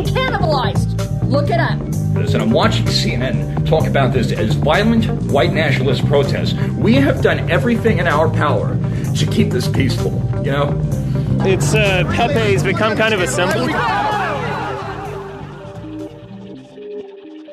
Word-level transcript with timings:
Look 1.31 1.49
it 1.49 1.61
up. 1.61 1.79
this, 2.13 2.33
and 2.33 2.43
I'm 2.43 2.51
watching 2.51 2.83
CNN 2.87 3.65
talk 3.65 3.87
about 3.87 4.11
this 4.11 4.33
as 4.33 4.53
violent 4.55 5.05
white 5.31 5.53
nationalist 5.53 6.05
protests. 6.07 6.53
We 6.71 6.95
have 6.95 7.21
done 7.21 7.49
everything 7.49 7.99
in 7.99 8.07
our 8.07 8.29
power 8.29 8.77
to 9.15 9.25
keep 9.27 9.49
this 9.49 9.65
peaceful, 9.65 10.11
you 10.43 10.51
know? 10.51 10.77
It's 11.45 11.73
uh, 11.73 12.03
Pepe's 12.13 12.63
become 12.63 12.97
kind 12.97 13.13
of 13.13 13.21
a 13.21 13.27
symbol. 13.27 13.69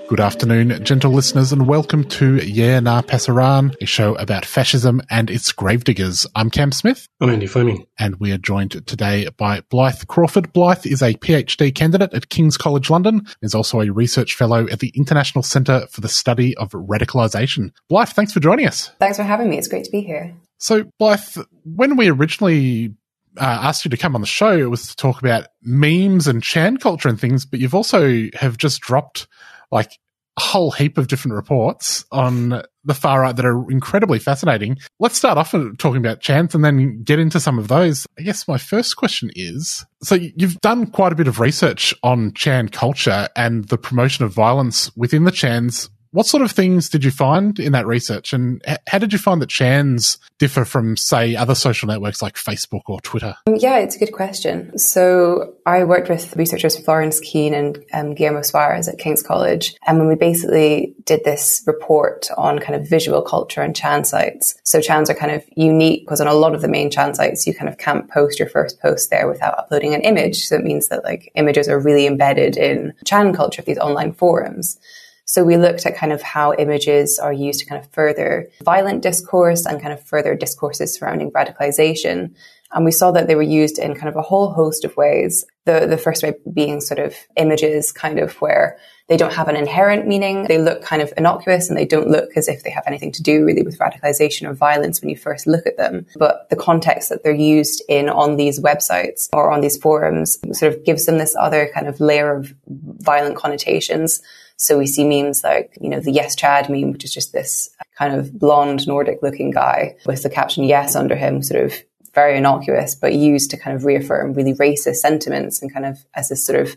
Good 0.09 0.21
afternoon, 0.21 0.83
gentle 0.87 1.13
listeners, 1.13 1.53
and 1.53 1.67
welcome 1.67 2.03
to 2.05 2.37
Yeah 2.37 2.81
Nah 2.81 3.03
Pasaran, 3.03 3.77
a 3.83 3.85
show 3.85 4.15
about 4.15 4.47
fascism 4.47 5.03
and 5.11 5.29
its 5.29 5.53
gravediggers. 5.53 6.27
I'm 6.35 6.49
Cam 6.49 6.73
Smith, 6.73 7.07
I'm 7.21 7.29
Andy 7.29 7.47
Fleming. 7.47 7.87
and 7.99 8.17
we 8.17 8.33
are 8.33 8.39
joined 8.39 8.87
today 8.87 9.29
by 9.37 9.61
Blyth 9.61 10.07
Crawford. 10.07 10.55
Blyth 10.55 10.91
is 10.91 11.03
a 11.03 11.13
PhD 11.13 11.75
candidate 11.75 12.15
at 12.15 12.31
King's 12.31 12.57
College 12.57 12.89
London, 12.89 13.17
and 13.17 13.37
is 13.43 13.55
also 13.55 13.83
a 13.83 13.91
research 13.91 14.35
fellow 14.35 14.67
at 14.69 14.79
the 14.79 14.93
International 14.97 15.43
Centre 15.43 15.87
for 15.91 16.01
the 16.01 16.09
Study 16.09 16.57
of 16.57 16.71
Radicalisation. 16.71 17.73
Blyth, 17.93 18.15
thanks 18.15 18.33
for 18.33 18.41
joining 18.41 18.67
us. 18.67 18.91
Thanks 18.99 19.19
for 19.19 19.25
having 19.25 19.51
me. 19.51 19.59
It's 19.59 19.69
great 19.69 19.85
to 19.85 19.91
be 19.91 20.01
here. 20.01 20.35
So, 20.57 20.85
Blyth, 20.99 21.45
when 21.65 21.97
we 21.97 22.09
originally 22.09 22.95
uh, 23.37 23.45
asked 23.45 23.85
you 23.85 23.91
to 23.91 23.99
come 23.99 24.15
on 24.15 24.23
the 24.23 24.27
show, 24.27 24.57
it 24.57 24.71
was 24.71 24.87
to 24.87 24.97
talk 24.97 25.21
about 25.21 25.49
memes 25.63 26.27
and 26.27 26.43
Chan 26.43 26.79
culture 26.79 27.11
and 27.11 27.21
things, 27.21 27.45
but 27.45 27.61
you've 27.61 27.75
also 27.75 28.29
have 28.35 28.57
just 28.57 28.81
dropped 28.81 29.29
like 29.71 29.99
a 30.37 30.41
whole 30.41 30.71
heap 30.71 30.99
of 30.99 31.09
different 31.09 31.35
reports 31.35 32.05
on 32.13 32.63
the 32.85 32.95
far 32.95 33.21
right 33.23 33.35
that 33.35 33.45
are 33.45 33.71
incredibly 33.71 34.19
fascinating. 34.19 34.77
Let's 35.01 35.17
start 35.17 35.37
off 35.37 35.51
talking 35.79 35.97
about 35.97 36.21
Chans 36.21 36.55
and 36.55 36.65
then 36.65 37.03
get 37.03 37.19
into 37.19 37.41
some 37.41 37.59
of 37.59 37.69
those. 37.69 38.07
I 38.19 38.23
guess 38.23 38.47
my 38.47 38.57
first 38.57 38.97
question 38.97 39.31
is, 39.35 39.85
so 40.03 40.15
you've 40.15 40.61
done 40.61 40.87
quite 40.87 41.13
a 41.13 41.17
bit 41.17 41.29
of 41.29 41.41
research 41.41 41.93
on 42.03 42.33
Chan 42.35 42.69
culture 42.69 43.29
and 43.37 43.65
the 43.65 43.79
promotion 43.79 44.25
of 44.25 44.33
violence 44.33 44.95
within 44.97 45.25
the 45.25 45.33
Chans. 45.33 45.91
What 46.19 46.27
sort 46.27 46.43
of 46.43 46.51
things 46.51 46.89
did 46.89 47.05
you 47.05 47.13
find 47.13 47.61
in 47.61 47.71
that 47.75 47.87
research, 47.87 48.33
and 48.33 48.61
how 48.89 48.99
did 48.99 49.13
you 49.13 49.21
find 49.21 49.41
that 49.41 49.51
Chans 49.51 50.19
differ 50.39 50.65
from, 50.65 50.97
say, 50.97 51.37
other 51.37 51.55
social 51.55 51.87
networks 51.87 52.21
like 52.21 52.35
Facebook 52.35 52.81
or 52.89 53.01
Twitter? 53.03 53.37
Um, 53.47 53.55
yeah, 53.55 53.79
it's 53.79 53.95
a 53.95 54.01
good 54.01 54.13
question. 54.13 54.77
So 54.77 55.55
I 55.65 55.85
worked 55.85 56.09
with 56.09 56.35
researchers 56.35 56.77
Florence 56.77 57.21
Keen 57.21 57.55
and 57.55 57.79
um, 57.93 58.15
Guillermo 58.17 58.43
Suarez 58.43 58.89
at 58.89 58.99
King's 58.99 59.23
College, 59.23 59.77
and 59.87 60.01
when 60.01 60.09
we 60.09 60.17
basically 60.17 60.93
did 61.05 61.23
this 61.23 61.63
report 61.69 62.29
on 62.37 62.59
kind 62.59 62.75
of 62.75 62.89
visual 62.89 63.23
culture 63.23 63.63
and 63.63 63.77
Chan 63.77 64.03
sites. 64.07 64.57
So 64.65 64.81
Chans 64.81 65.09
are 65.09 65.15
kind 65.15 65.31
of 65.31 65.45
unique 65.55 66.05
because 66.05 66.21
on 66.21 66.27
a 66.27 66.35
lot 66.35 66.53
of 66.53 66.63
the 66.63 66.69
main 66.69 66.91
Chan 66.91 67.15
sites, 67.15 67.47
you 67.47 67.55
kind 67.55 67.69
of 67.69 67.79
can't 67.79 68.11
post 68.11 68.41
your 68.41 68.49
first 68.49 68.81
post 68.81 69.11
there 69.11 69.29
without 69.29 69.57
uploading 69.57 69.95
an 69.95 70.01
image. 70.01 70.47
So 70.49 70.57
it 70.57 70.65
means 70.65 70.89
that 70.89 71.05
like 71.05 71.31
images 71.37 71.69
are 71.69 71.79
really 71.79 72.09
embedded 72.09 72.57
in 72.57 72.93
Chan 73.05 73.35
culture, 73.35 73.63
of 73.63 73.67
these 73.67 73.79
online 73.79 74.15
forums. 74.15 74.81
So 75.29 75.45
we 75.45 75.59
looked 75.59 75.85
at 75.85 75.95
kind 75.95 76.11
of 76.11 76.23
how 76.23 76.55
images 76.55 77.19
are 77.19 77.35
used 77.35 77.61
to 77.61 77.67
kind 77.67 77.85
of 77.85 77.91
further 77.93 78.49
violent 78.65 79.03
discourse 79.03 79.67
and 79.67 79.79
kind 79.79 79.93
of 79.93 80.03
further 80.03 80.35
discourses 80.35 80.95
surrounding 80.95 81.31
radicalization. 81.33 82.35
And 82.73 82.85
we 82.87 82.93
saw 82.93 83.11
that 83.13 83.27
they 83.27 83.35
were 83.35 83.43
used 83.43 83.79
in 83.79 83.95
kind 83.95 84.09
of 84.09 84.17
a 84.17 84.23
whole 84.23 84.53
host 84.53 84.87
of 84.87 84.97
ways. 84.97 85.45
The, 85.67 85.87
the 85.87 85.99
first 85.99 86.23
way 86.23 86.33
being 86.55 86.81
sort 86.81 86.99
of 86.99 87.15
images 87.37 87.93
kind 87.93 88.19
of 88.19 88.41
where 88.41 88.79
they 89.09 89.19
don't 89.19 89.35
have 89.35 89.49
an 89.49 89.57
inherent 89.57 90.07
meaning. 90.07 90.45
They 90.45 90.57
look 90.57 90.81
kind 90.83 91.03
of 91.03 91.13
innocuous 91.19 91.69
and 91.69 91.77
they 91.77 91.85
don't 91.85 92.09
look 92.09 92.31
as 92.35 92.49
if 92.49 92.63
they 92.63 92.71
have 92.71 92.85
anything 92.87 93.13
to 93.13 93.23
do 93.23 93.45
really 93.45 93.63
with 93.63 93.79
radicalization 93.79 94.49
or 94.49 94.55
violence 94.55 95.03
when 95.03 95.11
you 95.11 95.17
first 95.17 95.47
look 95.47 95.67
at 95.67 95.77
them. 95.77 96.07
But 96.17 96.49
the 96.49 96.57
context 96.57 97.11
that 97.11 97.23
they're 97.23 97.35
used 97.35 97.83
in 97.87 98.09
on 98.09 98.37
these 98.37 98.61
websites 98.61 99.29
or 99.35 99.51
on 99.51 99.61
these 99.61 99.77
forums 99.77 100.39
sort 100.53 100.73
of 100.73 100.85
gives 100.87 101.05
them 101.05 101.19
this 101.19 101.37
other 101.39 101.71
kind 101.75 101.87
of 101.87 102.01
layer 102.01 102.35
of 102.35 102.55
violent 102.67 103.37
connotations. 103.37 104.23
So 104.61 104.77
we 104.77 104.89
see 104.89 105.05
memes 105.05 105.45
like, 105.45 105.79
you 105.81 105.89
know, 105.89 106.01
the 106.01 106.11
Yes 106.11 106.35
Chad 106.35 106.69
meme, 106.69 106.93
which 106.93 107.05
is 107.05 107.15
just 107.15 107.33
this 107.33 107.71
kind 107.97 108.15
of 108.15 108.39
blonde 108.39 108.87
Nordic 108.89 109.21
looking 109.23 109.53
guy 109.53 109.97
with 110.05 110.25
the 110.25 110.31
caption 110.31 110.65
Yes 110.65 110.97
under 110.97 111.15
him, 111.15 111.43
sort 111.43 111.65
of 111.65 111.75
very 112.13 112.37
innocuous, 112.37 112.97
but 112.97 113.15
used 113.15 113.53
to 113.53 113.57
kind 113.57 113.77
of 113.77 113.85
reaffirm 113.85 114.35
really 114.35 114.55
racist 114.55 114.97
sentiments 114.97 115.63
and 115.63 115.73
kind 115.73 115.87
of 115.87 116.05
as 116.15 116.29
this 116.29 116.45
sort 116.45 116.59
of 116.59 116.77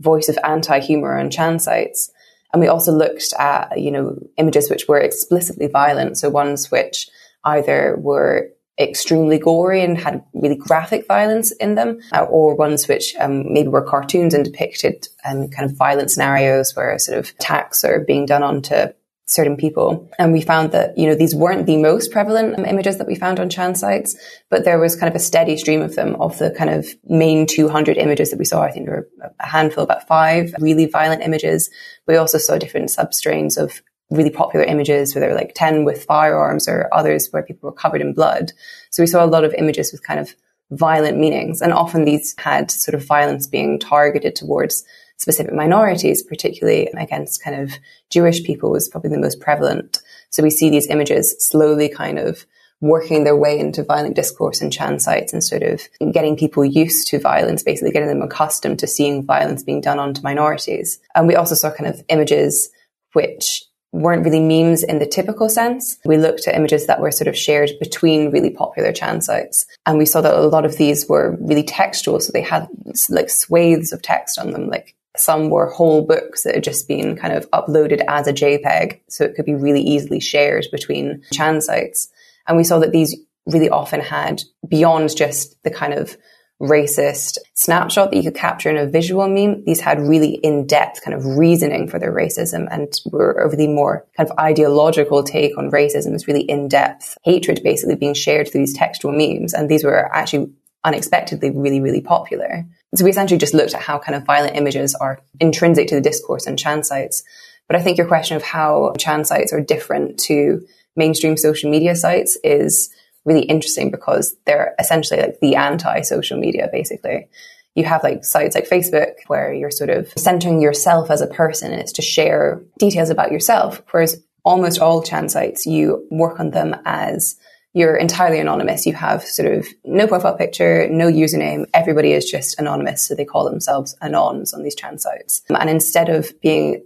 voice 0.00 0.28
of 0.28 0.38
anti-humor 0.44 1.18
on 1.18 1.30
Chan 1.30 1.60
sites. 1.60 2.10
And 2.52 2.60
we 2.60 2.68
also 2.68 2.92
looked 2.92 3.32
at, 3.38 3.80
you 3.80 3.90
know, 3.90 4.18
images 4.36 4.68
which 4.68 4.86
were 4.86 5.00
explicitly 5.00 5.66
violent. 5.66 6.18
So 6.18 6.28
ones 6.28 6.70
which 6.70 7.08
either 7.42 7.96
were 7.98 8.50
extremely 8.78 9.38
gory 9.38 9.82
and 9.82 9.98
had 9.98 10.24
really 10.32 10.56
graphic 10.56 11.06
violence 11.06 11.52
in 11.52 11.74
them, 11.74 12.00
uh, 12.12 12.24
or 12.24 12.54
ones 12.54 12.88
which 12.88 13.14
um, 13.20 13.52
maybe 13.52 13.68
were 13.68 13.82
cartoons 13.82 14.34
and 14.34 14.44
depicted 14.44 15.06
um, 15.24 15.48
kind 15.48 15.70
of 15.70 15.76
violent 15.76 16.10
scenarios 16.10 16.74
where 16.74 16.98
sort 16.98 17.18
of 17.18 17.30
attacks 17.38 17.84
are 17.84 18.00
being 18.00 18.26
done 18.26 18.42
onto 18.42 18.86
certain 19.26 19.56
people. 19.56 20.10
And 20.18 20.32
we 20.32 20.42
found 20.42 20.72
that, 20.72 20.96
you 20.98 21.06
know, 21.06 21.14
these 21.14 21.34
weren't 21.34 21.66
the 21.66 21.78
most 21.78 22.12
prevalent 22.12 22.58
um, 22.58 22.66
images 22.66 22.98
that 22.98 23.06
we 23.06 23.14
found 23.14 23.40
on 23.40 23.48
Chan 23.48 23.76
sites, 23.76 24.16
but 24.50 24.64
there 24.64 24.78
was 24.78 24.96
kind 24.96 25.08
of 25.08 25.16
a 25.16 25.22
steady 25.22 25.56
stream 25.56 25.80
of 25.80 25.94
them 25.94 26.14
of 26.16 26.38
the 26.38 26.50
kind 26.50 26.70
of 26.70 26.86
main 27.04 27.46
200 27.46 27.96
images 27.96 28.30
that 28.30 28.38
we 28.38 28.44
saw. 28.44 28.62
I 28.62 28.70
think 28.70 28.86
there 28.86 29.08
were 29.20 29.30
a 29.40 29.46
handful, 29.46 29.84
about 29.84 30.06
five 30.06 30.54
really 30.58 30.86
violent 30.86 31.22
images. 31.22 31.70
We 32.06 32.16
also 32.16 32.38
saw 32.38 32.58
different 32.58 32.90
substrains 32.90 33.56
of 33.56 33.80
really 34.10 34.30
popular 34.30 34.64
images 34.64 35.14
where 35.14 35.20
there 35.20 35.30
were 35.30 35.36
like 35.36 35.52
10 35.54 35.84
with 35.84 36.04
firearms 36.04 36.68
or 36.68 36.88
others 36.92 37.28
where 37.30 37.42
people 37.42 37.68
were 37.68 37.76
covered 37.76 38.00
in 38.00 38.12
blood. 38.12 38.52
So 38.90 39.02
we 39.02 39.06
saw 39.06 39.24
a 39.24 39.26
lot 39.26 39.44
of 39.44 39.54
images 39.54 39.92
with 39.92 40.06
kind 40.06 40.20
of 40.20 40.34
violent 40.70 41.18
meanings. 41.18 41.60
And 41.60 41.72
often 41.72 42.04
these 42.04 42.34
had 42.38 42.70
sort 42.70 42.94
of 42.94 43.06
violence 43.06 43.46
being 43.46 43.78
targeted 43.78 44.36
towards 44.36 44.84
specific 45.16 45.54
minorities, 45.54 46.22
particularly 46.22 46.88
against 46.98 47.42
kind 47.42 47.60
of 47.60 47.72
Jewish 48.10 48.42
people 48.42 48.70
was 48.70 48.88
probably 48.88 49.10
the 49.10 49.18
most 49.18 49.40
prevalent. 49.40 50.00
So 50.30 50.42
we 50.42 50.50
see 50.50 50.70
these 50.70 50.88
images 50.88 51.36
slowly 51.38 51.88
kind 51.88 52.18
of 52.18 52.44
working 52.80 53.24
their 53.24 53.36
way 53.36 53.58
into 53.58 53.82
violent 53.82 54.16
discourse 54.16 54.60
in 54.60 54.70
Chan 54.70 54.98
sites 55.00 55.32
and 55.32 55.42
sort 55.42 55.62
of 55.62 55.80
getting 56.12 56.36
people 56.36 56.64
used 56.64 57.08
to 57.08 57.18
violence, 57.18 57.62
basically 57.62 57.92
getting 57.92 58.08
them 58.08 58.22
accustomed 58.22 58.78
to 58.80 58.86
seeing 58.86 59.24
violence 59.24 59.62
being 59.62 59.80
done 59.80 59.98
onto 59.98 60.20
minorities. 60.22 60.98
And 61.14 61.26
we 61.26 61.36
also 61.36 61.54
saw 61.54 61.70
kind 61.70 61.88
of 61.88 62.02
images 62.08 62.68
which 63.12 63.62
weren't 63.94 64.24
really 64.24 64.40
memes 64.40 64.82
in 64.82 64.98
the 64.98 65.06
typical 65.06 65.48
sense. 65.48 65.98
We 66.04 66.18
looked 66.18 66.48
at 66.48 66.56
images 66.56 66.86
that 66.86 67.00
were 67.00 67.12
sort 67.12 67.28
of 67.28 67.38
shared 67.38 67.70
between 67.78 68.32
really 68.32 68.50
popular 68.50 68.92
Chan 68.92 69.22
sites. 69.22 69.66
And 69.86 69.98
we 69.98 70.04
saw 70.04 70.20
that 70.20 70.34
a 70.34 70.40
lot 70.40 70.64
of 70.64 70.76
these 70.76 71.08
were 71.08 71.38
really 71.40 71.62
textual. 71.62 72.18
So 72.18 72.32
they 72.32 72.42
had 72.42 72.66
like 73.08 73.30
swathes 73.30 73.92
of 73.92 74.02
text 74.02 74.36
on 74.38 74.50
them, 74.50 74.68
like 74.68 74.96
some 75.16 75.48
were 75.48 75.70
whole 75.70 76.02
books 76.02 76.42
that 76.42 76.56
had 76.56 76.64
just 76.64 76.88
been 76.88 77.14
kind 77.14 77.32
of 77.32 77.48
uploaded 77.52 78.04
as 78.08 78.26
a 78.26 78.32
JPEG. 78.32 79.00
So 79.08 79.24
it 79.24 79.36
could 79.36 79.46
be 79.46 79.54
really 79.54 79.82
easily 79.82 80.18
shared 80.18 80.66
between 80.72 81.22
Chan 81.32 81.60
sites. 81.60 82.08
And 82.48 82.56
we 82.56 82.64
saw 82.64 82.80
that 82.80 82.90
these 82.90 83.16
really 83.46 83.70
often 83.70 84.00
had 84.00 84.42
beyond 84.66 85.14
just 85.16 85.62
the 85.62 85.70
kind 85.70 85.94
of 85.94 86.16
racist 86.60 87.38
snapshot 87.54 88.10
that 88.10 88.16
you 88.16 88.22
could 88.22 88.34
capture 88.34 88.70
in 88.70 88.76
a 88.76 88.86
visual 88.86 89.28
meme. 89.28 89.64
These 89.64 89.80
had 89.80 90.00
really 90.00 90.34
in-depth 90.34 91.02
kind 91.02 91.14
of 91.16 91.24
reasoning 91.36 91.88
for 91.88 91.98
their 91.98 92.12
racism 92.12 92.68
and 92.70 92.92
were 93.06 93.32
a 93.32 93.50
really 93.50 93.66
more 93.66 94.06
kind 94.16 94.30
of 94.30 94.38
ideological 94.38 95.24
take 95.24 95.58
on 95.58 95.70
racism. 95.70 96.14
It's 96.14 96.28
really 96.28 96.42
in-depth 96.42 97.18
hatred 97.24 97.60
basically 97.62 97.96
being 97.96 98.14
shared 98.14 98.50
through 98.50 98.60
these 98.60 98.76
textual 98.76 99.12
memes. 99.12 99.52
And 99.52 99.68
these 99.68 99.84
were 99.84 100.14
actually 100.14 100.52
unexpectedly 100.84 101.50
really, 101.50 101.80
really 101.80 102.00
popular. 102.00 102.64
So 102.94 103.04
we 103.04 103.10
essentially 103.10 103.38
just 103.38 103.54
looked 103.54 103.74
at 103.74 103.82
how 103.82 103.98
kind 103.98 104.14
of 104.14 104.24
violent 104.24 104.56
images 104.56 104.94
are 104.94 105.20
intrinsic 105.40 105.88
to 105.88 105.96
the 105.96 106.00
discourse 106.00 106.46
on 106.46 106.56
Chan 106.56 106.84
sites. 106.84 107.24
But 107.66 107.76
I 107.76 107.82
think 107.82 107.98
your 107.98 108.06
question 108.06 108.36
of 108.36 108.42
how 108.42 108.92
Chan 108.98 109.24
sites 109.24 109.52
are 109.52 109.60
different 109.60 110.20
to 110.20 110.64
mainstream 110.94 111.36
social 111.36 111.70
media 111.70 111.96
sites 111.96 112.38
is 112.44 112.90
really 113.24 113.42
interesting 113.42 113.90
because 113.90 114.36
they're 114.46 114.74
essentially 114.78 115.20
like 115.20 115.40
the 115.40 115.56
anti 115.56 116.02
social 116.02 116.38
media, 116.38 116.68
basically. 116.70 117.28
you 117.74 117.84
have 117.84 118.04
like 118.04 118.24
sites 118.24 118.54
like 118.54 118.68
Facebook 118.68 119.14
where 119.26 119.52
you're 119.52 119.70
sort 119.70 119.90
of 119.90 120.12
centering 120.16 120.60
yourself 120.60 121.10
as 121.10 121.20
a 121.20 121.26
person 121.26 121.72
and 121.72 121.80
it's 121.80 121.92
to 121.92 122.02
share 122.02 122.62
details 122.78 123.10
about 123.10 123.32
yourself. 123.32 123.82
Whereas 123.90 124.22
almost 124.44 124.80
all 124.80 125.02
Chan 125.02 125.30
sites, 125.30 125.66
you 125.66 126.06
work 126.10 126.38
on 126.38 126.50
them 126.50 126.76
as 126.84 127.36
you're 127.72 127.96
entirely 127.96 128.38
anonymous. 128.38 128.86
You 128.86 128.92
have 128.92 129.24
sort 129.24 129.52
of 129.52 129.66
no 129.84 130.06
profile 130.06 130.36
picture, 130.36 130.88
no 130.88 131.10
username. 131.10 131.66
Everybody 131.74 132.12
is 132.12 132.30
just 132.30 132.58
anonymous. 132.60 133.02
So 133.06 133.14
they 133.14 133.24
call 133.24 133.44
themselves 133.44 133.96
anons 134.00 134.54
on 134.54 134.62
these 134.62 134.76
Chan 134.76 134.98
sites. 135.00 135.42
And 135.50 135.68
instead 135.68 136.08
of 136.08 136.40
being, 136.40 136.84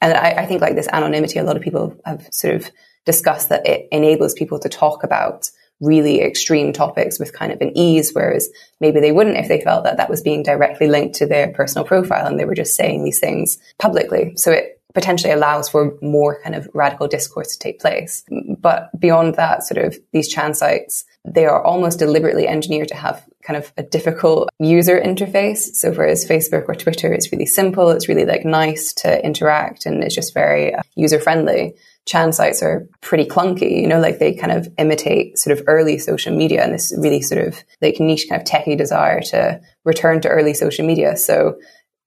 and 0.00 0.14
I, 0.14 0.42
I 0.42 0.46
think 0.46 0.60
like 0.60 0.76
this 0.76 0.88
anonymity, 0.92 1.40
a 1.40 1.44
lot 1.44 1.56
of 1.56 1.62
people 1.62 1.96
have 2.04 2.28
sort 2.30 2.54
of 2.54 2.70
discussed 3.04 3.48
that 3.48 3.66
it 3.66 3.88
enables 3.90 4.34
people 4.34 4.60
to 4.60 4.68
talk 4.68 5.02
about 5.02 5.50
really 5.80 6.20
extreme 6.20 6.72
topics 6.72 7.18
with 7.18 7.32
kind 7.32 7.52
of 7.52 7.60
an 7.60 7.76
ease, 7.76 8.12
whereas 8.12 8.48
maybe 8.80 9.00
they 9.00 9.12
wouldn't 9.12 9.36
if 9.36 9.48
they 9.48 9.60
felt 9.60 9.84
that 9.84 9.96
that 9.96 10.10
was 10.10 10.22
being 10.22 10.42
directly 10.42 10.88
linked 10.88 11.16
to 11.16 11.26
their 11.26 11.52
personal 11.52 11.84
profile 11.84 12.26
and 12.26 12.38
they 12.38 12.44
were 12.44 12.54
just 12.54 12.74
saying 12.74 13.04
these 13.04 13.20
things 13.20 13.58
publicly. 13.78 14.32
So 14.36 14.50
it 14.50 14.78
potentially 14.94 15.32
allows 15.32 15.68
for 15.68 15.96
more 16.00 16.40
kind 16.42 16.54
of 16.54 16.68
radical 16.74 17.06
discourse 17.06 17.52
to 17.52 17.58
take 17.58 17.80
place. 17.80 18.24
But 18.58 18.90
beyond 18.98 19.34
that, 19.36 19.62
sort 19.62 19.84
of 19.84 19.96
these 20.12 20.28
Chan 20.28 20.54
sites, 20.54 21.04
they 21.24 21.46
are 21.46 21.62
almost 21.62 21.98
deliberately 21.98 22.48
engineered 22.48 22.88
to 22.88 22.94
have 22.94 23.24
kind 23.42 23.56
of 23.56 23.72
a 23.76 23.82
difficult 23.82 24.48
user 24.58 25.00
interface. 25.00 25.74
So 25.74 25.92
whereas 25.92 26.26
Facebook 26.26 26.64
or 26.68 26.74
Twitter 26.74 27.12
is 27.12 27.30
really 27.30 27.46
simple, 27.46 27.90
it's 27.90 28.08
really 28.08 28.24
like 28.24 28.44
nice 28.44 28.92
to 28.94 29.24
interact 29.24 29.86
and 29.86 30.02
it's 30.02 30.14
just 30.14 30.34
very 30.34 30.74
uh, 30.74 30.82
user 30.96 31.20
friendly. 31.20 31.74
Chan 32.08 32.32
sites 32.32 32.62
are 32.62 32.88
pretty 33.02 33.26
clunky, 33.26 33.82
you 33.82 33.86
know, 33.86 34.00
like 34.00 34.18
they 34.18 34.32
kind 34.32 34.50
of 34.50 34.66
imitate 34.78 35.36
sort 35.36 35.56
of 35.56 35.62
early 35.66 35.98
social 35.98 36.34
media 36.34 36.64
and 36.64 36.72
this 36.72 36.94
really 36.96 37.20
sort 37.20 37.46
of 37.46 37.62
like 37.82 38.00
niche 38.00 38.26
kind 38.30 38.40
of 38.40 38.48
techie 38.48 38.78
desire 38.78 39.20
to 39.20 39.60
return 39.84 40.18
to 40.22 40.28
early 40.28 40.54
social 40.54 40.86
media. 40.86 41.18
So 41.18 41.58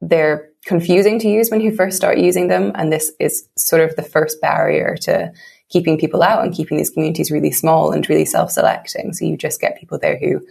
they're 0.02 0.50
confusing 0.66 1.20
to 1.20 1.28
use 1.30 1.52
when 1.52 1.62
you 1.62 1.76
first 1.76 1.98
start 1.98 2.18
using 2.18 2.48
them. 2.48 2.72
And 2.74 2.92
this 2.92 3.12
is 3.20 3.48
sort 3.56 3.84
of 3.84 3.96
the 3.96 4.02
first 4.02 4.42
barrier 4.42 4.98
to 5.02 5.32
keeping 5.70 6.00
people 6.00 6.24
out 6.24 6.44
and 6.44 6.52
keeping 6.52 6.78
these 6.78 6.90
communities 6.90 7.30
really 7.30 7.52
small 7.52 7.92
and 7.92 8.10
really 8.10 8.26
self-selecting. 8.26 9.14
So 9.14 9.26
you 9.26 9.38
just 9.38 9.62
get 9.62 9.80
people 9.80 10.00
there 10.00 10.18
who 10.18 10.42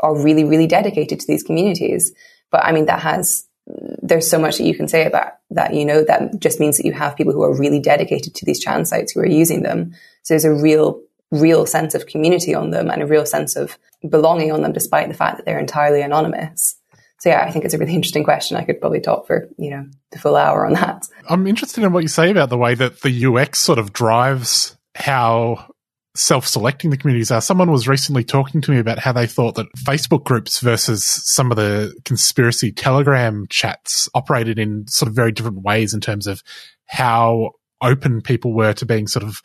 are 0.00 0.22
really, 0.22 0.44
really 0.44 0.66
dedicated 0.66 1.20
to 1.20 1.26
these 1.26 1.42
communities. 1.42 2.12
But 2.50 2.66
I 2.66 2.72
mean, 2.72 2.84
that 2.84 3.00
has 3.00 3.46
there's 4.02 4.28
so 4.28 4.38
much 4.38 4.58
that 4.58 4.64
you 4.64 4.74
can 4.74 4.88
say 4.88 5.06
about 5.06 5.32
that, 5.50 5.74
you 5.74 5.84
know, 5.84 6.04
that 6.04 6.40
just 6.40 6.60
means 6.60 6.76
that 6.76 6.86
you 6.86 6.92
have 6.92 7.16
people 7.16 7.32
who 7.32 7.42
are 7.42 7.56
really 7.56 7.80
dedicated 7.80 8.34
to 8.34 8.44
these 8.44 8.60
Chan 8.60 8.86
sites 8.86 9.12
who 9.12 9.20
are 9.20 9.26
using 9.26 9.62
them. 9.62 9.94
So 10.22 10.34
there's 10.34 10.44
a 10.44 10.54
real, 10.54 11.00
real 11.30 11.66
sense 11.66 11.94
of 11.94 12.06
community 12.06 12.54
on 12.54 12.70
them 12.70 12.90
and 12.90 13.02
a 13.02 13.06
real 13.06 13.26
sense 13.26 13.56
of 13.56 13.78
belonging 14.08 14.52
on 14.52 14.62
them, 14.62 14.72
despite 14.72 15.08
the 15.08 15.14
fact 15.14 15.36
that 15.36 15.46
they're 15.46 15.58
entirely 15.58 16.02
anonymous. 16.02 16.76
So 17.18 17.28
yeah, 17.28 17.42
I 17.42 17.50
think 17.50 17.64
it's 17.64 17.74
a 17.74 17.78
really 17.78 17.94
interesting 17.96 18.24
question. 18.24 18.56
I 18.56 18.64
could 18.64 18.80
probably 18.80 19.00
talk 19.00 19.26
for, 19.26 19.48
you 19.58 19.70
know, 19.70 19.86
the 20.10 20.18
full 20.18 20.36
hour 20.36 20.66
on 20.66 20.72
that. 20.74 21.06
I'm 21.28 21.46
interested 21.46 21.84
in 21.84 21.92
what 21.92 22.02
you 22.02 22.08
say 22.08 22.30
about 22.30 22.48
the 22.48 22.58
way 22.58 22.74
that 22.74 23.02
the 23.02 23.26
UX 23.26 23.60
sort 23.60 23.78
of 23.78 23.92
drives 23.92 24.76
how 24.94 25.72
self-selecting 26.20 26.90
the 26.90 26.96
communities 26.96 27.30
are. 27.30 27.40
Someone 27.40 27.70
was 27.70 27.88
recently 27.88 28.22
talking 28.22 28.60
to 28.60 28.70
me 28.70 28.78
about 28.78 28.98
how 28.98 29.12
they 29.12 29.26
thought 29.26 29.54
that 29.54 29.72
Facebook 29.74 30.24
groups 30.24 30.60
versus 30.60 31.04
some 31.04 31.50
of 31.50 31.56
the 31.56 31.94
conspiracy 32.04 32.70
Telegram 32.70 33.46
chats 33.48 34.08
operated 34.14 34.58
in 34.58 34.86
sort 34.86 35.08
of 35.08 35.14
very 35.14 35.32
different 35.32 35.62
ways 35.62 35.94
in 35.94 36.00
terms 36.00 36.26
of 36.26 36.42
how 36.86 37.52
open 37.82 38.20
people 38.20 38.52
were 38.52 38.74
to 38.74 38.84
being 38.84 39.06
sort 39.06 39.22
of 39.22 39.40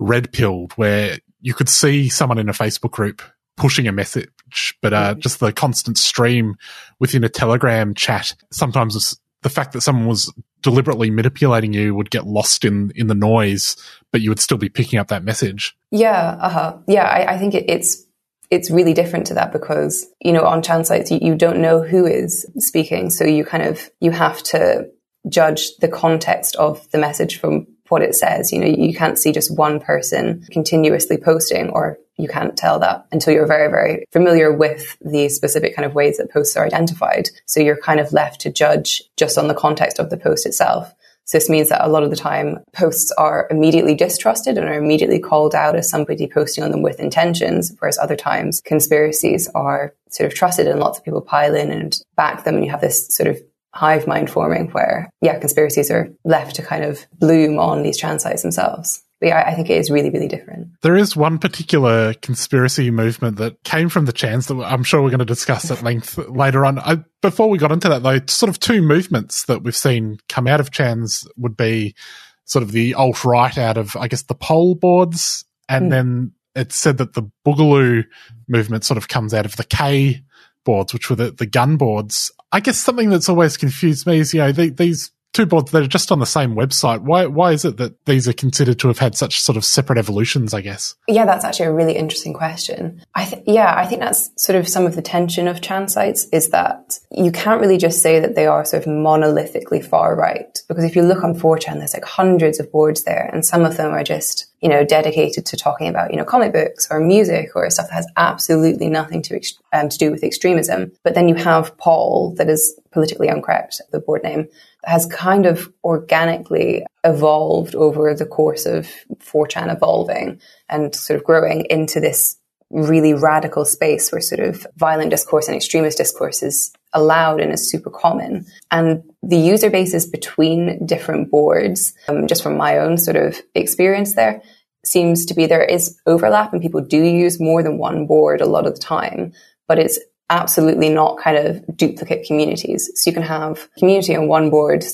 red 0.00 0.32
pilled, 0.32 0.72
where 0.72 1.18
you 1.40 1.54
could 1.54 1.68
see 1.68 2.08
someone 2.08 2.38
in 2.38 2.48
a 2.48 2.52
Facebook 2.52 2.90
group 2.90 3.22
pushing 3.56 3.86
a 3.86 3.92
message, 3.92 4.76
but 4.82 4.92
uh, 4.92 5.12
mm-hmm. 5.12 5.20
just 5.20 5.40
the 5.40 5.52
constant 5.52 5.98
stream 5.98 6.56
within 6.98 7.24
a 7.24 7.28
Telegram 7.28 7.94
chat 7.94 8.34
sometimes 8.50 9.18
the 9.42 9.50
fact 9.50 9.72
that 9.72 9.82
someone 9.82 10.06
was 10.06 10.32
deliberately 10.62 11.10
manipulating 11.10 11.72
you 11.72 11.94
would 11.94 12.10
get 12.10 12.26
lost 12.26 12.64
in 12.64 12.92
in 12.94 13.06
the 13.06 13.14
noise, 13.14 13.76
but 14.12 14.20
you 14.20 14.30
would 14.30 14.40
still 14.40 14.58
be 14.58 14.68
picking 14.68 14.98
up 14.98 15.08
that 15.08 15.24
message. 15.24 15.76
Yeah, 15.90 16.36
uh-huh. 16.40 16.78
yeah. 16.86 17.04
I, 17.04 17.34
I 17.34 17.38
think 17.38 17.54
it, 17.54 17.64
it's 17.68 18.04
it's 18.50 18.70
really 18.70 18.94
different 18.94 19.26
to 19.26 19.34
that 19.34 19.52
because 19.52 20.06
you 20.20 20.32
know 20.32 20.44
on 20.44 20.62
Chan 20.62 20.84
sites 20.84 21.10
you, 21.10 21.18
you 21.20 21.34
don't 21.34 21.60
know 21.60 21.82
who 21.82 22.06
is 22.06 22.46
speaking, 22.58 23.10
so 23.10 23.24
you 23.24 23.44
kind 23.44 23.62
of 23.62 23.90
you 24.00 24.10
have 24.10 24.42
to 24.44 24.88
judge 25.28 25.76
the 25.80 25.88
context 25.88 26.56
of 26.56 26.90
the 26.90 26.98
message 26.98 27.38
from 27.38 27.66
what 27.88 28.02
it 28.02 28.14
says. 28.14 28.52
You 28.52 28.60
know, 28.60 28.66
you 28.66 28.94
can't 28.94 29.18
see 29.18 29.32
just 29.32 29.56
one 29.56 29.80
person 29.80 30.44
continuously 30.50 31.16
posting 31.16 31.70
or 31.70 31.98
you 32.18 32.28
can't 32.28 32.56
tell 32.56 32.78
that 32.80 33.06
until 33.12 33.32
you're 33.32 33.46
very, 33.46 33.70
very 33.70 34.04
familiar 34.12 34.52
with 34.52 34.96
the 35.00 35.28
specific 35.28 35.74
kind 35.74 35.86
of 35.86 35.94
ways 35.94 36.18
that 36.18 36.30
posts 36.30 36.56
are 36.56 36.66
identified. 36.66 37.28
So 37.46 37.60
you're 37.60 37.80
kind 37.80 38.00
of 38.00 38.12
left 38.12 38.40
to 38.42 38.52
judge 38.52 39.02
just 39.16 39.38
on 39.38 39.48
the 39.48 39.54
context 39.54 39.98
of 39.98 40.10
the 40.10 40.16
post 40.16 40.44
itself. 40.44 40.92
So 41.24 41.36
this 41.36 41.50
means 41.50 41.68
that 41.68 41.84
a 41.84 41.90
lot 41.90 42.02
of 42.02 42.10
the 42.10 42.16
time 42.16 42.58
posts 42.72 43.12
are 43.12 43.46
immediately 43.50 43.94
distrusted 43.94 44.56
and 44.56 44.66
are 44.66 44.78
immediately 44.78 45.18
called 45.18 45.54
out 45.54 45.76
as 45.76 45.88
somebody 45.88 46.26
posting 46.26 46.64
on 46.64 46.70
them 46.70 46.80
with 46.80 47.00
intentions, 47.00 47.74
whereas 47.78 47.98
other 47.98 48.16
times 48.16 48.62
conspiracies 48.64 49.46
are 49.54 49.94
sort 50.08 50.26
of 50.26 50.34
trusted 50.36 50.66
and 50.66 50.80
lots 50.80 50.98
of 50.98 51.04
people 51.04 51.20
pile 51.20 51.54
in 51.54 51.70
and 51.70 52.00
back 52.16 52.44
them 52.44 52.56
and 52.56 52.64
you 52.64 52.70
have 52.70 52.80
this 52.80 53.14
sort 53.14 53.28
of 53.28 53.38
hive 53.74 54.06
mind 54.06 54.30
forming 54.30 54.70
where, 54.70 55.10
yeah, 55.20 55.38
conspiracies 55.38 55.90
are 55.90 56.08
left 56.24 56.56
to 56.56 56.62
kind 56.62 56.82
of 56.82 57.06
bloom 57.18 57.58
on 57.58 57.82
these 57.82 57.98
Chan 57.98 58.20
sites 58.20 58.42
themselves. 58.42 59.04
But 59.20 59.28
yeah, 59.28 59.44
I 59.46 59.54
think 59.54 59.68
it 59.68 59.78
is 59.78 59.90
really, 59.90 60.10
really 60.10 60.28
different. 60.28 60.68
There 60.82 60.96
is 60.96 61.16
one 61.16 61.38
particular 61.38 62.14
conspiracy 62.14 62.90
movement 62.90 63.38
that 63.38 63.62
came 63.64 63.88
from 63.88 64.04
the 64.04 64.12
Chans 64.12 64.46
that 64.46 64.54
I'm 64.54 64.84
sure 64.84 65.02
we're 65.02 65.10
going 65.10 65.18
to 65.18 65.24
discuss 65.24 65.70
at 65.70 65.82
length 65.82 66.18
later 66.28 66.64
on. 66.64 66.78
I, 66.78 67.02
before 67.20 67.48
we 67.48 67.58
got 67.58 67.72
into 67.72 67.88
that, 67.88 68.04
though, 68.04 68.20
sort 68.28 68.48
of 68.48 68.60
two 68.60 68.80
movements 68.80 69.44
that 69.46 69.64
we've 69.64 69.74
seen 69.74 70.18
come 70.28 70.46
out 70.46 70.60
of 70.60 70.70
Chans 70.70 71.26
would 71.36 71.56
be 71.56 71.96
sort 72.44 72.62
of 72.62 72.70
the 72.70 72.94
alt 72.94 73.24
right 73.24 73.58
out 73.58 73.76
of, 73.76 73.96
I 73.96 74.06
guess, 74.06 74.22
the 74.22 74.34
pol 74.34 74.76
boards, 74.76 75.44
and 75.68 75.86
mm. 75.86 75.90
then 75.90 76.32
it's 76.54 76.76
said 76.76 76.98
that 76.98 77.14
the 77.14 77.28
Boogaloo 77.46 78.04
movement 78.48 78.84
sort 78.84 78.98
of 78.98 79.08
comes 79.08 79.34
out 79.34 79.46
of 79.46 79.56
the 79.56 79.64
K 79.64 80.22
boards, 80.64 80.92
which 80.92 81.10
were 81.10 81.16
the, 81.16 81.30
the 81.32 81.46
gun 81.46 81.76
boards. 81.76 82.30
I 82.52 82.60
guess 82.60 82.78
something 82.78 83.10
that's 83.10 83.28
always 83.28 83.56
confused 83.56 84.06
me 84.06 84.18
is, 84.18 84.32
you 84.32 84.40
know, 84.40 84.52
the, 84.52 84.70
these 84.70 85.10
two 85.38 85.46
boards 85.46 85.70
that 85.70 85.84
are 85.84 85.86
just 85.86 86.10
on 86.10 86.18
the 86.18 86.26
same 86.26 86.56
website. 86.56 87.00
Why 87.02 87.26
why 87.26 87.52
is 87.52 87.64
it 87.64 87.76
that 87.76 88.04
these 88.06 88.26
are 88.26 88.32
considered 88.32 88.80
to 88.80 88.88
have 88.88 88.98
had 88.98 89.16
such 89.16 89.40
sort 89.40 89.56
of 89.56 89.64
separate 89.64 89.96
evolutions? 89.96 90.52
I 90.52 90.62
guess. 90.62 90.96
Yeah, 91.06 91.26
that's 91.26 91.44
actually 91.44 91.66
a 91.66 91.72
really 91.72 91.94
interesting 91.94 92.34
question. 92.34 93.00
I 93.14 93.24
th- 93.24 93.44
yeah, 93.46 93.72
I 93.76 93.86
think 93.86 94.00
that's 94.00 94.30
sort 94.36 94.58
of 94.58 94.66
some 94.66 94.84
of 94.84 94.96
the 94.96 95.02
tension 95.02 95.46
of 95.46 95.60
Chan 95.60 95.88
sites 95.88 96.26
is 96.32 96.50
that 96.50 96.98
you 97.12 97.30
can't 97.30 97.60
really 97.60 97.78
just 97.78 98.02
say 98.02 98.18
that 98.18 98.34
they 98.34 98.46
are 98.46 98.64
sort 98.64 98.82
of 98.84 98.88
monolithically 98.88 99.84
far 99.84 100.16
right 100.16 100.58
because 100.66 100.82
if 100.82 100.96
you 100.96 101.02
look 101.02 101.22
on 101.22 101.34
4chan, 101.34 101.78
there's 101.78 101.94
like 101.94 102.04
hundreds 102.04 102.58
of 102.58 102.72
boards 102.72 103.04
there, 103.04 103.30
and 103.32 103.46
some 103.46 103.64
of 103.64 103.76
them 103.76 103.92
are 103.92 104.04
just 104.04 104.46
you 104.60 104.68
know 104.68 104.84
dedicated 104.84 105.46
to 105.46 105.56
talking 105.56 105.86
about 105.86 106.10
you 106.10 106.16
know 106.16 106.24
comic 106.24 106.52
books 106.52 106.88
or 106.90 106.98
music 106.98 107.50
or 107.54 107.70
stuff 107.70 107.88
that 107.88 107.94
has 107.94 108.08
absolutely 108.16 108.88
nothing 108.88 109.22
to 109.22 109.36
ex- 109.36 109.56
um, 109.72 109.88
to 109.88 109.98
do 109.98 110.10
with 110.10 110.24
extremism. 110.24 110.90
But 111.04 111.14
then 111.14 111.28
you 111.28 111.36
have 111.36 111.76
pol, 111.78 112.34
that 112.38 112.48
is 112.48 112.74
politically 112.90 113.28
incorrect, 113.28 113.80
the 113.92 114.00
board 114.00 114.24
name, 114.24 114.48
has 114.88 115.04
kind 115.06 115.44
of 115.44 115.70
organically 115.84 116.82
evolved 117.04 117.74
over 117.74 118.14
the 118.14 118.24
course 118.24 118.64
of 118.64 118.88
4chan 119.18 119.70
evolving 119.70 120.40
and 120.70 120.94
sort 120.94 121.18
of 121.18 121.24
growing 121.24 121.66
into 121.68 122.00
this 122.00 122.38
really 122.70 123.12
radical 123.12 123.66
space 123.66 124.10
where 124.10 124.20
sort 124.22 124.40
of 124.40 124.66
violent 124.76 125.10
discourse 125.10 125.46
and 125.46 125.54
extremist 125.54 125.98
discourse 125.98 126.42
is 126.42 126.72
allowed 126.94 127.38
and 127.38 127.52
is 127.52 127.70
super 127.70 127.90
common. 127.90 128.46
And 128.70 129.02
the 129.22 129.36
user 129.36 129.68
bases 129.68 130.06
between 130.06 130.86
different 130.86 131.30
boards, 131.30 131.92
um, 132.08 132.26
just 132.26 132.42
from 132.42 132.56
my 132.56 132.78
own 132.78 132.96
sort 132.96 133.16
of 133.16 133.42
experience 133.54 134.14
there, 134.14 134.42
seems 134.86 135.26
to 135.26 135.34
be 135.34 135.44
there 135.44 135.64
is 135.64 135.98
overlap 136.06 136.54
and 136.54 136.62
people 136.62 136.80
do 136.80 137.02
use 137.02 137.38
more 137.38 137.62
than 137.62 137.76
one 137.76 138.06
board 138.06 138.40
a 138.40 138.46
lot 138.46 138.66
of 138.66 138.74
the 138.74 138.80
time, 138.80 139.34
but 139.66 139.78
it's 139.78 139.98
absolutely 140.30 140.88
not 140.88 141.18
kind 141.18 141.36
of 141.36 141.76
duplicate 141.76 142.26
communities. 142.26 142.90
So 142.94 143.10
you 143.10 143.14
can 143.14 143.22
have 143.22 143.68
community 143.78 144.14
on 144.14 144.28
one 144.28 144.50
board, 144.50 144.84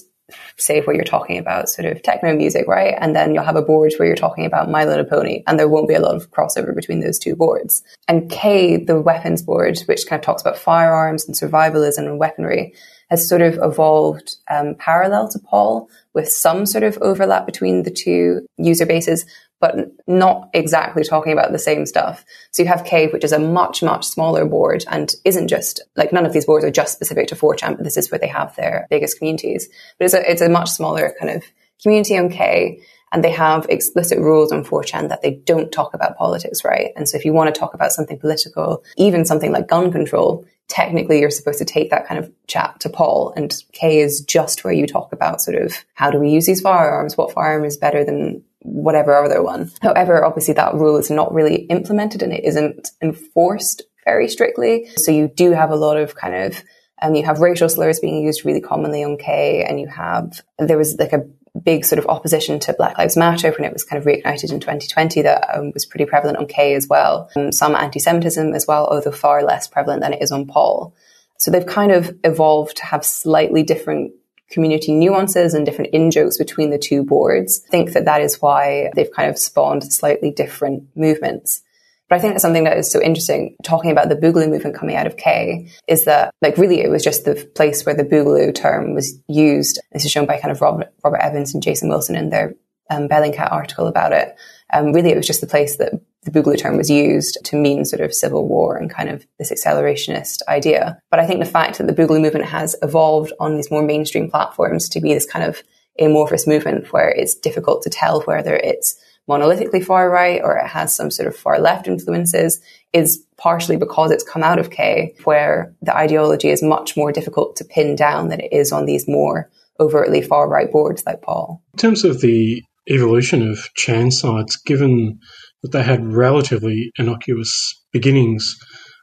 say 0.57 0.81
where 0.81 0.95
you're 0.95 1.05
talking 1.05 1.38
about 1.38 1.69
sort 1.69 1.87
of 1.87 2.03
techno 2.03 2.35
music, 2.35 2.67
right? 2.67 2.95
And 2.99 3.14
then 3.14 3.35
you'll 3.35 3.45
have 3.45 3.57
a 3.57 3.62
board 3.62 3.93
where 3.97 4.07
you're 4.07 4.17
talking 4.17 4.47
about 4.47 4.71
My 4.71 4.85
Little 4.85 5.05
Pony, 5.05 5.43
and 5.47 5.59
there 5.59 5.69
won't 5.69 5.88
be 5.88 5.95
a 5.95 6.00
lot 6.00 6.14
of 6.14 6.31
crossover 6.31 6.75
between 6.75 7.00
those 7.00 7.19
two 7.19 7.37
boards. 7.37 7.83
And 8.09 8.31
K, 8.31 8.76
the 8.76 9.00
weapons 9.00 9.43
board, 9.43 9.79
which 9.87 10.07
kind 10.07 10.19
of 10.19 10.25
talks 10.25 10.43
about 10.43 10.57
firearms 10.57 11.26
and 11.26 11.37
survivalism 11.37 12.07
and 12.07 12.19
weaponry, 12.19 12.75
has 13.11 13.29
sort 13.29 13.43
of 13.43 13.59
evolved 13.62 14.37
um, 14.50 14.75
parallel 14.76 15.29
to 15.29 15.38
pol 15.38 15.91
with 16.14 16.29
some 16.29 16.64
sort 16.64 16.85
of 16.85 16.97
overlap 17.03 17.45
between 17.45 17.83
the 17.83 17.91
two 17.91 18.47
user 18.57 18.87
bases, 18.87 19.26
but 19.64 19.76
not 20.06 20.50
exactly 20.52 21.02
talking 21.02 21.33
about 21.33 21.50
the 21.50 21.59
same 21.59 21.87
stuff. 21.87 22.23
So 22.50 22.62
you 22.62 22.68
have 22.68 22.85
K, 22.85 23.06
which 23.06 23.25
is 23.25 23.33
a 23.33 23.38
much, 23.38 23.83
much 23.83 24.04
smaller 24.04 24.44
board 24.44 24.85
and 24.90 25.11
isn't 25.25 25.49
just 25.49 25.80
like 25.97 26.12
none 26.12 26.26
of 26.26 26.35
these 26.35 26.44
boards 26.44 26.66
are 26.66 26.71
just 26.71 26.92
specific 26.92 27.28
to 27.28 27.35
4chan, 27.35 27.76
but 27.76 27.83
this 27.83 27.97
is 27.97 28.11
where 28.11 28.18
they 28.18 28.26
have 28.26 28.54
their 28.56 28.87
biggest 28.90 29.16
communities. 29.16 29.71
But 29.99 30.04
it's 30.04 30.12
a, 30.12 30.30
it's 30.30 30.42
a 30.42 30.50
much 30.50 30.68
smaller 30.68 31.14
kind 31.18 31.35
of 31.35 31.44
community 31.83 32.18
on 32.18 32.28
K 32.28 32.83
and 33.11 33.25
they 33.25 33.30
have 33.30 33.64
explicit 33.71 34.18
rules 34.18 34.52
on 34.52 34.66
4chan 34.66 35.09
that 35.09 35.23
they 35.23 35.30
don't 35.30 35.73
talk 35.73 35.94
about 35.94 36.18
politics, 36.18 36.62
right? 36.62 36.90
And 36.94 37.09
so 37.09 37.16
if 37.16 37.25
you 37.25 37.33
want 37.33 37.54
to 37.54 37.59
talk 37.59 37.73
about 37.73 37.92
something 37.92 38.18
political, 38.18 38.85
even 38.99 39.25
something 39.25 39.50
like 39.50 39.66
gun 39.66 39.90
control, 39.90 40.44
technically 40.68 41.21
you're 41.21 41.30
supposed 41.30 41.59
to 41.59 41.64
take 41.64 41.88
that 41.88 42.06
kind 42.06 42.23
of 42.23 42.30
chat 42.49 42.80
to 42.80 42.90
pol 42.90 43.33
and 43.37 43.54
K 43.73 44.00
is 44.00 44.21
just 44.21 44.64
where 44.64 44.73
you 44.75 44.87
talk 44.87 45.12
about 45.12 45.40
sort 45.40 45.56
of 45.56 45.75
how 45.94 46.11
do 46.11 46.18
we 46.18 46.28
use 46.28 46.44
these 46.44 46.61
firearms? 46.61 47.16
What 47.16 47.33
firearm 47.33 47.64
is 47.64 47.76
better 47.78 48.04
than 48.04 48.42
whatever 48.64 49.14
other 49.23 49.42
one? 49.42 49.71
However, 49.83 50.25
obviously 50.25 50.54
that 50.54 50.75
rule 50.75 50.97
is 50.97 51.11
not 51.11 51.33
really 51.33 51.66
implemented 51.66 52.23
and 52.23 52.33
it 52.33 52.44
isn't 52.44 52.90
enforced 53.00 53.83
very 54.04 54.28
strictly. 54.28 54.88
So 54.97 55.12
you 55.12 55.28
do 55.28 55.52
have 55.52 55.71
a 55.71 55.76
lot 55.76 55.97
of 55.97 56.14
kind 56.14 56.35
of 56.35 56.62
um, 57.02 57.14
you 57.14 57.25
have 57.25 57.40
racial 57.40 57.68
slurs 57.68 58.00
being 58.00 58.25
used 58.25 58.44
really 58.44 58.61
commonly 58.61 59.04
on 59.04 59.18
K, 59.18 59.64
and 59.64 59.80
you 59.80 59.88
have 59.88 60.40
there 60.59 60.78
was 60.78 60.97
like 60.97 61.12
a 61.12 61.26
big 61.62 61.85
sort 61.85 61.99
of 61.99 62.06
opposition 62.06 62.59
to 62.61 62.73
Black 62.73 62.99
Lives 62.99 63.16
Matter 63.16 63.50
when 63.52 63.64
it 63.64 63.73
was 63.73 63.85
kind 63.85 64.00
of 64.00 64.06
reignited 64.06 64.52
in 64.52 64.61
2020 64.61 65.23
that 65.23 65.56
um, 65.56 65.71
was 65.73 65.87
pretty 65.87 66.04
prevalent 66.04 66.38
on 66.38 66.47
K 66.47 66.75
as 66.75 66.88
well. 66.88 67.30
Um, 67.37 67.52
some 67.52 67.75
anti-Semitism 67.75 68.54
as 68.54 68.66
well, 68.66 68.87
although 68.87 69.12
far 69.12 69.44
less 69.44 69.66
prevalent 69.68 70.02
than 70.02 70.14
it 70.14 70.23
is 70.23 70.33
on 70.33 70.47
pol. 70.47 70.94
So 71.38 71.50
they've 71.50 71.66
kind 71.66 71.92
of 71.92 72.16
evolved 72.25 72.78
to 72.78 72.85
have 72.87 73.04
slightly 73.04 73.62
different 73.62 74.12
community 74.50 74.92
nuances 74.92 75.54
and 75.54 75.64
different 75.64 75.94
in 75.94 76.10
jokes 76.10 76.38
between 76.38 76.70
the 76.70 76.78
two 76.78 77.02
boards. 77.02 77.58
Think 77.58 77.92
that 77.92 78.04
that 78.04 78.20
is 78.20 78.40
why 78.40 78.90
they've 78.94 79.10
kind 79.10 79.30
of 79.30 79.38
spawned 79.38 79.92
slightly 79.92 80.30
different 80.30 80.84
movements. 80.96 81.62
But 82.08 82.16
I 82.16 82.18
think 82.20 82.34
that's 82.34 82.42
something 82.42 82.64
that 82.64 82.76
is 82.76 82.90
so 82.90 83.02
interesting 83.02 83.56
talking 83.62 83.90
about 83.90 84.08
the 84.08 84.16
Boogaloo 84.16 84.50
movement 84.50 84.76
coming 84.76 84.94
out 84.94 85.06
of 85.06 85.16
K 85.16 85.70
is 85.88 86.04
that 86.04 86.32
like 86.42 86.58
really 86.58 86.80
it 86.80 86.90
was 86.90 87.02
just 87.02 87.24
the 87.24 87.34
place 87.54 87.86
where 87.86 87.94
the 87.94 88.04
Boogaloo 88.04 88.54
term 88.54 88.94
was 88.94 89.18
used. 89.26 89.80
This 89.92 90.04
is 90.04 90.10
shown 90.10 90.26
by 90.26 90.38
kind 90.38 90.52
of 90.52 90.60
Robert, 90.60 90.92
Robert 91.02 91.22
Evans 91.22 91.54
and 91.54 91.62
Jason 91.62 91.88
Wilson 91.88 92.14
in 92.14 92.28
their 92.28 92.54
um, 92.90 93.08
Bellingcat 93.08 93.50
article 93.50 93.86
about 93.86 94.12
it. 94.12 94.36
Um, 94.75 94.93
really 94.93 95.11
it 95.11 95.16
was 95.16 95.26
just 95.26 95.40
the 95.40 95.47
place 95.47 95.76
that 95.76 95.93
the 96.25 96.31
Boogaloo 96.31 96.59
term 96.59 96.76
was 96.76 96.90
used 96.90 97.38
to 97.45 97.57
mean 97.57 97.85
sort 97.85 98.00
of 98.00 98.12
civil 98.12 98.49
war 98.49 98.76
and 98.76 98.90
kind 98.90 99.09
of 99.09 99.26
this 99.38 99.52
accelerationist 99.52 100.40
idea. 100.49 100.99
But 101.11 101.21
I 101.21 101.26
think 101.26 101.40
the 101.40 101.47
fact 101.47 101.78
that 101.78 101.87
the 101.87 101.93
Boogaloo 101.93 102.21
movement 102.21 102.47
has 102.47 102.75
evolved 102.83 103.33
on 103.38 103.57
these 103.57 103.71
more 103.71 103.83
mainstream 103.83 104.31
platforms 104.31 104.88
to 104.90 105.00
be 105.00 105.14
this 105.14 105.26
kind 105.26 105.45
of 105.45 105.62
amorphous 105.99 106.47
movement 106.47 106.93
where 106.93 107.11
it's 107.11 107.35
difficult 107.35 107.83
to 107.83 107.90
tell 107.90 108.23
whether 108.23 108.57
it's 108.57 108.99
monolithically 109.28 109.83
far 109.83 110.11
right 110.11 110.40
or 110.43 110.59
it 110.59 110.66
has 110.66 110.95
some 110.95 111.11
sort 111.11 111.28
of 111.28 111.37
far 111.37 111.59
left 111.59 111.87
influences 111.87 112.61
is 112.93 113.25
partially 113.37 113.76
because 113.76 114.11
it's 114.11 114.25
come 114.25 114.43
out 114.43 114.59
of 114.59 114.71
K, 114.71 115.14
where 115.25 115.75
the 115.83 115.97
ideology 115.97 116.50
is 116.50 116.62
much 116.62 116.97
more 116.97 117.12
difficult 117.12 117.57
to 117.57 117.64
pin 117.64 117.97
down 117.97 118.28
than 118.28 118.40
it 118.40 118.52
is 118.52 118.71
on 118.73 118.87
these 118.87 119.09
more 119.09 119.50
overtly 119.81 120.23
far 120.23 120.49
right 120.49 120.71
boards 120.71 121.02
like 121.07 121.23
pol. 121.23 121.62
In 121.73 121.78
terms 121.78 122.04
of 122.04 122.21
the 122.21 122.62
evolution 122.88 123.49
of 123.49 123.59
Chan 123.75 124.12
sites, 124.12 124.57
given 124.57 125.19
that 125.62 125.73
they 125.73 125.83
had 125.83 126.05
relatively 126.05 126.91
innocuous 126.99 127.53
beginnings, 127.93 128.57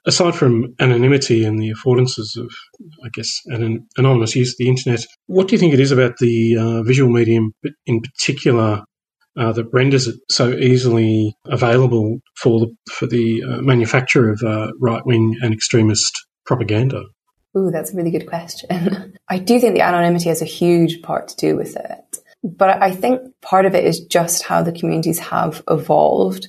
aside 0.06 0.36
from 0.36 0.74
anonymity 0.80 1.44
and 1.44 1.60
the 1.60 1.72
affordances 1.72 2.38
of, 2.38 2.52
I 3.04 3.10
guess, 3.14 3.30
an 3.48 3.88
anonymous 3.98 4.36
use 4.36 4.52
of 4.52 4.58
the 4.58 4.70
internet, 4.70 5.06
what 5.28 5.48
do 5.48 5.56
you 5.56 5.60
think 5.60 5.74
it 5.74 5.80
is 5.80 5.92
about 5.92 6.18
the 6.18 6.58
uh, 6.58 6.84
visual 6.84 7.12
medium 7.12 7.54
in 7.86 8.02
particular 8.02 8.84
uh, 9.38 9.52
that 9.54 9.72
renders 9.72 10.08
it 10.08 10.16
so 10.30 10.52
easily 10.52 11.36
available 11.46 12.20
for 12.36 12.60
the, 12.60 12.76
for 12.92 13.08
the 13.08 13.44
uh, 13.44 13.62
manufacture 13.62 14.30
of 14.30 14.42
uh, 14.44 14.72
right 14.80 15.06
wing 15.06 15.38
and 15.42 15.54
extremist 15.54 16.14
propaganda? 16.46 17.04
Ooh, 17.58 17.70
that's 17.72 17.94
a 17.94 17.96
really 17.96 18.12
good 18.12 18.28
question. 18.28 19.14
I 19.30 19.38
do 19.38 19.60
think 19.60 19.76
the 19.76 19.82
anonymity 19.82 20.30
has 20.30 20.42
a 20.42 20.46
huge 20.46 21.02
part 21.02 21.28
to 21.30 21.36
do 21.36 21.56
with 21.56 21.76
it. 21.76 22.11
But 22.44 22.82
I 22.82 22.92
think 22.92 23.22
part 23.42 23.66
of 23.66 23.76
it 23.76 23.86
is 23.86 24.00
just 24.00 24.44
how 24.44 24.64
the 24.64 24.72
communities 24.72 25.20
have 25.20 25.64
evolved. 25.70 26.48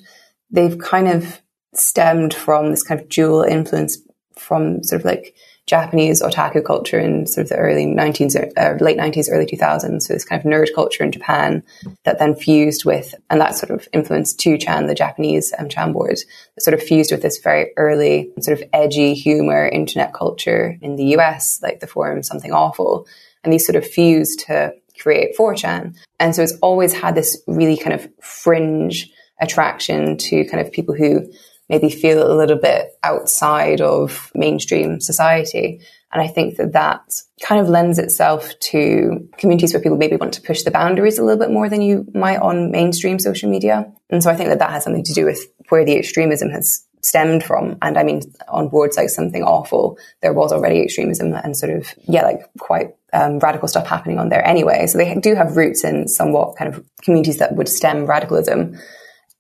They've 0.51 0.79
kind 0.79 1.09
of 1.09 1.43
stemmed 1.75 2.35
from 2.35 2.71
this 2.71 2.83
kind 2.83 3.01
of 3.01 3.09
dual 3.09 3.43
influence 3.43 3.99
from 4.37 4.83
sort 4.83 5.01
of 5.01 5.05
like 5.05 5.35
Japanese 5.67 6.23
otaku 6.23 6.65
culture 6.65 6.99
in 6.99 7.27
sort 7.27 7.45
of 7.45 7.49
the 7.51 7.57
early 7.57 7.87
19s, 7.87 8.37
uh, 8.57 8.85
late 8.85 8.99
90s, 8.99 9.29
early 9.31 9.47
2000s. 9.47 10.03
So 10.03 10.13
this 10.13 10.25
kind 10.25 10.45
of 10.45 10.51
nerd 10.51 10.75
culture 10.75 11.05
in 11.05 11.13
Japan 11.13 11.63
that 12.05 12.19
then 12.19 12.35
fused 12.35 12.85
with, 12.85 13.15
and 13.31 13.41
that 13.41 13.57
sort 13.57 13.71
of 13.71 13.87
influenced 13.93 14.41
2chan, 14.41 14.89
the 14.89 14.95
Japanese 14.95 15.53
um, 15.59 15.69
chan 15.69 15.93
board, 15.93 16.19
that 16.55 16.63
sort 16.63 16.75
of 16.75 16.83
fused 16.83 17.13
with 17.13 17.23
this 17.23 17.39
very 17.39 17.73
early 17.77 18.33
sort 18.41 18.61
of 18.61 18.69
edgy 18.73 19.15
humor 19.15 19.69
internet 19.69 20.13
culture 20.13 20.77
in 20.83 20.97
the 20.97 21.17
US, 21.17 21.61
like 21.63 21.79
the 21.81 21.87
forum 21.87 22.23
Something 22.23 22.53
Awful. 22.53 23.07
And 23.45 23.53
these 23.53 23.67
sort 23.67 23.77
of 23.77 23.87
fused 23.87 24.41
to 24.47 24.75
create 25.03 25.37
4chan. 25.37 25.97
And 26.21 26.35
so 26.35 26.43
it's 26.43 26.57
always 26.63 26.93
had 26.93 27.15
this 27.15 27.43
really 27.47 27.77
kind 27.77 27.95
of 27.95 28.09
fringe 28.21 29.11
attraction 29.41 30.17
to 30.17 30.45
kind 30.45 30.65
of 30.65 30.73
people 30.73 30.95
who 30.95 31.31
maybe 31.69 31.89
feel 31.89 32.31
a 32.31 32.37
little 32.37 32.59
bit 32.59 32.93
outside 33.03 33.81
of 33.81 34.31
mainstream 34.35 35.01
society. 35.01 35.81
And 36.13 36.21
I 36.21 36.29
think 36.29 36.57
that 36.59 36.73
that 36.75 37.01
kind 37.43 37.61
of 37.61 37.69
lends 37.69 37.99
itself 37.99 38.53
to 38.61 39.29
communities 39.39 39.73
where 39.73 39.83
people 39.83 39.97
maybe 39.97 40.17
want 40.17 40.35
to 40.35 40.43
push 40.43 40.63
the 40.63 40.71
boundaries 40.71 41.19
a 41.19 41.25
little 41.25 41.39
bit 41.39 41.51
more 41.51 41.69
than 41.71 41.81
you 41.81 42.07
might 42.15 42.39
on 42.39 42.71
mainstream 42.71 43.19
social 43.19 43.51
media. 43.51 43.91
And 44.11 44.23
so 44.23 44.31
I 44.31 44.37
think 44.37 44.51
that 44.51 44.59
that 44.59 44.71
has 44.71 44.85
something 44.85 45.05
to 45.05 45.15
do 45.15 45.25
with 45.25 45.41
where 45.71 45.85
the 45.85 45.97
extremism 45.97 46.51
has 46.51 46.87
stemmed 47.01 47.43
from. 47.43 47.79
And 47.81 47.99
I 47.99 48.05
mean, 48.05 48.21
on 48.49 48.69
boards 48.69 48.97
like 48.97 49.09
something 49.09 49.43
awful, 49.43 49.99
there 50.21 50.35
was 50.35 50.53
already 50.53 50.83
extremism 50.83 51.33
and 51.33 51.57
sort 51.57 51.73
of, 51.73 51.95
yeah, 52.07 52.23
like 52.23 52.43
quite 52.59 52.95
um, 53.13 53.39
radical 53.39 53.69
stuff 53.69 53.87
happening 53.87 54.19
on 54.19 54.29
there 54.29 54.47
anyway. 54.47 54.87
So 54.87 54.99
they 54.99 55.15
do 55.15 55.35
have 55.35 55.57
roots 55.57 55.85
in 55.85 56.09
somewhat 56.09 56.57
kind 56.57 56.75
of 56.75 56.85
communities 57.03 57.39
that 57.39 57.55
would 57.57 57.69
stem 57.69 58.07
radicalism 58.07 58.79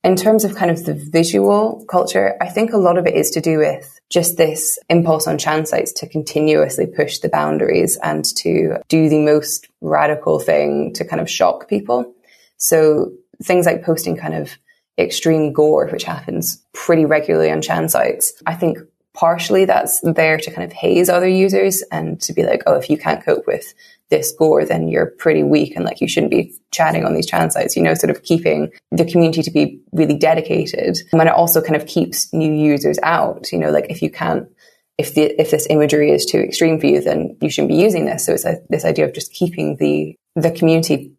in 0.04 0.16
terms 0.16 0.44
of 0.44 0.56
kind 0.56 0.70
of 0.70 0.84
the 0.84 0.94
visual 0.94 1.84
culture, 1.88 2.36
I 2.40 2.48
think 2.48 2.72
a 2.72 2.76
lot 2.76 2.98
of 2.98 3.06
it 3.06 3.14
is 3.14 3.30
to 3.32 3.40
do 3.40 3.58
with 3.58 4.00
just 4.10 4.36
this 4.36 4.78
impulse 4.88 5.28
on 5.28 5.38
chan 5.38 5.66
sites 5.66 5.92
to 5.92 6.08
continuously 6.08 6.86
push 6.86 7.18
the 7.18 7.28
boundaries 7.28 7.96
and 8.02 8.24
to 8.38 8.78
do 8.88 9.08
the 9.08 9.20
most 9.20 9.68
radical 9.80 10.40
thing 10.40 10.92
to 10.94 11.04
kind 11.04 11.20
of 11.20 11.30
shock 11.30 11.68
people. 11.68 12.12
So 12.56 13.12
things 13.44 13.64
like 13.64 13.84
posting 13.84 14.16
kind 14.16 14.34
of 14.34 14.58
extreme 14.98 15.52
gore, 15.52 15.88
which 15.88 16.04
happens 16.04 16.62
pretty 16.74 17.04
regularly 17.04 17.50
on 17.50 17.62
chan 17.62 17.88
sites. 17.88 18.32
I 18.44 18.54
think 18.54 18.78
partially 19.14 19.64
that's 19.64 20.00
there 20.00 20.38
to 20.38 20.50
kind 20.50 20.64
of 20.64 20.72
haze 20.72 21.08
other 21.08 21.28
users 21.28 21.82
and 21.92 22.20
to 22.22 22.32
be 22.32 22.44
like, 22.44 22.62
oh, 22.66 22.74
if 22.74 22.88
you 22.88 22.96
can't 22.96 23.24
cope 23.24 23.46
with 23.46 23.74
this 24.10 24.32
gore, 24.32 24.64
then 24.64 24.88
you're 24.88 25.06
pretty 25.06 25.42
weak 25.42 25.74
and 25.74 25.84
like 25.84 26.00
you 26.00 26.08
shouldn't 26.08 26.30
be 26.30 26.52
chatting 26.70 27.04
on 27.04 27.14
these 27.14 27.26
chan 27.26 27.50
sites, 27.50 27.76
you 27.76 27.82
know, 27.82 27.94
sort 27.94 28.10
of 28.10 28.22
keeping 28.22 28.70
the 28.90 29.04
community 29.04 29.42
to 29.42 29.50
be 29.50 29.80
really 29.92 30.16
dedicated. 30.16 30.98
And 31.12 31.22
it 31.22 31.28
also 31.28 31.60
kind 31.60 31.76
of 31.76 31.86
keeps 31.86 32.32
new 32.32 32.52
users 32.52 32.98
out, 33.02 33.52
you 33.52 33.58
know, 33.58 33.70
like 33.70 33.86
if 33.90 34.02
you 34.02 34.10
can't, 34.10 34.48
if 34.98 35.14
the, 35.14 35.40
if 35.40 35.50
this 35.50 35.66
imagery 35.70 36.10
is 36.10 36.26
too 36.26 36.38
extreme 36.38 36.78
for 36.78 36.86
you, 36.86 37.00
then 37.00 37.36
you 37.40 37.50
shouldn't 37.50 37.70
be 37.70 37.82
using 37.82 38.04
this. 38.04 38.26
So 38.26 38.34
it's 38.34 38.44
a, 38.44 38.58
this 38.68 38.84
idea 38.84 39.06
of 39.06 39.14
just 39.14 39.32
keeping 39.32 39.76
the, 39.76 40.14
the 40.36 40.50
community 40.50 41.12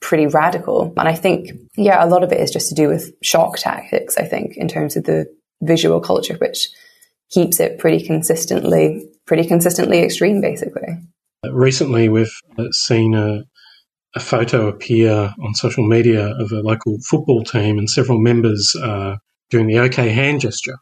pretty 0.00 0.26
radical. 0.26 0.94
And 0.96 1.06
I 1.08 1.14
think, 1.14 1.50
yeah, 1.76 2.02
a 2.02 2.08
lot 2.08 2.24
of 2.24 2.32
it 2.32 2.40
is 2.40 2.50
just 2.50 2.70
to 2.70 2.74
do 2.74 2.88
with 2.88 3.12
shock 3.22 3.58
tactics, 3.58 4.16
I 4.16 4.24
think, 4.24 4.56
in 4.56 4.66
terms 4.66 4.96
of 4.96 5.04
the 5.04 5.26
visual 5.60 6.00
culture, 6.00 6.36
which 6.36 6.70
keeps 7.30 7.60
it 7.60 7.78
pretty 7.78 8.04
consistently, 8.04 9.08
pretty 9.26 9.46
consistently 9.46 10.00
extreme, 10.00 10.40
basically. 10.40 10.98
Recently, 11.50 12.08
we've 12.08 12.32
seen 12.72 13.14
a, 13.14 13.44
a, 14.14 14.20
photo 14.20 14.66
appear 14.68 15.32
on 15.42 15.54
social 15.54 15.86
media 15.86 16.34
of 16.38 16.52
a 16.52 16.60
local 16.60 16.98
football 17.08 17.42
team 17.42 17.78
and 17.78 17.88
several 17.88 18.20
members 18.20 18.74
uh, 18.82 19.16
doing 19.48 19.66
the 19.66 19.78
OK 19.78 20.10
hand 20.10 20.40
gesture. 20.40 20.76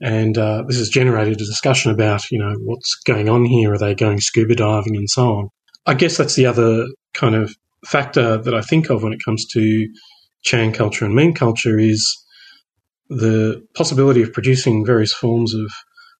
And 0.00 0.38
uh, 0.38 0.62
this 0.66 0.78
has 0.78 0.88
generated 0.88 1.34
a 1.34 1.44
discussion 1.44 1.90
about, 1.90 2.30
you 2.30 2.38
know, 2.38 2.54
what's 2.60 2.96
going 3.04 3.28
on 3.28 3.44
here? 3.44 3.74
Are 3.74 3.78
they 3.78 3.94
going 3.94 4.20
scuba 4.20 4.54
diving 4.54 4.96
and 4.96 5.10
so 5.10 5.32
on? 5.32 5.48
I 5.86 5.94
guess 5.94 6.16
that's 6.16 6.36
the 6.36 6.46
other 6.46 6.86
kind 7.12 7.34
of 7.34 7.54
factor 7.86 8.38
that 8.38 8.54
I 8.54 8.62
think 8.62 8.90
of 8.90 9.02
when 9.02 9.12
it 9.12 9.24
comes 9.24 9.46
to 9.52 9.88
Chan 10.42 10.72
culture 10.72 11.04
and 11.04 11.14
meme 11.14 11.34
culture 11.34 11.78
is 11.78 12.16
the 13.10 13.60
possibility 13.74 14.22
of 14.22 14.32
producing 14.32 14.86
various 14.86 15.12
forms 15.12 15.52
of 15.54 15.70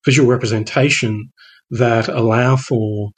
visual 0.05 0.29
representation 0.29 1.31
that 1.71 2.09
allow 2.09 2.57
for 2.57 3.11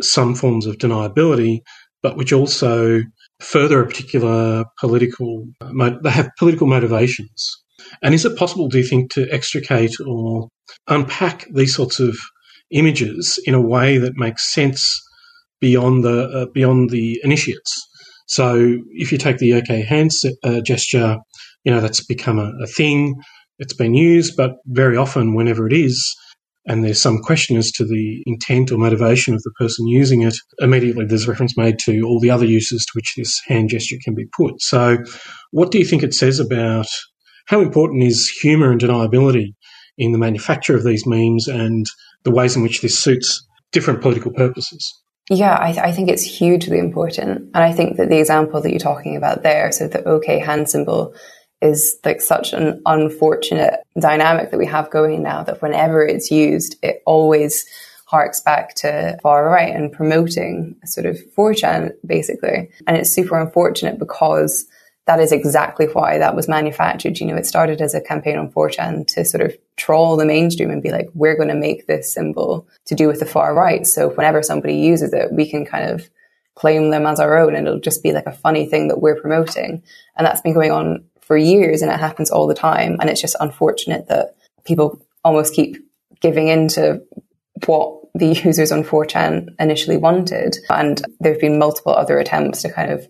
some 0.00 0.34
forms 0.34 0.66
of 0.66 0.78
deniability, 0.78 1.60
but 2.02 2.16
which 2.16 2.32
also 2.32 3.00
further 3.40 3.82
a 3.82 3.86
particular 3.86 4.64
political, 4.78 5.44
they 6.02 6.10
have 6.10 6.30
political 6.38 6.66
motivations. 6.66 7.50
And 8.02 8.14
is 8.14 8.24
it 8.24 8.36
possible, 8.36 8.68
do 8.68 8.78
you 8.78 8.84
think, 8.84 9.12
to 9.12 9.30
extricate 9.30 9.94
or 10.06 10.48
unpack 10.88 11.46
these 11.52 11.74
sorts 11.74 12.00
of 12.00 12.16
images 12.70 13.38
in 13.44 13.54
a 13.54 13.60
way 13.60 13.98
that 13.98 14.16
makes 14.16 14.52
sense 14.52 15.00
beyond 15.60 16.04
the 16.04 16.28
uh, 16.28 16.46
beyond 16.54 16.90
the 16.90 17.20
initiates? 17.22 17.86
So, 18.28 18.78
if 18.92 19.10
you 19.10 19.18
take 19.18 19.38
the 19.38 19.54
OK 19.54 19.82
hand 19.82 20.10
uh, 20.44 20.60
gesture, 20.60 21.18
you 21.64 21.72
know 21.72 21.80
that's 21.80 22.04
become 22.04 22.38
a, 22.38 22.52
a 22.62 22.66
thing. 22.66 23.20
It's 23.58 23.74
been 23.74 23.94
used, 23.94 24.36
but 24.36 24.56
very 24.66 24.96
often, 24.96 25.34
whenever 25.34 25.66
it 25.66 25.72
is, 25.72 26.16
and 26.66 26.82
there's 26.82 27.00
some 27.00 27.18
question 27.18 27.56
as 27.56 27.70
to 27.72 27.84
the 27.84 28.22
intent 28.26 28.72
or 28.72 28.78
motivation 28.78 29.34
of 29.34 29.42
the 29.42 29.52
person 29.58 29.86
using 29.86 30.22
it, 30.22 30.34
immediately 30.60 31.04
there's 31.04 31.28
reference 31.28 31.56
made 31.56 31.78
to 31.80 32.02
all 32.02 32.20
the 32.20 32.30
other 32.30 32.46
uses 32.46 32.84
to 32.86 32.92
which 32.94 33.14
this 33.16 33.40
hand 33.46 33.68
gesture 33.68 33.96
can 34.02 34.14
be 34.14 34.26
put. 34.36 34.62
So, 34.62 34.98
what 35.50 35.70
do 35.70 35.78
you 35.78 35.84
think 35.84 36.02
it 36.02 36.14
says 36.14 36.40
about 36.40 36.86
how 37.46 37.60
important 37.60 38.04
is 38.04 38.28
humour 38.28 38.70
and 38.70 38.80
deniability 38.80 39.54
in 39.98 40.12
the 40.12 40.18
manufacture 40.18 40.74
of 40.74 40.84
these 40.84 41.06
memes 41.06 41.46
and 41.46 41.84
the 42.24 42.30
ways 42.30 42.56
in 42.56 42.62
which 42.62 42.80
this 42.80 42.98
suits 42.98 43.46
different 43.72 44.00
political 44.00 44.32
purposes. 44.32 45.02
Yeah, 45.28 45.56
I, 45.60 45.72
th- 45.72 45.84
I, 45.84 45.92
think 45.92 46.08
it's 46.08 46.24
hugely 46.24 46.78
important. 46.78 47.50
And 47.54 47.62
I 47.62 47.72
think 47.72 47.98
that 47.98 48.08
the 48.08 48.18
example 48.18 48.60
that 48.60 48.70
you're 48.70 48.80
talking 48.80 49.16
about 49.16 49.42
there, 49.42 49.70
so 49.70 49.86
the 49.86 50.02
OK 50.04 50.38
hand 50.40 50.68
symbol, 50.68 51.14
is 51.62 51.98
like 52.04 52.20
such 52.20 52.52
an 52.52 52.80
unfortunate 52.86 53.80
dynamic 53.98 54.50
that 54.50 54.58
we 54.58 54.66
have 54.66 54.90
going 54.90 55.22
now 55.22 55.42
that 55.42 55.60
whenever 55.60 56.04
it's 56.06 56.30
used, 56.30 56.76
it 56.82 57.02
always 57.06 57.66
harks 58.06 58.40
back 58.40 58.74
to 58.74 59.16
far 59.22 59.48
right 59.48 59.74
and 59.74 59.92
promoting 59.92 60.74
sort 60.84 61.06
of 61.06 61.16
4chan 61.36 61.92
basically. 62.04 62.70
And 62.86 62.96
it's 62.96 63.10
super 63.10 63.38
unfortunate 63.38 63.98
because 63.98 64.66
that 65.06 65.20
is 65.20 65.32
exactly 65.32 65.86
why 65.86 66.18
that 66.18 66.34
was 66.34 66.48
manufactured. 66.48 67.18
You 67.18 67.26
know, 67.26 67.36
it 67.36 67.46
started 67.46 67.80
as 67.80 67.94
a 67.94 68.00
campaign 68.00 68.36
on 68.36 68.50
4chan 68.50 69.06
to 69.14 69.24
sort 69.24 69.42
of 69.42 69.56
troll 69.76 70.16
the 70.16 70.24
mainstream 70.24 70.70
and 70.70 70.82
be 70.82 70.90
like, 70.90 71.08
we're 71.14 71.36
going 71.36 71.48
to 71.48 71.54
make 71.54 71.86
this 71.86 72.12
symbol 72.12 72.66
to 72.86 72.94
do 72.94 73.06
with 73.06 73.20
the 73.20 73.26
far 73.26 73.54
right. 73.54 73.86
So 73.86 74.08
whenever 74.08 74.42
somebody 74.42 74.74
uses 74.74 75.12
it, 75.12 75.32
we 75.32 75.48
can 75.48 75.64
kind 75.64 75.90
of 75.90 76.10
claim 76.54 76.90
them 76.90 77.06
as 77.06 77.20
our 77.20 77.38
own 77.38 77.54
and 77.54 77.66
it'll 77.66 77.80
just 77.80 78.02
be 78.02 78.12
like 78.12 78.26
a 78.26 78.32
funny 78.32 78.66
thing 78.66 78.88
that 78.88 79.00
we're 79.00 79.20
promoting. 79.20 79.82
And 80.16 80.26
that's 80.26 80.42
been 80.42 80.52
going 80.52 80.72
on 80.72 81.04
for 81.30 81.36
years 81.36 81.80
and 81.80 81.92
it 81.92 82.00
happens 82.00 82.28
all 82.28 82.48
the 82.48 82.56
time. 82.56 82.96
And 82.98 83.08
it's 83.08 83.20
just 83.20 83.36
unfortunate 83.38 84.08
that 84.08 84.34
people 84.64 85.00
almost 85.22 85.54
keep 85.54 85.76
giving 86.20 86.48
in 86.48 86.66
to 86.66 87.00
what 87.66 88.00
the 88.16 88.26
users 88.44 88.72
on 88.72 88.82
4chan 88.82 89.46
initially 89.60 89.96
wanted. 89.96 90.56
And 90.68 91.00
there 91.20 91.30
have 91.30 91.40
been 91.40 91.56
multiple 91.56 91.92
other 91.92 92.18
attempts 92.18 92.62
to 92.62 92.72
kind 92.72 92.90
of 92.90 93.06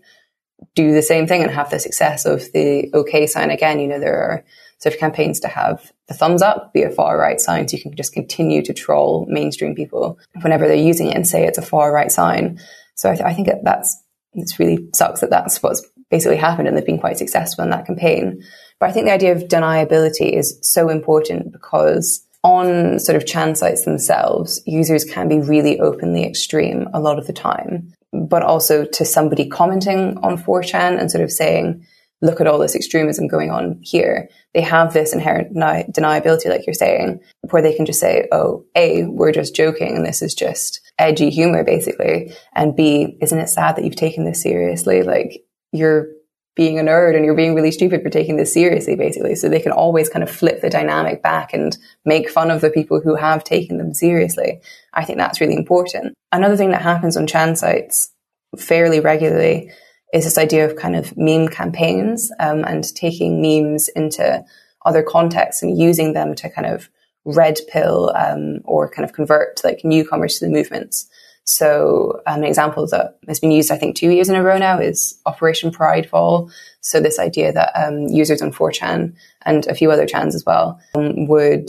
do 0.75 0.93
the 0.93 1.01
same 1.01 1.27
thing 1.27 1.43
and 1.43 1.51
have 1.51 1.71
the 1.71 1.79
success 1.79 2.27
of 2.27 2.43
the 2.53 2.91
OK 2.93 3.27
sign 3.27 3.51
again. 3.51 3.81
You 3.81 3.89
know, 3.89 3.99
there 3.99 4.23
are 4.23 4.45
sort 4.81 4.95
of 4.95 5.01
campaigns 5.01 5.41
to 5.41 5.49
have 5.49 5.91
the 6.09 6.13
thumbs 6.13 6.43
up 6.43 6.75
be 6.75 6.83
a 6.83 6.91
far 6.91 7.17
right 7.17 7.41
sign 7.41 7.69
so 7.69 7.79
you 7.79 7.83
can 7.83 7.97
just 7.97 8.13
continue 8.13 8.61
to 8.61 8.75
troll 8.75 9.25
mainstream 9.31 9.75
people 9.75 10.19
whenever 10.43 10.69
they're 10.69 10.77
using 10.77 11.07
it 11.07 11.17
and 11.17 11.27
say 11.27 11.47
it's 11.47 11.57
a 11.57 11.63
far 11.63 11.91
right 11.91 12.13
sign. 12.13 12.61
So 12.97 13.11
I, 13.11 13.15
th- 13.15 13.25
I 13.25 13.33
think 13.33 13.49
that's, 13.63 13.97
it's 14.35 14.59
really 14.59 14.91
sucks 14.95 15.23
that 15.23 15.31
that's 15.31 15.63
what's 15.63 15.83
basically 16.11 16.37
happened 16.37 16.69
and 16.69 16.77
they've 16.77 16.85
been 16.85 16.99
quite 16.99 17.19
successful 17.19 17.65
in 17.65 17.71
that 17.71 17.87
campaign. 17.87 18.43
But 18.79 18.91
I 18.91 18.93
think 18.93 19.07
the 19.07 19.13
idea 19.13 19.33
of 19.33 19.43
deniability 19.43 20.33
is 20.33 20.59
so 20.63 20.89
important 20.89 21.53
because 21.53 22.27
on 22.43 22.99
sort 22.99 23.17
of 23.17 23.27
Chan 23.27 23.57
sites 23.57 23.85
themselves, 23.85 24.63
users 24.67 25.05
can 25.05 25.29
be 25.29 25.41
really 25.41 25.79
openly 25.79 26.25
extreme 26.25 26.89
a 26.95 27.01
lot 27.01 27.19
of 27.19 27.27
the 27.27 27.33
time 27.33 27.93
but 28.13 28.43
also 28.43 28.85
to 28.85 29.05
somebody 29.05 29.49
commenting 29.49 30.19
on 30.19 30.37
4chan 30.37 30.99
and 30.99 31.11
sort 31.11 31.23
of 31.23 31.31
saying, 31.31 31.87
look 32.23 32.41
at 32.41 32.47
all 32.47 32.59
this 32.59 32.75
extremism 32.75 33.29
going 33.29 33.51
on 33.51 33.79
here. 33.83 34.29
They 34.53 34.61
have 34.61 34.93
this 34.93 35.15
inherent 35.15 35.55
deniability, 35.55 36.47
like 36.47 36.67
you're 36.67 36.75
saying, 36.75 37.21
where 37.51 37.63
they 37.63 37.75
can 37.75 37.87
just 37.87 38.01
say, 38.01 38.29
oh, 38.33 38.65
A, 38.75 39.05
we're 39.05 39.33
just 39.33 39.55
joking 39.55 39.97
and 39.97 40.05
this 40.05 40.23
is 40.23 40.35
just 40.35 40.81
edgy 40.99 41.31
humor, 41.31 41.65
basically. 41.65 42.35
And 42.53 42.77
B, 42.77 43.17
isn't 43.23 43.39
it 43.39 43.49
sad 43.49 43.77
that 43.77 43.85
you've 43.85 43.97
taken 43.97 44.25
this 44.25 44.43
seriously? 44.43 45.03
Like, 45.03 45.45
you're 45.73 46.09
being 46.57 46.79
a 46.79 46.83
nerd 46.83 47.17
and 47.17 47.25
you're 47.25 47.35
being 47.35 47.55
really 47.55 47.71
stupid 47.71 48.03
for 48.03 48.11
taking 48.11 48.37
this 48.37 48.53
seriously, 48.53 48.97
basically. 48.97 49.35
So 49.35 49.49
they 49.49 49.61
can 49.61 49.73
always 49.73 50.09
kind 50.09 50.23
of 50.23 50.31
flip 50.31 50.61
the 50.61 50.69
dynamic 50.69 51.23
back 51.23 51.55
and 51.55 51.77
make 52.05 52.29
fun 52.29 52.51
of 52.51 52.61
the 52.61 52.71
people 52.71 53.01
who 53.01 53.15
have 53.15 53.45
taken 53.45 53.79
them 53.79 53.95
seriously. 53.95 54.61
I 54.93 55.05
think 55.05 55.19
that's 55.19 55.41
really 55.41 55.57
important. 55.57 56.15
Another 56.33 56.57
thing 56.57 56.71
that 56.71 56.83
happens 56.83 57.17
on 57.17 57.27
Chan 57.27 57.57
sites 57.57 58.11
fairly 58.59 59.01
regularly 59.01 59.71
is 60.13 60.25
this 60.25 60.39
idea 60.39 60.67
of 60.67 60.77
kind 60.77 60.97
of 60.97 61.17
meme 61.17 61.49
campaigns 61.49 62.33
um, 62.41 62.65
and 62.65 62.85
taking 62.95 63.41
memes 63.41 63.89
into 63.89 64.45
other 64.85 65.03
contexts 65.03 65.63
and 65.63 65.79
using 65.79 66.13
them 66.13 66.35
to 66.35 66.51
kind 66.51 66.67
of 66.67 66.91
red 67.25 67.59
pill 67.69 68.13
um, 68.17 68.61
or 68.65 68.91
kind 68.91 69.09
of 69.09 69.15
convert 69.15 69.61
like 69.63 69.85
newcomers 69.85 70.39
to 70.39 70.47
the 70.47 70.51
movements. 70.51 71.09
So 71.51 72.23
um, 72.29 72.39
an 72.39 72.45
example 72.45 72.87
that 72.87 73.19
has 73.27 73.41
been 73.41 73.51
used, 73.51 73.73
I 73.73 73.77
think, 73.77 73.97
two 73.97 74.11
years 74.11 74.29
in 74.29 74.37
a 74.37 74.43
row 74.43 74.57
now 74.57 74.79
is 74.79 75.19
Operation 75.27 75.73
Pridefall. 75.73 76.53
So 76.81 77.01
this 77.01 77.19
idea 77.19 77.53
that 77.53 77.73
um, 77.75 78.07
users 78.07 78.41
on 78.41 78.53
4chan 78.53 79.15
and 79.45 79.67
a 79.67 79.75
few 79.75 79.91
other 79.91 80.07
chans 80.07 80.37
as 80.37 80.47
well 80.47 80.81
um, 80.95 81.27
would 81.27 81.69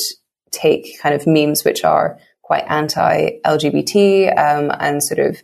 take 0.52 1.00
kind 1.02 1.16
of 1.16 1.26
memes 1.26 1.64
which 1.64 1.84
are 1.84 2.20
quite 2.44 2.64
anti-LGBT 2.70 4.38
um, 4.38 4.72
and 4.80 5.04
sort 5.04 5.20
of 5.20 5.42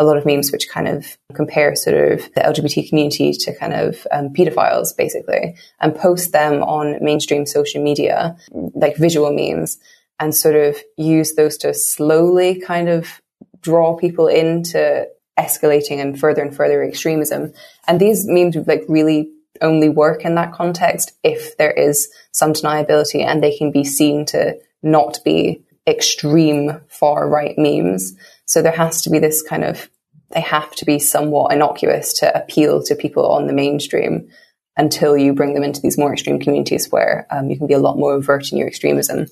a 0.00 0.04
lot 0.04 0.16
of 0.16 0.26
memes 0.26 0.50
which 0.50 0.68
kind 0.68 0.88
of 0.88 1.16
compare 1.34 1.76
sort 1.76 2.12
of 2.12 2.34
the 2.34 2.40
LGBT 2.40 2.88
community 2.88 3.32
to 3.32 3.54
kind 3.54 3.74
of 3.74 4.08
um, 4.10 4.30
pedophiles, 4.30 4.96
basically, 4.96 5.54
and 5.80 5.94
post 5.94 6.32
them 6.32 6.64
on 6.64 6.98
mainstream 7.00 7.46
social 7.46 7.80
media, 7.80 8.36
like 8.74 8.96
visual 8.96 9.32
memes, 9.32 9.78
and 10.18 10.34
sort 10.34 10.56
of 10.56 10.76
use 10.96 11.36
those 11.36 11.56
to 11.58 11.72
slowly 11.72 12.60
kind 12.60 12.88
of 12.88 13.20
draw 13.60 13.96
people 13.96 14.28
into 14.28 15.06
escalating 15.38 16.00
and 16.00 16.18
further 16.18 16.42
and 16.42 16.54
further 16.54 16.82
extremism. 16.82 17.52
And 17.86 18.00
these 18.00 18.26
memes 18.26 18.56
like 18.66 18.84
really 18.88 19.30
only 19.60 19.88
work 19.88 20.24
in 20.24 20.34
that 20.34 20.52
context 20.52 21.12
if 21.22 21.56
there 21.56 21.72
is 21.72 22.08
some 22.32 22.52
deniability 22.52 23.24
and 23.24 23.42
they 23.42 23.56
can 23.56 23.70
be 23.70 23.84
seen 23.84 24.26
to 24.26 24.58
not 24.82 25.18
be 25.24 25.62
extreme 25.86 26.80
far 26.88 27.28
right 27.28 27.56
memes. 27.56 28.14
So 28.44 28.62
there 28.62 28.72
has 28.72 29.02
to 29.02 29.10
be 29.10 29.18
this 29.18 29.42
kind 29.42 29.64
of, 29.64 29.88
they 30.30 30.40
have 30.40 30.74
to 30.76 30.84
be 30.84 30.98
somewhat 30.98 31.52
innocuous 31.52 32.12
to 32.14 32.36
appeal 32.36 32.82
to 32.84 32.94
people 32.94 33.26
on 33.26 33.46
the 33.46 33.52
mainstream 33.52 34.28
until 34.76 35.16
you 35.16 35.32
bring 35.32 35.54
them 35.54 35.64
into 35.64 35.80
these 35.80 35.98
more 35.98 36.12
extreme 36.12 36.38
communities 36.38 36.90
where 36.90 37.26
um, 37.30 37.50
you 37.50 37.56
can 37.56 37.66
be 37.66 37.74
a 37.74 37.80
lot 37.80 37.98
more 37.98 38.12
overt 38.12 38.52
in 38.52 38.58
your 38.58 38.68
extremism 38.68 39.26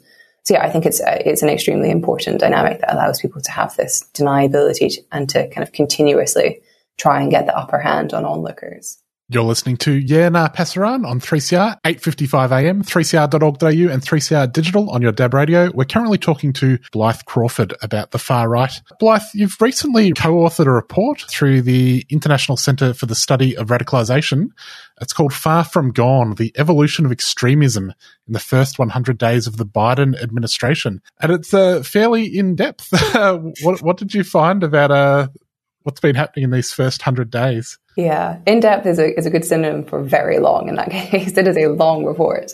so 0.46 0.54
yeah, 0.54 0.62
I 0.62 0.70
think 0.70 0.86
it's 0.86 1.00
uh, 1.00 1.20
it's 1.24 1.42
an 1.42 1.48
extremely 1.48 1.90
important 1.90 2.38
dynamic 2.38 2.80
that 2.80 2.94
allows 2.94 3.20
people 3.20 3.40
to 3.40 3.50
have 3.50 3.74
this 3.74 4.08
deniability 4.14 4.98
and 5.10 5.28
to 5.30 5.48
kind 5.48 5.66
of 5.66 5.72
continuously 5.72 6.60
try 6.98 7.20
and 7.20 7.32
get 7.32 7.46
the 7.46 7.58
upper 7.58 7.80
hand 7.80 8.14
on 8.14 8.24
onlookers. 8.24 8.98
You're 9.28 9.42
listening 9.42 9.76
to 9.78 9.90
Yeah 9.90 10.28
Nah 10.28 10.48
Pasaran 10.48 11.04
on 11.04 11.18
3CR, 11.18 11.80
8.55am, 11.82 12.84
3cr.org.au 12.84 13.92
and 13.92 14.00
3CR 14.00 14.52
Digital 14.52 14.88
on 14.90 15.02
your 15.02 15.10
DAB 15.10 15.34
radio. 15.34 15.68
We're 15.74 15.84
currently 15.84 16.16
talking 16.16 16.52
to 16.52 16.78
Blyth 16.94 17.24
Crawford 17.24 17.74
about 17.82 18.12
the 18.12 18.20
far 18.20 18.48
right. 18.48 18.70
Blyth, 19.02 19.24
you've 19.34 19.60
recently 19.60 20.12
co-authored 20.12 20.66
a 20.66 20.70
report 20.70 21.24
through 21.28 21.62
the 21.62 22.06
International 22.08 22.56
Centre 22.56 22.94
for 22.94 23.06
the 23.06 23.16
Study 23.16 23.56
of 23.56 23.66
Radicalisation. 23.66 24.50
It's 25.00 25.12
called 25.12 25.34
Far 25.34 25.64
From 25.64 25.90
Gone, 25.90 26.36
The 26.36 26.52
Evolution 26.56 27.04
of 27.04 27.10
Extremism 27.10 27.92
in 28.28 28.32
the 28.32 28.38
First 28.38 28.78
100 28.78 29.18
Days 29.18 29.48
of 29.48 29.56
the 29.56 29.66
Biden 29.66 30.22
Administration. 30.22 31.02
And 31.20 31.32
it's 31.32 31.52
uh, 31.52 31.82
fairly 31.82 32.26
in-depth. 32.26 32.92
what, 33.62 33.82
what 33.82 33.96
did 33.96 34.14
you 34.14 34.22
find 34.22 34.62
about 34.62 34.92
uh, 34.92 35.28
what's 35.86 36.00
been 36.00 36.16
happening 36.16 36.42
in 36.42 36.50
these 36.50 36.72
first 36.72 37.00
100 37.00 37.30
days? 37.30 37.78
Yeah, 37.96 38.40
in 38.44 38.58
depth 38.58 38.86
is 38.86 38.98
a, 38.98 39.16
is 39.16 39.24
a 39.24 39.30
good 39.30 39.44
synonym 39.44 39.84
for 39.84 40.02
very 40.02 40.40
long 40.40 40.68
in 40.68 40.74
that 40.74 40.90
case. 41.10 41.38
it 41.38 41.46
is 41.46 41.56
a 41.56 41.68
long 41.68 42.04
report. 42.04 42.52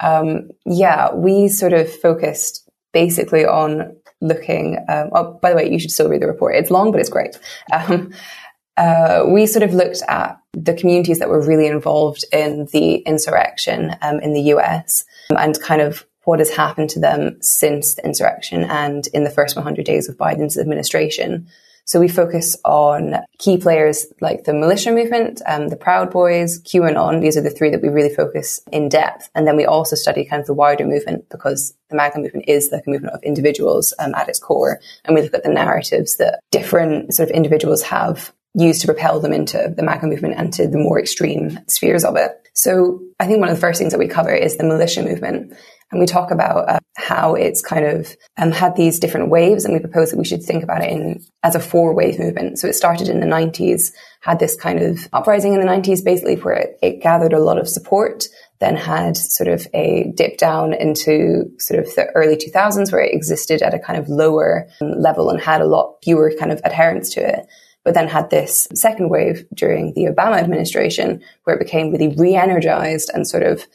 Um, 0.00 0.50
yeah, 0.66 1.14
we 1.14 1.48
sort 1.48 1.72
of 1.72 1.90
focused 1.90 2.68
basically 2.92 3.46
on 3.46 3.96
looking. 4.20 4.78
Um, 4.88 5.10
oh, 5.12 5.38
by 5.40 5.50
the 5.50 5.56
way, 5.56 5.70
you 5.70 5.78
should 5.78 5.92
still 5.92 6.08
read 6.08 6.22
the 6.22 6.26
report. 6.26 6.56
It's 6.56 6.72
long, 6.72 6.90
but 6.90 7.00
it's 7.00 7.08
great. 7.08 7.38
Um, 7.72 8.12
uh, 8.76 9.26
we 9.28 9.46
sort 9.46 9.62
of 9.62 9.72
looked 9.74 10.02
at 10.08 10.40
the 10.52 10.74
communities 10.74 11.20
that 11.20 11.28
were 11.28 11.46
really 11.46 11.68
involved 11.68 12.24
in 12.32 12.66
the 12.72 12.96
insurrection 12.96 13.94
um, 14.02 14.18
in 14.20 14.32
the 14.32 14.42
US 14.54 15.04
and 15.30 15.58
kind 15.60 15.80
of 15.80 16.04
what 16.24 16.40
has 16.40 16.50
happened 16.50 16.90
to 16.90 17.00
them 17.00 17.36
since 17.40 17.94
the 17.94 18.04
insurrection 18.04 18.64
and 18.64 19.06
in 19.14 19.22
the 19.22 19.30
first 19.30 19.54
100 19.54 19.84
days 19.84 20.08
of 20.08 20.16
Biden's 20.16 20.58
administration. 20.58 21.46
So 21.92 22.00
we 22.00 22.08
focus 22.08 22.56
on 22.64 23.16
key 23.36 23.58
players 23.58 24.06
like 24.22 24.44
the 24.44 24.54
militia 24.54 24.92
movement, 24.92 25.42
um, 25.44 25.68
the 25.68 25.76
Proud 25.76 26.10
Boys, 26.10 26.58
QAnon. 26.62 27.20
These 27.20 27.36
are 27.36 27.42
the 27.42 27.50
three 27.50 27.68
that 27.68 27.82
we 27.82 27.90
really 27.90 28.14
focus 28.14 28.62
in 28.72 28.88
depth. 28.88 29.28
And 29.34 29.46
then 29.46 29.58
we 29.58 29.66
also 29.66 29.94
study 29.94 30.24
kind 30.24 30.40
of 30.40 30.46
the 30.46 30.54
wider 30.54 30.86
movement 30.86 31.28
because 31.28 31.74
the 31.90 31.96
MAGA 31.96 32.18
movement 32.18 32.46
is 32.48 32.70
like 32.72 32.84
a 32.86 32.90
movement 32.90 33.12
of 33.12 33.22
individuals 33.22 33.92
um, 33.98 34.14
at 34.14 34.26
its 34.26 34.38
core. 34.38 34.80
And 35.04 35.14
we 35.14 35.20
look 35.20 35.34
at 35.34 35.42
the 35.42 35.50
narratives 35.50 36.16
that 36.16 36.40
different 36.50 37.12
sort 37.12 37.28
of 37.28 37.36
individuals 37.36 37.82
have 37.82 38.32
used 38.54 38.80
to 38.80 38.86
propel 38.86 39.20
them 39.20 39.34
into 39.34 39.74
the 39.76 39.82
MAGA 39.82 40.06
movement 40.06 40.36
and 40.38 40.50
to 40.54 40.66
the 40.66 40.78
more 40.78 40.98
extreme 40.98 41.58
spheres 41.68 42.06
of 42.06 42.16
it. 42.16 42.30
So 42.54 43.02
I 43.20 43.26
think 43.26 43.40
one 43.40 43.50
of 43.50 43.54
the 43.54 43.60
first 43.60 43.78
things 43.78 43.92
that 43.92 43.98
we 43.98 44.08
cover 44.08 44.32
is 44.32 44.56
the 44.56 44.64
militia 44.64 45.02
movement. 45.02 45.52
And 45.90 46.00
we 46.00 46.06
talk 46.06 46.30
about 46.30 46.70
uh, 46.70 46.78
how 46.94 47.34
it's 47.34 47.62
kind 47.62 47.86
of 47.86 48.14
um, 48.36 48.52
had 48.52 48.76
these 48.76 48.98
different 48.98 49.30
waves, 49.30 49.64
and 49.64 49.72
we 49.72 49.80
propose 49.80 50.10
that 50.10 50.18
we 50.18 50.24
should 50.24 50.42
think 50.42 50.62
about 50.62 50.82
it 50.82 50.90
in 50.90 51.24
as 51.42 51.54
a 51.54 51.60
four 51.60 51.94
wave 51.94 52.18
movement. 52.18 52.58
So 52.58 52.68
it 52.68 52.74
started 52.74 53.08
in 53.08 53.20
the 53.20 53.26
90s, 53.26 53.92
had 54.20 54.38
this 54.38 54.54
kind 54.54 54.80
of 54.80 55.08
uprising 55.12 55.54
in 55.54 55.60
the 55.60 55.66
90s, 55.66 56.04
basically 56.04 56.36
where 56.36 56.54
it, 56.54 56.78
it 56.82 57.02
gathered 57.02 57.32
a 57.32 57.40
lot 57.40 57.58
of 57.58 57.68
support, 57.68 58.28
then 58.60 58.76
had 58.76 59.16
sort 59.16 59.48
of 59.48 59.66
a 59.74 60.12
dip 60.14 60.38
down 60.38 60.74
into 60.74 61.50
sort 61.58 61.80
of 61.80 61.94
the 61.94 62.06
early 62.14 62.36
2000s 62.36 62.92
where 62.92 63.02
it 63.02 63.14
existed 63.14 63.62
at 63.62 63.74
a 63.74 63.78
kind 63.78 63.98
of 63.98 64.08
lower 64.08 64.68
level 64.80 65.30
and 65.30 65.40
had 65.40 65.60
a 65.60 65.66
lot 65.66 65.96
fewer 66.02 66.32
kind 66.38 66.52
of 66.52 66.60
adherents 66.64 67.10
to 67.14 67.20
it 67.20 67.46
but 67.84 67.94
then 67.94 68.08
had 68.08 68.30
this 68.30 68.68
second 68.74 69.08
wave 69.08 69.44
during 69.54 69.92
the 69.94 70.04
Obama 70.04 70.38
administration 70.38 71.20
where 71.44 71.56
it 71.56 71.64
became 71.64 71.90
really 71.90 72.14
re 72.16 72.34
energized 72.34 73.10
and 73.12 73.26
sort 73.26 73.42
of 73.42 73.66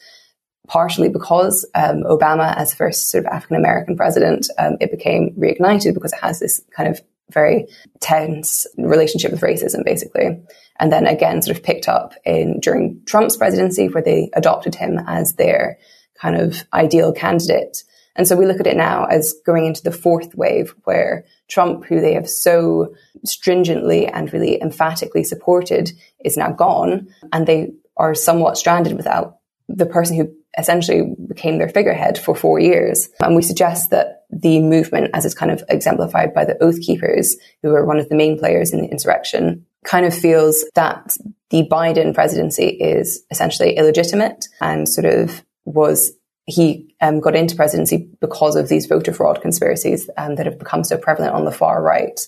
partially 0.68 1.08
because 1.08 1.66
um, 1.74 2.04
Obama, 2.04 2.54
as 2.56 2.70
the 2.70 2.76
first 2.76 3.10
sort 3.10 3.26
of 3.26 3.32
African 3.32 3.56
American 3.56 3.96
president, 3.96 4.48
um, 4.58 4.76
it 4.80 4.90
became 4.90 5.34
reignited 5.36 5.94
because 5.94 6.12
it 6.12 6.20
has 6.20 6.38
this 6.38 6.62
kind 6.76 6.88
of 6.88 7.00
very 7.32 7.66
tense 8.00 8.66
relationship 8.76 9.32
with 9.32 9.40
racism, 9.40 9.84
basically. 9.84 10.40
And 10.78 10.92
then 10.92 11.06
again, 11.06 11.42
sort 11.42 11.56
of 11.56 11.64
picked 11.64 11.88
up 11.88 12.14
in 12.24 12.60
during 12.60 13.02
Trump's 13.04 13.36
presidency, 13.36 13.88
where 13.88 14.02
they 14.02 14.30
adopted 14.34 14.74
him 14.74 15.00
as 15.06 15.34
their 15.34 15.78
kind 16.20 16.36
of 16.36 16.64
ideal 16.72 17.12
candidate. 17.12 17.82
And 18.16 18.26
so 18.26 18.36
we 18.36 18.46
look 18.46 18.60
at 18.60 18.66
it 18.66 18.76
now 18.76 19.04
as 19.04 19.34
going 19.46 19.66
into 19.66 19.82
the 19.82 19.92
fourth 19.92 20.34
wave, 20.34 20.74
where 20.84 21.24
Trump, 21.48 21.84
who 21.84 22.00
they 22.00 22.14
have 22.14 22.28
so 22.28 22.94
stringently 23.24 24.06
and 24.06 24.32
really 24.32 24.60
emphatically 24.60 25.24
supported, 25.24 25.92
is 26.24 26.36
now 26.36 26.50
gone, 26.50 27.08
and 27.32 27.46
they 27.46 27.72
are 27.96 28.14
somewhat 28.14 28.58
stranded 28.58 28.96
without 28.96 29.37
the 29.68 29.86
person 29.86 30.16
who 30.16 30.32
essentially 30.58 31.14
became 31.28 31.58
their 31.58 31.68
figurehead 31.68 32.18
for 32.18 32.34
four 32.34 32.58
years. 32.58 33.08
And 33.20 33.36
we 33.36 33.42
suggest 33.42 33.90
that 33.90 34.24
the 34.30 34.60
movement, 34.60 35.10
as 35.14 35.24
is 35.24 35.34
kind 35.34 35.50
of 35.50 35.62
exemplified 35.68 36.34
by 36.34 36.44
the 36.44 36.60
Oath 36.62 36.80
Keepers, 36.80 37.36
who 37.62 37.70
were 37.70 37.84
one 37.84 37.98
of 37.98 38.08
the 38.08 38.16
main 38.16 38.38
players 38.38 38.72
in 38.72 38.80
the 38.80 38.88
insurrection, 38.88 39.64
kind 39.84 40.04
of 40.04 40.14
feels 40.14 40.64
that 40.74 41.16
the 41.50 41.66
Biden 41.70 42.14
presidency 42.14 42.66
is 42.66 43.24
essentially 43.30 43.76
illegitimate 43.76 44.48
and 44.60 44.88
sort 44.88 45.06
of 45.06 45.44
was 45.64 46.12
he 46.46 46.94
um, 47.02 47.20
got 47.20 47.36
into 47.36 47.54
presidency 47.54 48.08
because 48.20 48.56
of 48.56 48.68
these 48.68 48.86
voter 48.86 49.12
fraud 49.12 49.40
conspiracies 49.42 50.08
um, 50.16 50.36
that 50.36 50.46
have 50.46 50.58
become 50.58 50.82
so 50.82 50.96
prevalent 50.96 51.34
on 51.34 51.44
the 51.44 51.52
far 51.52 51.82
right. 51.82 52.26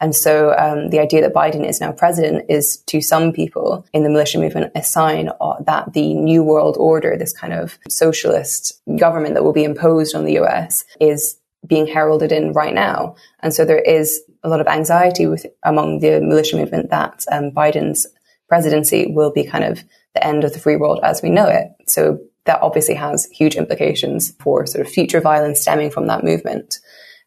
And 0.00 0.14
so 0.14 0.54
um, 0.56 0.88
the 0.88 0.98
idea 0.98 1.20
that 1.20 1.34
Biden 1.34 1.68
is 1.68 1.80
now 1.80 1.92
president 1.92 2.46
is 2.48 2.78
to 2.86 3.00
some 3.00 3.32
people 3.32 3.86
in 3.92 4.02
the 4.02 4.08
militia 4.08 4.38
movement 4.38 4.72
a 4.74 4.82
sign 4.82 5.30
that 5.66 5.92
the 5.92 6.14
new 6.14 6.42
world 6.42 6.76
order, 6.78 7.16
this 7.16 7.32
kind 7.32 7.52
of 7.52 7.78
socialist 7.88 8.80
government 8.98 9.34
that 9.34 9.44
will 9.44 9.52
be 9.52 9.64
imposed 9.64 10.14
on 10.14 10.24
the 10.24 10.38
US 10.38 10.84
is 11.00 11.38
being 11.66 11.86
heralded 11.86 12.32
in 12.32 12.52
right 12.52 12.74
now. 12.74 13.14
And 13.40 13.52
so 13.52 13.64
there 13.64 13.80
is 13.80 14.22
a 14.42 14.48
lot 14.48 14.60
of 14.60 14.66
anxiety 14.66 15.26
with 15.26 15.44
among 15.62 16.00
the 16.00 16.20
militia 16.20 16.56
movement 16.56 16.90
that 16.90 17.24
um, 17.30 17.50
Biden's 17.50 18.06
presidency 18.48 19.06
will 19.12 19.30
be 19.30 19.44
kind 19.44 19.64
of 19.64 19.84
the 20.14 20.26
end 20.26 20.44
of 20.44 20.54
the 20.54 20.58
free 20.58 20.76
world 20.76 21.00
as 21.02 21.22
we 21.22 21.28
know 21.28 21.46
it. 21.46 21.68
So 21.86 22.18
that 22.44 22.62
obviously 22.62 22.94
has 22.94 23.26
huge 23.26 23.56
implications 23.56 24.32
for 24.40 24.66
sort 24.66 24.84
of 24.84 24.92
future 24.92 25.20
violence 25.20 25.60
stemming 25.60 25.90
from 25.90 26.06
that 26.06 26.24
movement. 26.24 26.80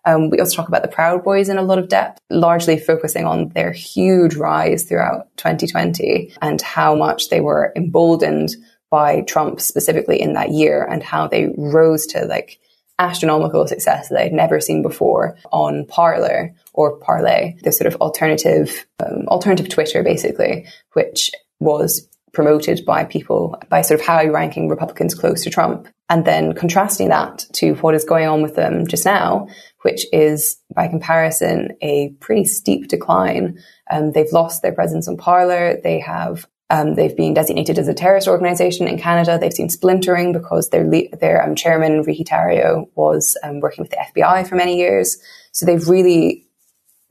Um, 0.06 0.30
we 0.30 0.40
also 0.40 0.56
talk 0.56 0.68
about 0.68 0.82
the 0.82 0.90
Proud 0.90 1.24
Boys 1.24 1.50
in 1.50 1.58
a 1.58 1.64
lot 1.64 1.80
of 1.80 1.88
depth, 1.88 2.20
largely 2.30 2.78
focusing 2.78 3.26
on 3.26 3.50
their 3.50 3.72
huge 3.72 4.36
rise 4.36 4.84
throughout 4.84 5.28
2020 5.38 6.34
and 6.42 6.62
how 6.62 6.96
much 6.96 7.30
they 7.30 7.42
were 7.42 7.72
emboldened 7.76 8.56
by 8.90 9.22
Trump 9.22 9.60
specifically 9.60 10.22
in 10.22 10.34
that 10.34 10.52
year 10.52 10.84
and 10.84 11.02
how 11.02 11.28
they 11.28 11.54
rose 11.58 12.06
to 12.08 12.26
like 12.26 12.60
astronomical 13.00 13.68
success 13.68 14.10
that 14.10 14.22
I'd 14.22 14.34
never 14.34 14.60
seen 14.60 14.82
before 14.82 15.36
on 15.52 15.86
Parler 15.88 16.54
or 16.74 16.98
Parlay, 17.00 17.56
this 17.64 17.78
sort 17.78 17.92
of 17.92 18.00
alternative, 18.02 18.86
um, 19.00 19.28
alternative 19.28 19.70
Twitter 19.70 20.04
basically, 20.04 20.68
which 20.94 21.32
was 21.60 22.08
promoted 22.34 22.84
by 22.86 23.06
people, 23.06 23.56
by 23.70 23.82
sort 23.82 24.00
of 24.00 24.06
high 24.06 24.26
ranking 24.26 24.68
Republicans 24.68 25.16
close 25.16 25.44
to 25.44 25.50
Trump. 25.50 25.88
And 26.10 26.26
then 26.26 26.54
contrasting 26.54 27.10
that 27.10 27.46
to 27.54 27.76
what 27.76 27.96
is 27.96 28.04
going 28.04 28.28
on 28.28 28.42
with 28.42 28.56
them 28.56 28.86
just 28.88 29.06
now, 29.06 29.48
which 29.82 30.06
is 30.12 30.58
by 30.76 30.88
comparison 30.88 31.78
a 31.82 32.10
pretty 32.20 32.46
steep 32.46 32.88
decline. 32.88 33.60
Um, 33.90 34.12
they've 34.12 34.32
lost 34.32 34.62
their 34.62 34.74
presence 34.74 35.08
on 35.08 35.18
Parler. 35.18 35.80
They 35.82 36.00
have 36.00 36.46
um, 36.70 36.96
they've 36.96 37.16
been 37.16 37.36
designated 37.36 37.78
as 37.78 37.88
a 37.88 37.94
terrorist 37.94 38.28
organization 38.28 38.88
in 38.88 38.98
Canada. 38.98 39.38
They've 39.38 39.54
seen 39.54 39.70
splintering 39.70 40.34
because 40.34 40.70
their 40.70 40.90
their 41.20 41.44
um, 41.44 41.56
chairman 41.56 42.02
Ricky 42.02 42.24
Tarrio 42.24 42.88
was 42.96 43.38
um, 43.44 43.60
working 43.60 43.84
with 43.84 43.92
the 43.92 43.98
FBI 43.98 44.48
for 44.48 44.56
many 44.56 44.78
years. 44.78 45.18
So 45.52 45.66
they've 45.66 45.88
really 45.88 46.43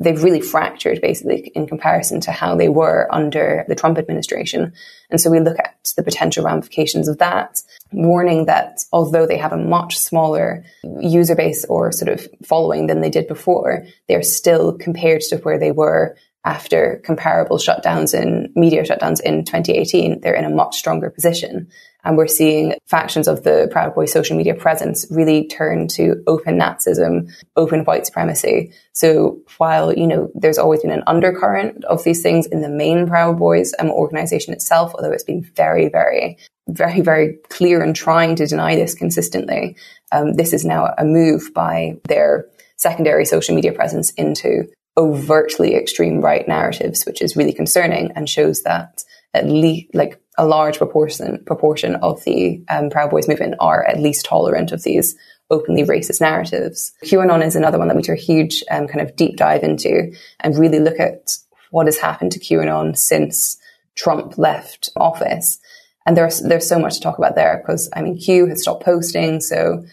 they've 0.03 0.23
really 0.23 0.41
fractured 0.41 1.01
basically 1.01 1.53
in 1.55 1.67
comparison 1.67 2.21
to 2.21 2.33
how 2.33 2.55
they 2.55 2.69
were 2.69 3.09
under 3.11 3.65
the 3.69 3.75
Trump 3.75 3.99
administration. 3.99 4.73
And 5.11 5.21
so 5.21 5.31
we 5.31 5.41
look 5.41 5.59
at 5.59 5.93
the 5.97 6.03
potential 6.03 6.45
ramifications 6.45 7.09
of 7.09 7.19
that, 7.19 7.61
warning 7.93 8.47
that 8.47 8.81
although 8.93 9.27
they 9.27 9.39
have 9.39 9.53
a 9.53 9.57
much 9.57 9.99
smaller 9.99 10.65
user 11.01 11.35
base 11.35 11.65
or 11.67 11.93
sort 11.93 12.11
of 12.11 12.29
following 12.45 12.87
than 12.87 13.01
they 13.01 13.11
did 13.11 13.29
before, 13.29 13.87
they're 14.09 14.23
still 14.23 14.77
compared 14.77 15.23
to 15.23 15.37
where 15.39 15.59
they 15.59 15.73
were 15.73 16.17
after 16.45 17.01
comparable 17.05 17.57
shutdowns 17.57 18.21
in 18.21 18.53
media 18.57 18.83
shutdowns 18.83 19.21
in 19.21 19.45
2018, 19.45 20.21
they're 20.21 20.35
in 20.35 20.45
a 20.45 20.51
much 20.51 20.77
stronger 20.77 21.09
position. 21.09 21.69
And 22.05 22.17
we're 22.17 22.27
seeing 22.27 22.75
factions 22.87 23.29
of 23.29 23.45
the 23.45 23.69
Proud 23.71 23.95
Boys 23.95 24.13
social 24.13 24.37
media 24.37 24.55
presence 24.55 25.07
really 25.11 25.47
turn 25.47 25.87
to 25.89 26.23
open 26.27 26.59
Nazism, 26.59 27.33
open 27.57 27.85
white 27.85 28.07
supremacy. 28.07 28.73
So 28.93 29.41
while, 29.59 29.93
you 29.93 30.07
know, 30.07 30.31
there's 30.35 30.59
always 30.59 30.83
been 30.83 30.91
an 30.91 31.05
undercurrent 31.07 31.85
of 31.85 32.03
these 32.03 32.23
things 32.23 32.47
in 32.47 32.61
the 32.61 32.69
main 32.69 33.07
Proud 33.07 33.39
Boys 33.39 33.73
um, 33.79 33.91
organization 33.91 34.53
itself, 34.53 34.93
although 34.95 35.13
it's 35.13 35.23
been 35.23 35.43
very, 35.55 35.89
very, 35.89 36.39
very, 36.69 37.01
very 37.01 37.35
clear 37.49 37.83
in 37.83 37.95
trying 37.95 38.37
to 38.37 38.47
deny 38.47 38.75
this 38.75 38.95
consistently. 38.95 39.77
Um, 40.11 40.35
this 40.35 40.53
is 40.53 40.65
now 40.65 40.95
a 40.99 41.05
move 41.05 41.53
by 41.55 41.99
their 42.09 42.47
secondary 42.77 43.25
social 43.25 43.55
media 43.55 43.73
presence 43.73 44.11
into 44.13 44.69
overtly 44.97 45.75
extreme 45.75 46.21
right 46.21 46.47
narratives, 46.47 47.05
which 47.05 47.23
is 47.23 47.37
really 47.37 47.53
concerning 47.53 48.13
and 48.13 48.29
shows 48.29 48.63
that 48.63 49.05
at 49.35 49.47
least 49.47 49.95
like 49.95 50.21
a 50.43 50.47
large 50.47 50.79
proportion 50.79 51.41
proportion 51.47 51.95
of 51.97 52.25
the 52.25 52.61
um, 52.69 52.91
Proud 52.91 53.11
Boys 53.11 53.29
movement 53.29 53.55
are 53.61 53.85
at 53.85 54.01
least 54.01 54.27
tolerant 54.27 54.73
of 54.73 54.83
these 54.83 55.15
openly 55.51 55.85
racist 55.85 56.21
narratives. 56.21 56.91
QAnon 57.05 57.47
is 57.47 57.55
another 57.55 57.79
one 57.79 57.87
that 57.87 57.97
we 57.97 58.03
do 58.03 58.13
a 58.13 58.17
huge 58.17 58.65
um, 58.69 58.89
kind 58.89 59.01
of 59.01 59.15
deep 59.15 59.37
dive 59.37 59.63
into 59.63 60.13
and 60.41 60.59
really 60.59 60.81
look 60.81 60.99
at 60.99 61.37
what 61.71 61.87
has 61.87 61.97
happened 61.97 62.33
to 62.33 62.41
QAnon 62.41 62.99
since 62.99 63.57
Trump 63.95 64.37
left 64.37 64.89
office. 64.97 65.61
And 66.07 66.17
there's 66.17 66.41
there's 66.41 66.69
so 66.69 66.81
much 66.81 66.95
to 66.95 67.01
talk 67.01 67.19
about 67.19 67.37
there 67.37 67.63
because 67.63 67.89
I 67.95 68.03
mean 68.03 68.19
Q 68.19 68.47
has 68.49 68.63
stopped 68.63 68.85
posting, 68.85 69.41
so 69.41 69.85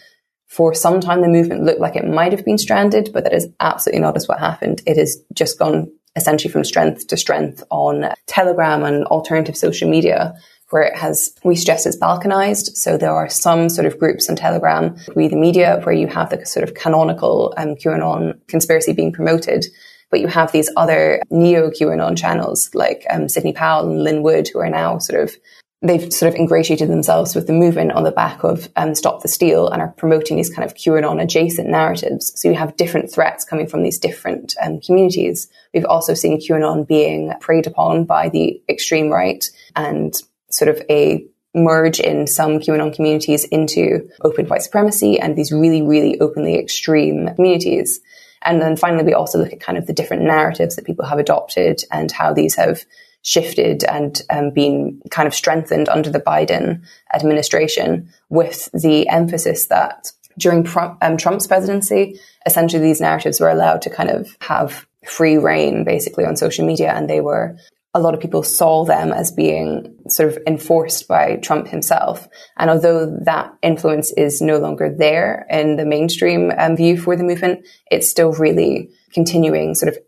for 0.48 0.74
some 0.74 0.98
time 0.98 1.20
the 1.20 1.28
movement 1.28 1.62
looked 1.62 1.80
like 1.80 1.94
it 1.94 2.04
might 2.04 2.32
have 2.32 2.44
been 2.44 2.58
stranded, 2.58 3.10
but 3.12 3.22
that 3.22 3.34
is 3.34 3.46
absolutely 3.60 4.00
not 4.00 4.16
as 4.16 4.26
what 4.26 4.40
happened. 4.40 4.82
It 4.84 4.96
has 4.96 5.22
just 5.32 5.60
gone 5.60 5.92
essentially 6.16 6.52
from 6.52 6.64
strength 6.64 7.06
to 7.08 7.16
strength 7.16 7.62
on 7.70 8.12
Telegram 8.26 8.82
and 8.84 9.04
alternative 9.06 9.56
social 9.56 9.88
media 9.88 10.34
where 10.70 10.82
it 10.82 10.96
has, 10.96 11.34
we 11.44 11.56
suggest 11.56 11.86
it's 11.86 11.96
balkanized. 11.96 12.76
So 12.76 12.96
there 12.96 13.12
are 13.12 13.28
some 13.28 13.68
sort 13.68 13.86
of 13.86 13.98
groups 13.98 14.30
on 14.30 14.36
Telegram, 14.36 14.96
we 15.14 15.28
the 15.28 15.36
media, 15.36 15.80
where 15.82 15.94
you 15.94 16.06
have 16.06 16.30
the 16.30 16.44
sort 16.46 16.62
of 16.62 16.74
canonical 16.74 17.52
um, 17.56 17.74
QAnon 17.74 18.38
conspiracy 18.46 18.92
being 18.92 19.12
promoted. 19.12 19.66
But 20.10 20.20
you 20.20 20.28
have 20.28 20.52
these 20.52 20.70
other 20.76 21.22
neo 21.30 21.70
QAnon 21.70 22.16
channels 22.16 22.70
like 22.74 23.04
um, 23.10 23.28
Sidney 23.28 23.52
Powell 23.52 23.88
and 23.88 24.02
Lin 24.02 24.22
Wood, 24.22 24.48
who 24.48 24.60
are 24.60 24.70
now 24.70 24.98
sort 24.98 25.22
of 25.22 25.36
they've 25.82 26.12
sort 26.12 26.32
of 26.32 26.38
ingratiated 26.38 26.90
themselves 26.90 27.34
with 27.34 27.46
the 27.46 27.52
movement 27.52 27.92
on 27.92 28.04
the 28.04 28.10
back 28.10 28.44
of 28.44 28.68
um, 28.76 28.94
Stop 28.94 29.22
the 29.22 29.28
Steal 29.28 29.68
and 29.68 29.80
are 29.80 29.92
promoting 29.96 30.36
these 30.36 30.54
kind 30.54 30.68
of 30.68 30.76
QAnon 30.76 31.22
adjacent 31.22 31.68
narratives. 31.68 32.32
So 32.38 32.48
you 32.48 32.54
have 32.54 32.76
different 32.76 33.10
threats 33.10 33.44
coming 33.44 33.66
from 33.66 33.82
these 33.82 33.98
different 33.98 34.54
um, 34.60 34.80
communities. 34.80 35.48
We've 35.72 35.86
also 35.86 36.12
seen 36.12 36.40
QAnon 36.40 36.86
being 36.86 37.32
preyed 37.40 37.66
upon 37.66 38.04
by 38.04 38.28
the 38.28 38.62
extreme 38.68 39.08
right 39.08 39.44
and 39.74 40.14
sort 40.50 40.68
of 40.68 40.82
a 40.90 41.24
merge 41.54 41.98
in 41.98 42.26
some 42.26 42.58
QAnon 42.58 42.94
communities 42.94 43.44
into 43.44 44.08
open 44.22 44.46
white 44.46 44.62
supremacy 44.62 45.18
and 45.18 45.34
these 45.34 45.50
really, 45.50 45.82
really 45.82 46.20
openly 46.20 46.58
extreme 46.58 47.34
communities. 47.34 48.00
And 48.42 48.60
then 48.60 48.76
finally, 48.76 49.04
we 49.04 49.14
also 49.14 49.38
look 49.38 49.52
at 49.52 49.60
kind 49.60 49.78
of 49.78 49.86
the 49.86 49.92
different 49.92 50.22
narratives 50.22 50.76
that 50.76 50.84
people 50.84 51.06
have 51.06 51.18
adopted 51.18 51.82
and 51.90 52.12
how 52.12 52.32
these 52.32 52.54
have 52.56 52.84
shifted 53.22 53.84
and 53.84 54.22
um, 54.30 54.50
been 54.50 55.00
kind 55.10 55.26
of 55.26 55.34
strengthened 55.34 55.88
under 55.88 56.10
the 56.10 56.20
Biden 56.20 56.82
administration 57.14 58.08
with 58.28 58.70
the 58.72 59.08
emphasis 59.08 59.66
that 59.66 60.12
during 60.38 60.66
um, 61.02 61.16
Trump's 61.16 61.46
presidency, 61.46 62.18
essentially 62.46 62.82
these 62.82 63.00
narratives 63.00 63.40
were 63.40 63.50
allowed 63.50 63.82
to 63.82 63.90
kind 63.90 64.10
of 64.10 64.36
have 64.40 64.86
free 65.06 65.36
reign 65.36 65.84
basically 65.84 66.24
on 66.24 66.36
social 66.36 66.66
media 66.66 66.92
and 66.92 67.08
they 67.08 67.20
were 67.20 67.56
a 67.92 68.00
lot 68.00 68.14
of 68.14 68.20
people 68.20 68.42
saw 68.42 68.84
them 68.84 69.12
as 69.12 69.32
being 69.32 69.96
sort 70.08 70.28
of 70.28 70.38
enforced 70.46 71.08
by 71.08 71.36
Trump 71.36 71.66
himself. 71.66 72.28
And 72.56 72.70
although 72.70 73.18
that 73.24 73.52
influence 73.62 74.12
is 74.12 74.40
no 74.40 74.58
longer 74.58 74.94
there 74.96 75.44
in 75.50 75.74
the 75.74 75.84
mainstream 75.84 76.52
um, 76.56 76.76
view 76.76 76.96
for 76.96 77.16
the 77.16 77.24
movement, 77.24 77.66
it's 77.90 78.08
still 78.08 78.32
really 78.32 78.90
continuing 79.12 79.74
sort 79.74 79.92
of 79.92 79.98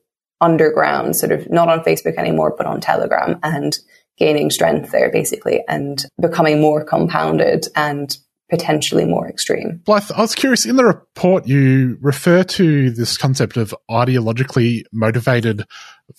underground, 0.43 1.17
sort 1.17 1.33
of 1.33 1.51
not 1.51 1.69
on 1.69 1.81
Facebook 1.81 2.17
anymore, 2.17 2.55
but 2.57 2.67
on 2.67 2.81
Telegram 2.81 3.39
and 3.43 3.79
gaining 4.19 4.51
strength 4.51 4.91
there 4.91 5.11
basically 5.11 5.65
and 5.69 6.05
becoming 6.21 6.61
more 6.61 6.85
compounded 6.85 7.67
and 7.75 8.19
potentially 8.51 9.07
more 9.07 9.27
extreme. 9.27 9.81
Blyth, 9.85 10.13
I 10.15 10.21
was 10.21 10.35
curious 10.35 10.67
in 10.67 10.77
the 10.77 10.85
report, 10.85 11.47
you 11.47 11.97
refer 12.03 12.43
to 12.45 12.91
this 12.91 13.17
concept 13.17 13.57
of 13.57 13.75
ideologically 13.91 14.83
motivated 14.93 15.65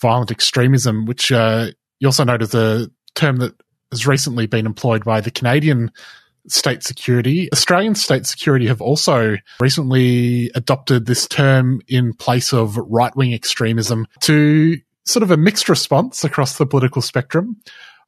violent 0.00 0.32
extremism, 0.32 1.06
which 1.06 1.30
uh, 1.30 1.68
you 2.00 2.08
also 2.08 2.24
note 2.24 2.42
as 2.42 2.54
a 2.54 2.90
term 3.14 3.36
that 3.36 3.54
has 3.92 4.08
recently 4.08 4.46
been 4.46 4.66
employed 4.66 5.04
by 5.04 5.20
the 5.20 5.30
Canadian 5.30 5.92
state 6.48 6.82
security. 6.82 7.48
Australian 7.52 7.94
state 7.94 8.26
security 8.26 8.66
have 8.66 8.80
also 8.80 9.36
recently 9.60 10.50
adopted 10.54 11.06
this 11.06 11.26
term 11.26 11.80
in 11.88 12.12
place 12.12 12.52
of 12.52 12.76
right 12.76 13.14
wing 13.16 13.32
extremism 13.32 14.06
to 14.20 14.76
sort 15.04 15.22
of 15.22 15.30
a 15.30 15.36
mixed 15.36 15.68
response 15.68 16.24
across 16.24 16.58
the 16.58 16.66
political 16.66 17.02
spectrum. 17.02 17.56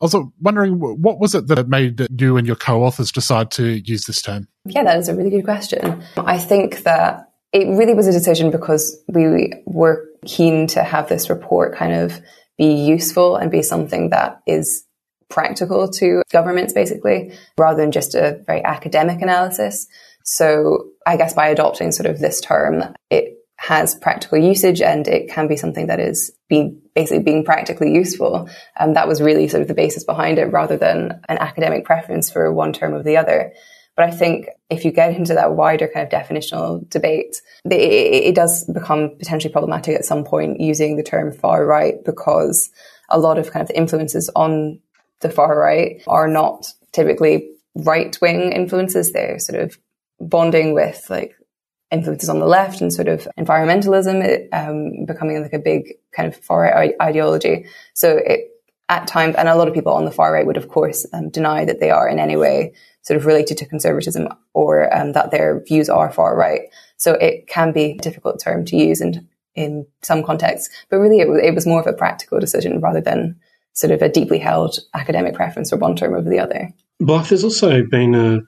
I 0.01 0.05
was 0.05 0.17
wondering, 0.41 0.75
what 0.75 1.19
was 1.19 1.35
it 1.35 1.47
that 1.47 1.69
made 1.69 2.07
you 2.21 2.37
and 2.37 2.47
your 2.47 2.57
co-authors 2.57 3.11
decide 3.11 3.51
to 3.53 3.67
use 3.67 4.05
this 4.05 4.21
term? 4.21 4.47
Yeah, 4.67 4.85
that 4.85 4.99
is 4.99 5.09
a 5.09 5.15
really 5.15 5.31
good 5.31 5.45
question. 5.45 6.03
I 6.19 6.39
think 6.39 6.83
that 6.83 7.31
it 7.53 7.67
really 7.69 7.95
was 7.95 8.07
a 8.07 8.13
decision 8.13 8.51
because 8.51 9.03
we 9.09 9.55
were 9.65 10.07
keen 10.27 10.67
to 10.69 10.83
have 10.83 11.09
this 11.09 11.31
report 11.31 11.75
kind 11.75 11.95
of 11.95 12.21
be 12.59 12.67
useful 12.67 13.37
and 13.37 13.51
be 13.51 13.63
something 13.63 14.11
that 14.11 14.43
is 14.47 14.86
practical 15.29 15.89
to 15.89 16.23
governments, 16.31 16.73
basically, 16.73 17.33
rather 17.59 17.81
than 17.81 17.93
just 17.93 18.15
a 18.15 18.43
very 18.47 18.63
academic 18.65 19.23
analysis. 19.23 19.87
So 20.25 20.89
I 21.07 21.17
guess 21.17 21.35
by 21.35 21.49
adopting 21.49 21.93
sort 21.93 22.07
of 22.07 22.19
this 22.19 22.41
term, 22.41 22.83
it 23.11 23.37
has 23.59 23.95
practical 23.95 24.39
usage 24.39 24.83
and 24.83 25.09
it 25.09 25.31
can 25.31 25.49
be 25.49 25.57
something 25.57 25.87
that 25.87 26.01
is 26.01 26.31
being 26.49 26.81
basically 26.95 27.23
being 27.23 27.45
practically 27.45 27.93
useful. 27.93 28.49
And 28.79 28.91
um, 28.91 28.95
that 28.95 29.09
was 29.09 29.23
really 29.23 29.49
sort 29.49 29.63
of 29.63 29.69
the 29.69 29.75
basis 29.75 30.05
behind 30.05 30.39
it 30.39 30.47
rather 30.47 30.77
than 30.77 31.21
an 31.29 31.39
academic 31.39 31.85
preference 31.85 32.31
for 32.31 32.53
one 32.53 32.73
term 32.73 32.95
or 32.95 33.03
the 33.03 33.17
other. 33.17 33.53
But 33.97 34.07
I 34.07 34.11
think 34.11 34.49
if 34.69 34.85
you 34.85 34.93
get 34.93 35.15
into 35.15 35.35
that 35.35 35.55
wider 35.55 35.89
kind 35.89 36.07
of 36.07 36.13
definitional 36.13 36.89
debate, 36.91 37.41
it, 37.65 37.73
it 37.73 38.35
does 38.35 38.65
become 38.65 39.17
potentially 39.19 39.53
problematic 39.53 39.97
at 39.97 40.05
some 40.05 40.25
point 40.25 40.61
using 40.61 40.97
the 40.97 41.03
term 41.03 41.33
far 41.33 41.65
right 41.65 42.05
because 42.05 42.71
a 43.09 43.19
lot 43.19 43.39
of 43.39 43.51
kind 43.51 43.63
of 43.63 43.71
influences 43.75 44.31
on 44.37 44.81
the 45.21 45.31
far 45.31 45.59
right 45.59 46.03
are 46.07 46.29
not 46.29 46.73
typically 46.93 47.51
right 47.75 48.17
wing 48.21 48.53
influences. 48.53 49.13
They're 49.13 49.39
sort 49.39 49.61
of 49.61 49.79
bonding 50.21 50.75
with 50.75 51.07
like 51.11 51.37
influences 51.91 52.29
on 52.29 52.41
the 52.41 52.47
left 52.47 52.81
and 52.81 52.93
sort 52.93 53.09
of 53.09 53.29
environmentalism 53.39 54.49
um, 54.53 55.05
becoming 55.07 55.41
like 55.43 55.53
a 55.53 55.59
big 55.59 55.95
kind 56.15 56.29
of 56.29 56.37
far 56.37 56.63
right 56.63 56.95
ideology. 57.01 57.67
So 57.95 58.17
it, 58.17 58.51
at 58.89 59.09
times, 59.09 59.35
and 59.37 59.49
a 59.49 59.57
lot 59.57 59.69
of 59.69 59.75
people 59.75 59.93
on 59.93 60.05
the 60.05 60.13
far 60.13 60.33
right 60.33 60.47
would, 60.47 60.57
of 60.57 60.69
course, 60.69 61.07
um, 61.13 61.29
deny 61.29 61.65
that 61.65 61.81
they 61.81 61.91
are 61.91 62.09
in 62.09 62.21
any 62.21 62.37
way 62.37 62.73
sort 63.03 63.17
of 63.17 63.27
related 63.27 63.59
to 63.59 63.67
conservatism 63.67 64.29
or 64.53 64.95
um, 64.97 65.13
that 65.13 65.31
their 65.31 65.61
views 65.65 65.89
are 65.89 66.13
far 66.13 66.37
right. 66.37 66.63
So 66.97 67.15
it 67.15 67.47
can 67.49 67.73
be 67.73 67.93
a 67.93 67.99
difficult 67.99 68.41
term 68.41 68.65
to 68.67 68.77
use 68.77 69.01
in, 69.01 69.29
in 69.55 69.87
some 70.03 70.23
contexts, 70.23 70.71
but 70.89 70.99
really 70.99 71.19
it, 71.19 71.29
it 71.45 71.55
was 71.55 71.67
more 71.67 71.81
of 71.81 71.87
a 71.87 71.93
practical 71.93 72.39
decision 72.39 72.81
rather 72.81 73.01
than 73.01 73.41
sort 73.77 73.93
of 73.93 74.03
a 74.03 74.09
deeply 74.09 74.39
held 74.39 74.79
academic 74.95 75.35
preference 75.35 75.71
for 75.71 75.77
one 75.77 75.95
term 75.95 76.15
over 76.15 76.29
the 76.29 76.41
other. 76.41 76.71
Blyth, 77.01 77.29
there's 77.29 77.45
also 77.45 77.85
been 77.85 78.15
a, 78.15 78.41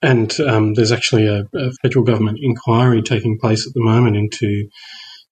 and 0.00 0.40
um, 0.40 0.74
there's 0.74 0.92
actually 0.92 1.26
a, 1.26 1.44
a, 1.54 1.72
federal 1.82 2.04
government 2.04 2.38
inquiry 2.40 3.02
taking 3.02 3.38
place 3.38 3.66
at 3.66 3.74
the 3.74 3.82
moment 3.82 4.16
into 4.16 4.68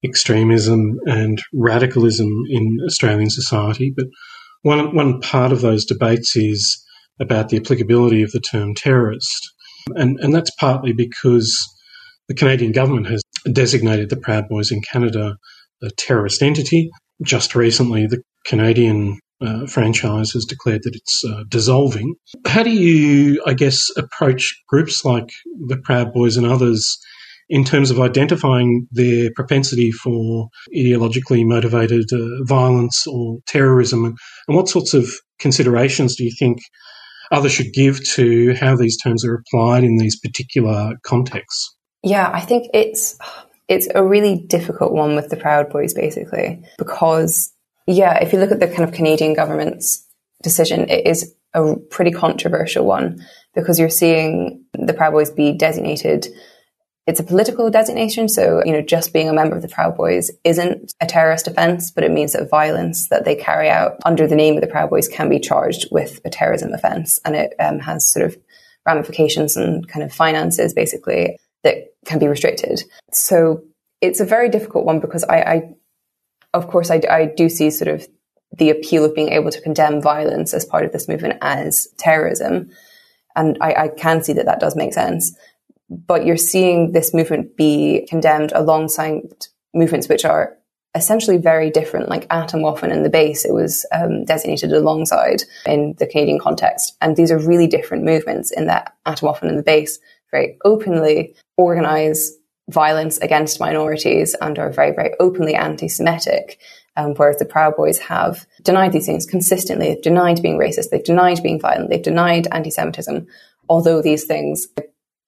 extremism 0.05 0.99
and 1.07 1.41
radicalism 1.53 2.29
in 2.49 2.79
Australian 2.85 3.31
society. 3.31 3.93
But 3.97 4.07
one 4.63 4.95
one 4.95 5.21
part 5.21 5.53
of 5.53 5.61
those 5.61 5.85
debates 5.85 6.37
is 6.37 6.85
about 7.21 7.49
the 7.49 7.57
applicability 7.57 8.23
of 8.23 8.33
the 8.33 8.41
term 8.41 8.75
terrorist, 8.75 9.53
and 9.95 10.19
and 10.21 10.35
that's 10.35 10.51
partly 10.51 10.93
because 10.93 11.57
the 12.27 12.35
Canadian 12.35 12.73
government 12.73 13.07
has 13.07 13.23
designated 13.53 14.11
the 14.11 14.17
Proud 14.17 14.49
Boys 14.49 14.73
in 14.73 14.83
Canada 14.83 15.37
a 15.81 15.91
terrorist 15.91 16.43
entity. 16.43 16.91
Just 17.23 17.55
recently, 17.55 18.07
the 18.07 18.23
Canadian 18.45 19.19
uh, 19.41 19.67
franchise 19.67 20.33
has 20.33 20.45
declared 20.45 20.83
that 20.85 20.95
it's 20.95 21.25
uh, 21.25 21.45
dissolving. 21.49 22.15
How 22.47 22.63
do 22.63 22.71
you, 22.71 23.43
I 23.47 23.55
guess, 23.55 23.91
approach 23.97 24.55
groups 24.69 25.05
like 25.05 25.31
the 25.67 25.79
Proud 25.79 26.13
Boys 26.13 26.37
and 26.37 26.47
others 26.47 26.99
in 27.49 27.65
terms 27.65 27.91
of 27.91 28.01
identifying 28.01 28.87
their 28.91 29.31
propensity 29.35 29.91
for 29.91 30.49
ideologically 30.77 31.47
motivated 31.47 32.07
uh, 32.13 32.45
violence 32.45 33.07
or 33.07 33.39
terrorism? 33.47 34.05
And, 34.05 34.19
what 34.47 34.69
sorts 34.69 34.95
of 34.95 35.09
considerations 35.39 36.17
do 36.17 36.25
you 36.25 36.33
think 36.39 36.59
others 37.31 37.53
should 37.53 37.73
give 37.73 38.03
to 38.15 38.55
how 38.55 38.77
these 38.77 38.97
terms 39.01 39.25
are 39.25 39.35
applied 39.35 39.85
in 39.85 39.99
these 39.99 40.19
particular 40.19 40.95
contexts? 41.05 41.77
Yeah, 42.03 42.31
I 42.33 42.41
think 42.41 42.69
it's 42.75 43.19
it's 43.69 43.89
a 43.95 44.03
really 44.03 44.47
difficult 44.49 44.93
one 44.93 45.15
with 45.15 45.29
the 45.29 45.37
Proud 45.37 45.69
Boys, 45.69 45.93
basically, 45.93 46.63
because 46.79 47.53
yeah, 47.89 48.19
if 48.23 48.33
you 48.33 48.39
look 48.39 48.53
at 48.53 48.61
the 48.61 48.69
kind 48.69 48.85
of 48.85 48.93
Canadian 48.93 49.33
government's 49.33 50.07
decision, 50.43 50.89
it 50.91 51.07
is 51.07 51.35
a 51.55 51.75
pretty 51.91 52.11
controversial 52.11 52.85
one 52.85 53.25
because 53.55 53.79
you're 53.79 53.89
seeing 53.89 54.65
the 54.75 54.93
Proud 54.93 55.13
Boys 55.13 55.31
be 55.31 55.53
designated. 55.53 56.29
It's 57.07 57.19
a 57.19 57.25
political 57.25 57.71
designation, 57.71 58.29
so 58.29 58.63
you 58.63 58.73
know, 58.73 58.83
just 58.83 59.15
being 59.15 59.31
a 59.31 59.33
member 59.33 59.57
of 59.57 59.63
the 59.63 59.69
Proud 59.69 59.97
Boys 59.97 60.31
isn't 60.45 60.93
a 61.01 61.07
terrorist 61.07 61.49
offence, 61.49 61.91
but 61.91 62.05
it 62.05 62.13
means 62.13 62.35
that 62.35 62.51
violence 62.51 63.09
that 63.09 63.25
they 63.25 63.35
carry 63.35 63.71
out 63.71 63.97
under 64.05 64.27
the 64.27 64.37
name 64.37 64.57
of 64.57 64.61
the 64.61 64.67
Proud 64.67 64.91
Boys 64.91 65.09
can 65.09 65.31
be 65.31 65.41
charged 65.41 65.89
with 65.91 66.21
a 66.27 66.31
terrorism 66.31 66.75
offence, 66.75 67.19
and 67.25 67.35
it 67.35 67.55
um, 67.59 67.79
has 67.79 68.13
sort 68.13 68.27
of 68.27 68.37
ramifications 68.85 69.57
and 69.57 69.89
kind 69.89 70.05
of 70.05 70.13
finances, 70.13 70.75
basically, 70.75 71.39
that 71.65 71.95
can 72.05 72.19
be 72.19 72.29
restricted. 72.29 72.83
So 73.13 73.65
it's 74.03 74.21
a 74.21 74.27
very 74.27 74.51
difficult 74.51 74.85
one 74.85 75.01
because 75.01 75.25
I, 75.25 75.41
I 75.41 75.75
of 76.55 76.69
course, 76.69 76.91
I, 76.91 77.01
I 77.11 77.27
do 77.27 77.49
see 77.49 77.71
sort 77.71 77.89
of 77.89 78.07
the 78.57 78.71
appeal 78.71 79.05
of 79.05 79.15
being 79.15 79.31
able 79.31 79.51
to 79.51 79.61
condemn 79.61 80.01
violence 80.01 80.55
as 80.55 80.65
part 80.65 80.85
of 80.85 80.93
this 80.93 81.09
movement 81.09 81.39
as 81.43 81.89
terrorism. 81.99 82.71
And 83.37 83.59
I, 83.61 83.75
I, 83.75 83.89
can 83.89 84.23
see 84.23 84.33
that 84.33 84.47
that 84.47 84.59
does 84.59 84.75
make 84.75 84.95
sense. 84.95 85.37
But 85.91 86.25
you're 86.25 86.37
seeing 86.37 86.93
this 86.93 87.13
movement 87.13 87.57
be 87.57 88.07
condemned 88.09 88.53
alongside 88.53 89.21
movements 89.75 90.09
which 90.09 90.25
are 90.25 90.57
essentially 90.95 91.37
very 91.37 91.71
different, 91.71 92.09
like 92.09 92.29
Atomwaffen 92.29 92.91
and 92.91 93.05
the 93.05 93.11
base, 93.11 93.45
it 93.45 93.53
was 93.53 93.87
um, 93.93 94.25
designated 94.25 94.73
alongside 94.73 95.43
in 95.67 95.95
the 95.99 96.07
Canadian 96.07 96.39
context. 96.39 96.97
And 97.01 97.15
these 97.15 97.31
are 97.31 97.39
really 97.39 97.67
different 97.67 98.05
movements 98.05 98.51
in 98.51 98.67
that 98.67 98.95
Atomwaffen 99.07 99.49
and 99.49 99.59
the 99.59 99.63
base 99.63 99.99
very 100.31 100.59
openly 100.65 101.35
organize 101.57 102.33
violence 102.69 103.19
against 103.19 103.61
minorities 103.61 104.35
and 104.41 104.59
are 104.59 104.71
very, 104.71 104.93
very 104.95 105.15
openly 105.19 105.55
anti-Semitic. 105.55 106.61
Um, 106.97 107.15
whereas 107.15 107.39
the 107.39 107.45
Proud 107.45 107.77
Boys 107.77 107.99
have 107.99 108.45
denied 108.63 108.93
these 108.93 109.07
things 109.07 109.25
consistently. 109.25 109.87
They've 109.87 110.03
denied 110.03 110.43
being 110.43 110.59
racist. 110.59 110.91
They've 110.91 111.05
denied 111.05 111.43
being 111.43 111.61
violent. 111.61 111.91
They've 111.91 112.03
denied 112.03 112.49
anti-Semitism. 112.51 113.27
Although 113.69 114.03
these 114.03 114.25
things 114.25 114.67
I 114.77 114.83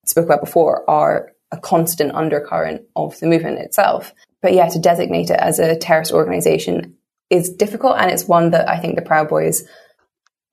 spoke 0.04 0.24
about 0.24 0.40
before 0.40 0.88
are 0.90 1.30
a 1.52 1.58
constant 1.58 2.12
undercurrent 2.12 2.82
of 2.96 3.18
the 3.20 3.26
movement 3.26 3.58
itself. 3.58 4.12
But 4.42 4.54
yeah, 4.54 4.68
to 4.68 4.78
designate 4.78 5.30
it 5.30 5.38
as 5.38 5.58
a 5.58 5.76
terrorist 5.76 6.12
organization 6.12 6.96
is 7.28 7.54
difficult. 7.54 7.96
And 7.98 8.10
it's 8.10 8.24
one 8.24 8.50
that 8.50 8.68
I 8.68 8.78
think 8.78 8.96
the 8.96 9.02
Proud 9.02 9.28
Boys, 9.28 9.64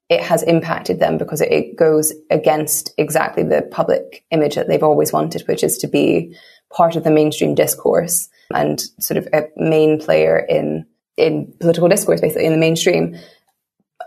it 0.10 0.22
has 0.22 0.44
impacted 0.44 1.00
them 1.00 1.18
because 1.18 1.42
it 1.42 1.76
goes 1.76 2.14
against 2.30 2.94
exactly 2.98 3.44
the 3.44 3.64
public 3.64 4.24
image 4.30 4.56
that 4.56 4.68
they've 4.68 4.84
always 4.84 5.12
wanted, 5.12 5.48
which 5.48 5.64
is 5.64 5.80
to 5.80 5.88
be 5.88 6.36
part 6.74 6.96
of 6.96 7.04
the 7.04 7.12
mainstream 7.12 7.56
discourse 7.56 8.30
and 8.54 8.82
sort 9.00 9.18
of 9.18 9.28
a 9.34 9.48
main 9.58 10.00
player 10.00 10.38
in 10.38 10.86
in 11.18 11.52
political 11.60 11.90
discourse, 11.90 12.22
basically 12.22 12.46
in 12.46 12.52
the 12.52 12.60
mainstream. 12.60 13.18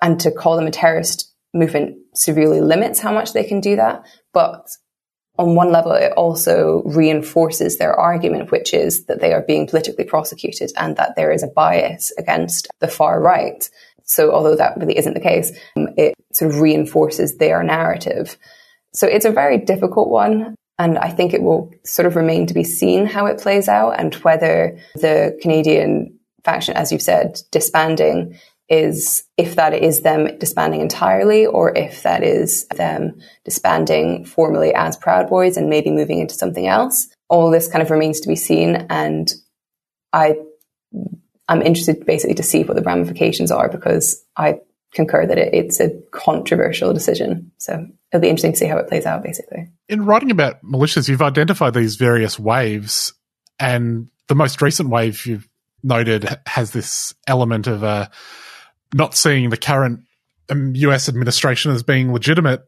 And 0.01 0.19
to 0.21 0.31
call 0.31 0.57
them 0.57 0.67
a 0.67 0.71
terrorist 0.71 1.31
movement 1.53 1.99
severely 2.15 2.61
limits 2.61 3.01
how 3.01 3.13
much 3.13 3.33
they 3.33 3.45
can 3.45 3.61
do 3.61 3.77
that. 3.77 4.07
But 4.33 4.69
on 5.39 5.55
one 5.55 5.73
level, 5.73 5.93
it 5.93 6.13
also 6.13 6.83
reinforces 6.85 7.79
their 7.79 7.95
argument, 7.95 8.53
which 8.53 8.73
is 8.73 9.07
that 9.07 9.21
they 9.21 9.33
are 9.33 9.43
being 9.43 9.67
politically 9.67 10.05
prosecuted 10.05 10.71
and 10.77 10.97
that 10.97 11.17
there 11.17 11.33
is 11.33 11.43
a 11.43 11.49
bias 11.49 12.13
against 12.19 12.69
the 12.81 12.89
far 12.89 13.21
right. 13.21 13.69
So 14.05 14.33
although 14.33 14.57
that 14.57 14.77
really 14.77 14.99
isn't 14.99 15.15
the 15.15 15.21
case, 15.21 15.53
it 15.77 16.15
sort 16.33 16.53
of 16.53 16.61
reinforces 16.61 17.37
their 17.37 17.63
narrative. 17.63 18.37
So 18.93 19.07
it's 19.07 19.25
a 19.25 19.31
very 19.31 19.59
difficult 19.59 20.09
one. 20.09 20.57
And 20.81 20.97
I 20.97 21.11
think 21.11 21.35
it 21.35 21.43
will 21.43 21.71
sort 21.85 22.07
of 22.07 22.17
remain 22.17 22.47
to 22.47 22.55
be 22.55 22.65
seen 22.65 23.05
how 23.05 23.27
it 23.27 23.39
plays 23.39 23.69
out 23.69 24.01
and 24.01 24.15
whether 24.15 24.79
the 24.95 25.39
Canadian 25.43 26.19
faction, 26.43 26.75
as 26.75 26.91
you've 26.91 27.03
said, 27.03 27.39
disbanding 27.53 28.39
is 28.71 29.25
if 29.37 29.57
that 29.57 29.75
is 29.75 30.01
them 30.01 30.39
disbanding 30.39 30.81
entirely 30.81 31.45
or 31.45 31.77
if 31.77 32.03
that 32.05 32.23
is 32.23 32.67
them 32.69 33.21
disbanding 33.45 34.25
formally 34.25 34.73
as 34.75 34.97
Proud 34.97 35.29
Boys 35.29 35.59
and 35.59 35.69
maybe 35.69 35.91
moving 35.91 36.19
into 36.19 36.35
something 36.35 36.67
else. 36.67 37.09
All 37.29 37.51
this 37.51 37.69
kind 37.69 37.83
of 37.83 37.91
remains 37.91 38.21
to 38.21 38.29
be 38.29 38.37
seen. 38.37 38.87
And 38.89 39.31
I, 40.15 40.37
I'm 41.47 41.61
interested 41.61 42.07
basically 42.07 42.37
to 42.37 42.43
see 42.43 42.63
what 42.63 42.75
the 42.75 42.83
ramifications 42.83 43.51
are 43.51 43.69
because 43.69 44.25
I 44.35 44.61
concur 44.93 45.27
that 45.27 45.39
it, 45.39 45.55
it's 45.55 45.81
a 45.81 45.91
controversial 46.11 46.93
decision. 46.93 47.53
So 47.59 47.87
it'll 48.13 48.21
be 48.21 48.29
interesting 48.29 48.53
to 48.53 48.59
see 48.59 48.67
how 48.67 48.79
it 48.79 48.89
plays 48.89 49.07
out, 49.07 49.23
basically. 49.23 49.69
In 49.89 50.05
writing 50.05 50.31
about 50.31 50.63
militias, 50.63 51.09
you've 51.09 51.23
identified 51.23 51.75
these 51.75 51.97
various 51.97 52.39
waves, 52.39 53.13
and 53.59 54.09
the 54.29 54.35
most 54.35 54.63
recent 54.63 54.89
wave 54.89 55.27
you've 55.27 55.49
noted 55.83 56.29
has 56.47 56.73
this 56.73 57.15
element 57.27 57.67
of 57.67 57.83
uh, 57.85 58.09
not 58.95 59.15
seeing 59.15 59.51
the 59.51 59.57
current 59.57 60.01
US 60.51 61.09
um, 61.09 61.13
administration 61.13 61.73
as 61.73 61.83
being 61.83 62.13
legitimate. 62.13 62.63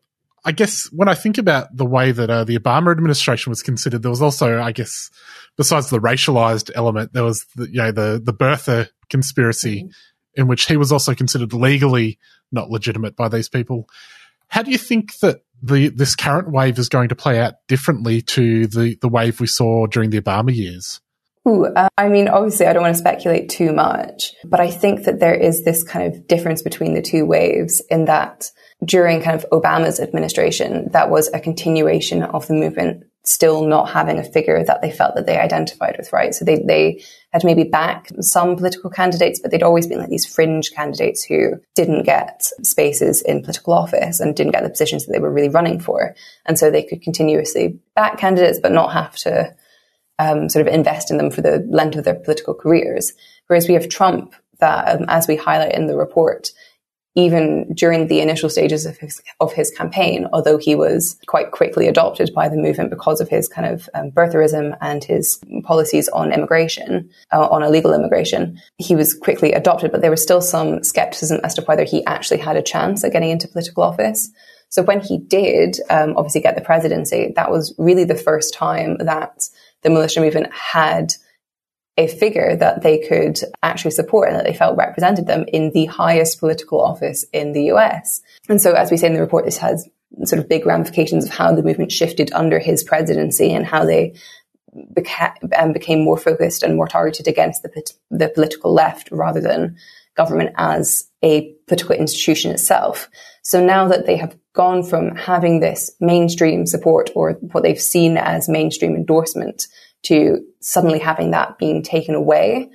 I 0.45 0.53
guess 0.53 0.89
when 0.93 1.09
I 1.09 1.15
think 1.15 1.39
about 1.39 1.77
the 1.77 1.87
way 1.87 2.11
that 2.11 2.31
uh, 2.31 2.45
the 2.45 2.59
Obama 2.59 2.91
administration 2.91 3.51
was 3.51 3.63
considered, 3.63 4.03
there 4.03 4.11
was 4.11 4.23
also, 4.23 4.61
I 4.61 4.73
guess, 4.73 5.11
besides 5.57 5.91
the 5.91 6.01
racialized 6.01 6.71
element, 6.75 7.13
there 7.13 7.23
was 7.23 7.45
the, 7.55 7.69
you 7.69 7.79
know 7.79 7.93
the 7.93 8.21
the 8.23 8.33
birther 8.33 8.89
conspiracy, 9.09 9.83
mm-hmm. 9.83 9.91
In 10.35 10.47
which 10.47 10.67
he 10.67 10.77
was 10.77 10.93
also 10.93 11.15
considered 11.15 11.53
legally 11.53 12.19
not 12.51 12.71
legitimate 12.71 13.17
by 13.17 13.29
these 13.29 13.49
people. 13.49 13.89
How 14.49 14.63
do 14.63 14.71
you 14.71 14.79
think 14.79 15.19
that 15.19 15.43
the 15.63 15.89
this 15.89 16.15
current 16.15 16.51
wave 16.51 16.79
is 16.79 16.89
going 16.89 17.09
to 17.09 17.15
play 17.15 17.41
out 17.41 17.55
differently 17.69 18.21
to 18.23 18.67
the 18.67 18.97
the 19.01 19.09
wave 19.09 19.41
we 19.41 19.47
saw 19.47 19.87
during 19.87 20.11
the 20.11 20.21
Obama 20.21 20.55
years? 20.55 21.01
Ooh, 21.49 21.67
uh, 21.67 21.89
I 21.99 22.09
mean, 22.09 22.29
obviously, 22.29 22.67
I 22.67 22.73
don't 22.73 22.83
want 22.83 22.95
to 22.95 23.01
speculate 23.01 23.49
too 23.49 23.73
much, 23.73 24.33
but 24.45 24.61
I 24.61 24.71
think 24.71 25.05
that 25.05 25.19
there 25.19 25.35
is 25.35 25.65
this 25.65 25.83
kind 25.83 26.13
of 26.13 26.29
difference 26.29 26.63
between 26.63 26.95
the 26.95 27.03
two 27.03 27.27
waves 27.27 27.83
in 27.91 28.05
that 28.05 28.51
during 28.85 29.23
kind 29.23 29.43
of 29.43 29.49
Obama's 29.51 29.99
administration, 29.99 30.89
that 30.93 31.11
was 31.11 31.29
a 31.35 31.41
continuation 31.41 32.23
of 32.23 32.47
the 32.47 32.55
movement 32.55 33.05
still 33.25 33.65
not 33.65 33.91
having 33.91 34.19
a 34.19 34.25
figure 34.25 34.63
that 34.63 34.83
they 34.83 34.91
felt 34.91 35.15
that 35.17 35.27
they 35.27 35.37
identified 35.37 35.97
with, 35.99 36.13
right? 36.13 36.35
So 36.35 36.45
they, 36.45 36.59
they 36.59 37.03
had 37.33 37.45
maybe 37.45 37.65
backed 37.65 38.13
some 38.23 38.57
political 38.57 38.91
candidates, 38.91 39.41
but 39.41 39.51
they'd 39.51 39.63
always 39.63 39.87
been 39.87 39.99
like 39.99 40.11
these 40.11 40.27
fringe 40.27 40.71
candidates 40.73 41.25
who 41.25 41.55
didn't 41.75 42.03
get 42.03 42.43
spaces 42.63 43.23
in 43.23 43.41
political 43.41 43.73
office 43.73 44.21
and 44.21 44.37
didn't 44.37 44.53
get 44.53 44.63
the 44.63 44.71
positions 44.71 45.07
that 45.07 45.13
they 45.13 45.19
were 45.19 45.33
really 45.33 45.49
running 45.49 45.81
for. 45.81 46.15
And 46.45 46.59
so 46.59 46.71
they 46.71 46.83
could 46.83 47.01
continuously 47.01 47.79
back 47.97 48.19
candidates, 48.19 48.59
but 48.63 48.73
not 48.73 48.93
have 48.93 49.17
to 49.17 49.55
um, 50.19 50.49
sort 50.51 50.67
of 50.67 50.73
invest 50.73 51.11
in 51.11 51.17
them 51.17 51.31
for 51.31 51.41
the 51.41 51.67
length 51.71 51.97
of 51.97 52.05
their 52.05 52.15
political 52.15 52.55
careers. 52.55 53.15
Whereas 53.47 53.67
we 53.67 53.75
have 53.75 53.89
Trump 53.89 54.35
that, 54.61 54.97
um, 54.97 55.07
as 55.09 55.27
we 55.27 55.37
highlight 55.37 55.75
in 55.75 55.87
the 55.87 55.97
report, 55.97 56.51
even 57.15 57.73
during 57.75 58.07
the 58.07 58.21
initial 58.21 58.49
stages 58.49 58.87
of 58.87 58.97
his, 58.97 59.23
of 59.41 59.53
his 59.53 59.71
campaign, 59.71 60.27
although 60.33 60.57
he 60.57 60.75
was 60.75 61.19
quite 61.27 61.51
quickly 61.51 61.87
adopted 61.87 62.33
by 62.35 62.49
the 62.49 62.57
movement 62.57 62.91
because 62.91 63.21
of 63.21 63.29
his 63.29 63.49
kind 63.49 63.67
of 63.67 63.89
um, 63.95 64.11
birtherism 64.11 64.77
and 64.81 65.05
his 65.05 65.41
policies 65.65 66.09
on 66.09 66.33
immigration, 66.33 67.09
uh, 67.33 67.47
on 67.49 67.63
illegal 67.63 67.93
immigration, 67.93 68.59
he 68.79 68.97
was 68.97 69.15
quickly 69.15 69.53
adopted, 69.53 69.93
but 69.93 70.01
there 70.01 70.11
was 70.11 70.23
still 70.23 70.41
some 70.41 70.83
skepticism 70.83 71.39
as 71.45 71.55
to 71.55 71.63
whether 71.63 71.85
he 71.85 72.05
actually 72.07 72.39
had 72.39 72.57
a 72.57 72.63
chance 72.63 73.05
at 73.05 73.13
getting 73.13 73.31
into 73.31 73.49
political 73.49 73.83
office. 73.83 74.31
So 74.71 74.83
when 74.83 75.03
he 75.03 75.19
did 75.19 75.77
um, 75.91 76.15
obviously 76.17 76.41
get 76.41 76.55
the 76.55 76.63
presidency, 76.63 77.35
that 77.37 77.51
was 77.51 77.75
really 77.77 78.05
the 78.05 78.15
first 78.15 78.55
time 78.55 78.97
that 78.99 79.45
the 79.83 79.91
militia 79.91 80.21
movement 80.21 80.51
had 80.51 81.13
a 81.99 82.07
figure 82.07 82.57
that 82.57 82.83
they 82.83 82.99
could 83.07 83.39
actually 83.63 83.91
support 83.91 84.29
and 84.29 84.37
that 84.37 84.45
they 84.45 84.55
felt 84.55 84.79
represented 84.79 85.27
them 85.27 85.45
in 85.49 85.71
the 85.73 85.87
highest 85.87 86.41
political 86.41 86.81
office 86.81 87.25
in 87.33 87.53
the 87.53 87.65
US. 87.65 88.23
And 88.49 88.61
so, 88.61 88.73
as 88.73 88.91
we 88.91 88.97
say 88.97 89.09
in 89.09 89.15
the 89.15 89.21
report, 89.21 89.45
this 89.45 89.59
has 89.59 89.89
sort 90.25 90.41
of 90.41 90.49
big 90.49 90.67
ramifications 90.67 91.25
of 91.25 91.31
how 91.31 91.55
the 91.55 91.63
movement 91.63 91.93
shifted 91.93 92.33
under 92.33 92.59
his 92.59 92.83
presidency 92.83 93.53
and 93.53 93.67
how 93.67 93.85
they 93.85 94.15
beca- 94.95 95.35
um, 95.59 95.73
became 95.73 96.05
more 96.05 96.19
focused 96.19 96.63
and 96.63 96.77
more 96.77 96.89
targeted 96.89 97.29
against 97.29 97.63
the, 97.63 97.93
the 98.11 98.29
political 98.29 98.73
left 98.73 99.11
rather 99.11 99.41
than 99.41 99.77
government 100.15 100.51
as 100.57 101.09
a 101.23 101.55
political 101.67 101.95
institution 101.95 102.51
itself. 102.51 103.09
So 103.43 103.65
now 103.65 103.89
that 103.89 104.07
they 104.07 104.17
have 104.17 104.37
gone 104.53 104.83
from 104.83 105.17
having 105.17 105.61
this 105.61 105.91
mainstream 106.01 106.67
support 106.67 107.11
or 107.15 107.33
what 107.53 107.63
they've 107.63 107.81
seen 107.81 108.19
as 108.19 108.49
mainstream 108.49 108.95
endorsement 108.95 109.67
to 110.03 110.45
suddenly 110.61 110.99
having 110.99 111.31
that 111.31 111.59
being 111.59 111.83
taken 111.83 112.15
away. 112.15 112.71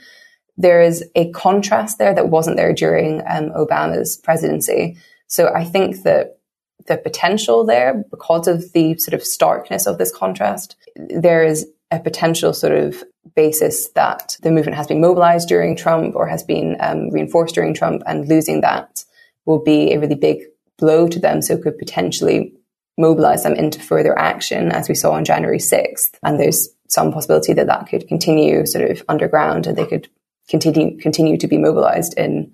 There 0.57 0.81
is 0.81 1.03
a 1.15 1.31
contrast 1.31 1.97
there 1.97 2.15
that 2.15 2.29
wasn't 2.29 2.57
there 2.57 2.73
during 2.73 3.21
um, 3.27 3.49
Obama's 3.51 4.17
presidency. 4.17 4.97
So 5.27 5.53
I 5.53 5.63
think 5.63 6.03
that 6.03 6.39
the 6.87 6.97
potential 6.97 7.65
there, 7.65 8.05
because 8.09 8.47
of 8.47 8.71
the 8.73 8.97
sort 8.97 9.13
of 9.13 9.23
starkness 9.23 9.85
of 9.85 9.97
this 9.97 10.13
contrast, 10.13 10.75
there 10.95 11.43
is 11.43 11.67
a 11.91 11.99
potential 11.99 12.53
sort 12.53 12.73
of 12.73 13.03
basis 13.35 13.89
that 13.89 14.37
the 14.41 14.51
movement 14.51 14.77
has 14.77 14.87
been 14.87 15.01
mobilized 15.01 15.47
during 15.47 15.75
Trump 15.75 16.15
or 16.15 16.27
has 16.27 16.43
been 16.43 16.77
um, 16.79 17.09
reinforced 17.09 17.55
during 17.55 17.73
Trump, 17.73 18.03
and 18.05 18.27
losing 18.27 18.61
that 18.61 19.03
will 19.45 19.61
be 19.61 19.93
a 19.93 19.99
really 19.99 20.15
big 20.15 20.39
blow 20.77 21.07
to 21.07 21.19
them. 21.19 21.41
So 21.41 21.55
it 21.55 21.63
could 21.63 21.77
potentially 21.77 22.53
mobilize 22.97 23.43
them 23.43 23.53
into 23.53 23.79
further 23.79 24.17
action, 24.17 24.71
as 24.71 24.89
we 24.89 24.95
saw 24.95 25.11
on 25.11 25.25
January 25.25 25.59
6th. 25.59 26.17
And 26.23 26.39
there's 26.39 26.69
some 26.87 27.11
possibility 27.11 27.53
that 27.53 27.67
that 27.67 27.87
could 27.87 28.07
continue 28.07 28.65
sort 28.65 28.89
of 28.89 29.03
underground 29.07 29.67
and 29.67 29.77
they 29.77 29.85
could 29.85 30.07
continue 30.47 30.97
continue 30.97 31.37
to 31.37 31.47
be 31.47 31.57
mobilized 31.57 32.17
in 32.17 32.51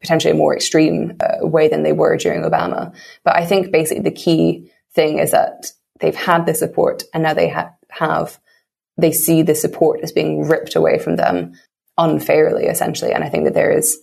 potentially 0.00 0.32
a 0.32 0.36
more 0.36 0.54
extreme 0.54 1.16
uh, 1.20 1.46
way 1.46 1.68
than 1.68 1.82
they 1.82 1.92
were 1.92 2.16
during 2.16 2.42
Obama. 2.42 2.94
But 3.22 3.36
I 3.36 3.44
think 3.44 3.70
basically 3.70 4.02
the 4.02 4.10
key 4.10 4.70
thing 4.92 5.18
is 5.18 5.32
that 5.32 5.72
they've 6.00 6.14
had 6.14 6.46
the 6.46 6.54
support 6.54 7.04
and 7.12 7.22
now 7.22 7.34
they 7.34 7.48
ha- 7.48 7.72
have 7.90 8.38
they 8.96 9.12
see 9.12 9.42
the 9.42 9.54
support 9.54 10.00
as 10.02 10.12
being 10.12 10.48
ripped 10.48 10.74
away 10.74 10.98
from 10.98 11.16
them 11.16 11.52
unfairly 11.98 12.64
essentially 12.66 13.12
and 13.12 13.22
I 13.22 13.28
think 13.28 13.44
that 13.44 13.54
there 13.54 13.70
is 13.70 14.00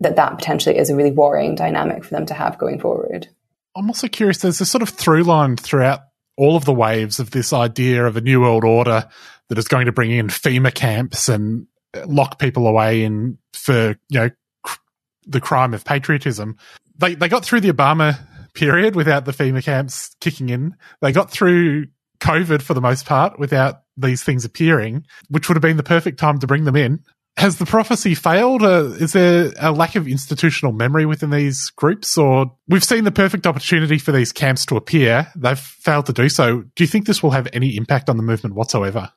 that 0.00 0.16
that 0.16 0.38
potentially 0.38 0.76
is 0.78 0.90
a 0.90 0.96
really 0.96 1.12
worrying 1.12 1.54
dynamic 1.54 2.04
for 2.04 2.10
them 2.10 2.26
to 2.26 2.34
have 2.34 2.58
going 2.58 2.80
forward. 2.80 3.28
I'm 3.76 3.88
also 3.88 4.08
curious 4.08 4.38
there's 4.38 4.60
a 4.60 4.66
sort 4.66 4.82
of 4.82 4.88
through 4.90 5.22
line 5.22 5.56
throughout 5.56 6.00
all 6.42 6.56
of 6.56 6.64
the 6.64 6.74
waves 6.74 7.20
of 7.20 7.30
this 7.30 7.52
idea 7.52 8.04
of 8.04 8.16
a 8.16 8.20
new 8.20 8.40
world 8.40 8.64
order 8.64 9.08
that 9.48 9.58
is 9.58 9.68
going 9.68 9.86
to 9.86 9.92
bring 9.92 10.10
in 10.10 10.26
FEMA 10.26 10.74
camps 10.74 11.28
and 11.28 11.68
lock 12.06 12.40
people 12.40 12.66
away 12.66 13.04
in 13.04 13.38
for 13.52 13.90
you 14.08 14.18
know 14.18 14.30
cr- 14.64 14.80
the 15.24 15.40
crime 15.40 15.72
of 15.72 15.84
patriotism. 15.84 16.56
They 16.98 17.14
they 17.14 17.28
got 17.28 17.44
through 17.44 17.60
the 17.60 17.72
Obama 17.72 18.18
period 18.54 18.96
without 18.96 19.24
the 19.24 19.30
FEMA 19.30 19.62
camps 19.62 20.16
kicking 20.20 20.48
in. 20.48 20.76
They 21.00 21.12
got 21.12 21.30
through 21.30 21.86
COVID 22.18 22.60
for 22.60 22.74
the 22.74 22.80
most 22.80 23.06
part 23.06 23.38
without 23.38 23.82
these 23.96 24.24
things 24.24 24.44
appearing, 24.44 25.06
which 25.28 25.48
would 25.48 25.54
have 25.54 25.62
been 25.62 25.76
the 25.76 25.84
perfect 25.84 26.18
time 26.18 26.40
to 26.40 26.48
bring 26.48 26.64
them 26.64 26.76
in 26.76 27.04
has 27.36 27.56
the 27.56 27.66
prophecy 27.66 28.14
failed? 28.14 28.62
Uh, 28.62 28.90
is 29.00 29.12
there 29.12 29.52
a 29.58 29.72
lack 29.72 29.96
of 29.96 30.06
institutional 30.06 30.72
memory 30.72 31.06
within 31.06 31.30
these 31.30 31.70
groups? 31.70 32.18
Or 32.18 32.54
we've 32.68 32.84
seen 32.84 33.04
the 33.04 33.12
perfect 33.12 33.46
opportunity 33.46 33.98
for 33.98 34.12
these 34.12 34.32
camps 34.32 34.66
to 34.66 34.76
appear. 34.76 35.28
They've 35.34 35.58
failed 35.58 36.06
to 36.06 36.12
do 36.12 36.28
so. 36.28 36.62
Do 36.74 36.84
you 36.84 36.88
think 36.88 37.06
this 37.06 37.22
will 37.22 37.30
have 37.30 37.48
any 37.52 37.76
impact 37.76 38.10
on 38.10 38.16
the 38.16 38.22
movement 38.22 38.54
whatsoever? 38.54 39.10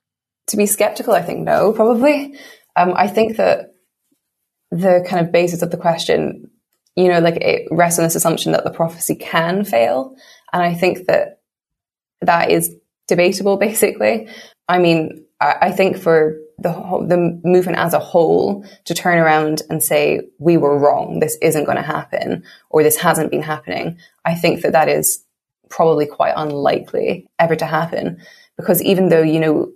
To 0.47 0.57
be 0.57 0.65
skeptical, 0.65 1.13
I 1.13 1.21
think 1.21 1.41
no, 1.41 1.73
probably. 1.73 2.37
Um, 2.75 2.93
I 2.95 3.07
think 3.07 3.37
that 3.37 3.75
the 4.71 5.05
kind 5.07 5.25
of 5.25 5.31
basis 5.31 5.61
of 5.61 5.71
the 5.71 5.77
question, 5.77 6.49
you 6.95 7.09
know, 7.09 7.19
like 7.19 7.37
it 7.37 7.67
rests 7.71 7.99
on 7.99 8.05
this 8.05 8.15
assumption 8.15 8.53
that 8.53 8.63
the 8.63 8.71
prophecy 8.71 9.15
can 9.15 9.65
fail. 9.65 10.15
And 10.53 10.63
I 10.63 10.73
think 10.73 11.07
that 11.07 11.39
that 12.21 12.49
is 12.49 12.73
debatable, 13.07 13.57
basically. 13.67 14.29
I 14.69 14.79
mean, 14.79 15.25
I, 15.41 15.55
I 15.63 15.71
think 15.71 15.97
for 15.97 16.39
the 16.57 16.71
the 17.07 17.39
movement 17.43 17.77
as 17.77 17.93
a 17.93 17.99
whole 17.99 18.65
to 18.85 18.93
turn 18.93 19.17
around 19.17 19.61
and 19.69 19.83
say 19.83 20.21
we 20.39 20.57
were 20.57 20.77
wrong, 20.77 21.19
this 21.19 21.37
isn't 21.41 21.65
going 21.65 21.77
to 21.77 21.83
happen, 21.83 22.43
or 22.69 22.83
this 22.83 22.97
hasn't 22.97 23.31
been 23.31 23.41
happening. 23.41 23.97
I 24.23 24.35
think 24.35 24.61
that 24.61 24.71
that 24.71 24.89
is 24.89 25.23
probably 25.69 26.05
quite 26.05 26.33
unlikely 26.35 27.27
ever 27.39 27.55
to 27.55 27.65
happen 27.65 28.21
because 28.57 28.81
even 28.81 29.09
though 29.09 29.21
you 29.21 29.39
know 29.39 29.71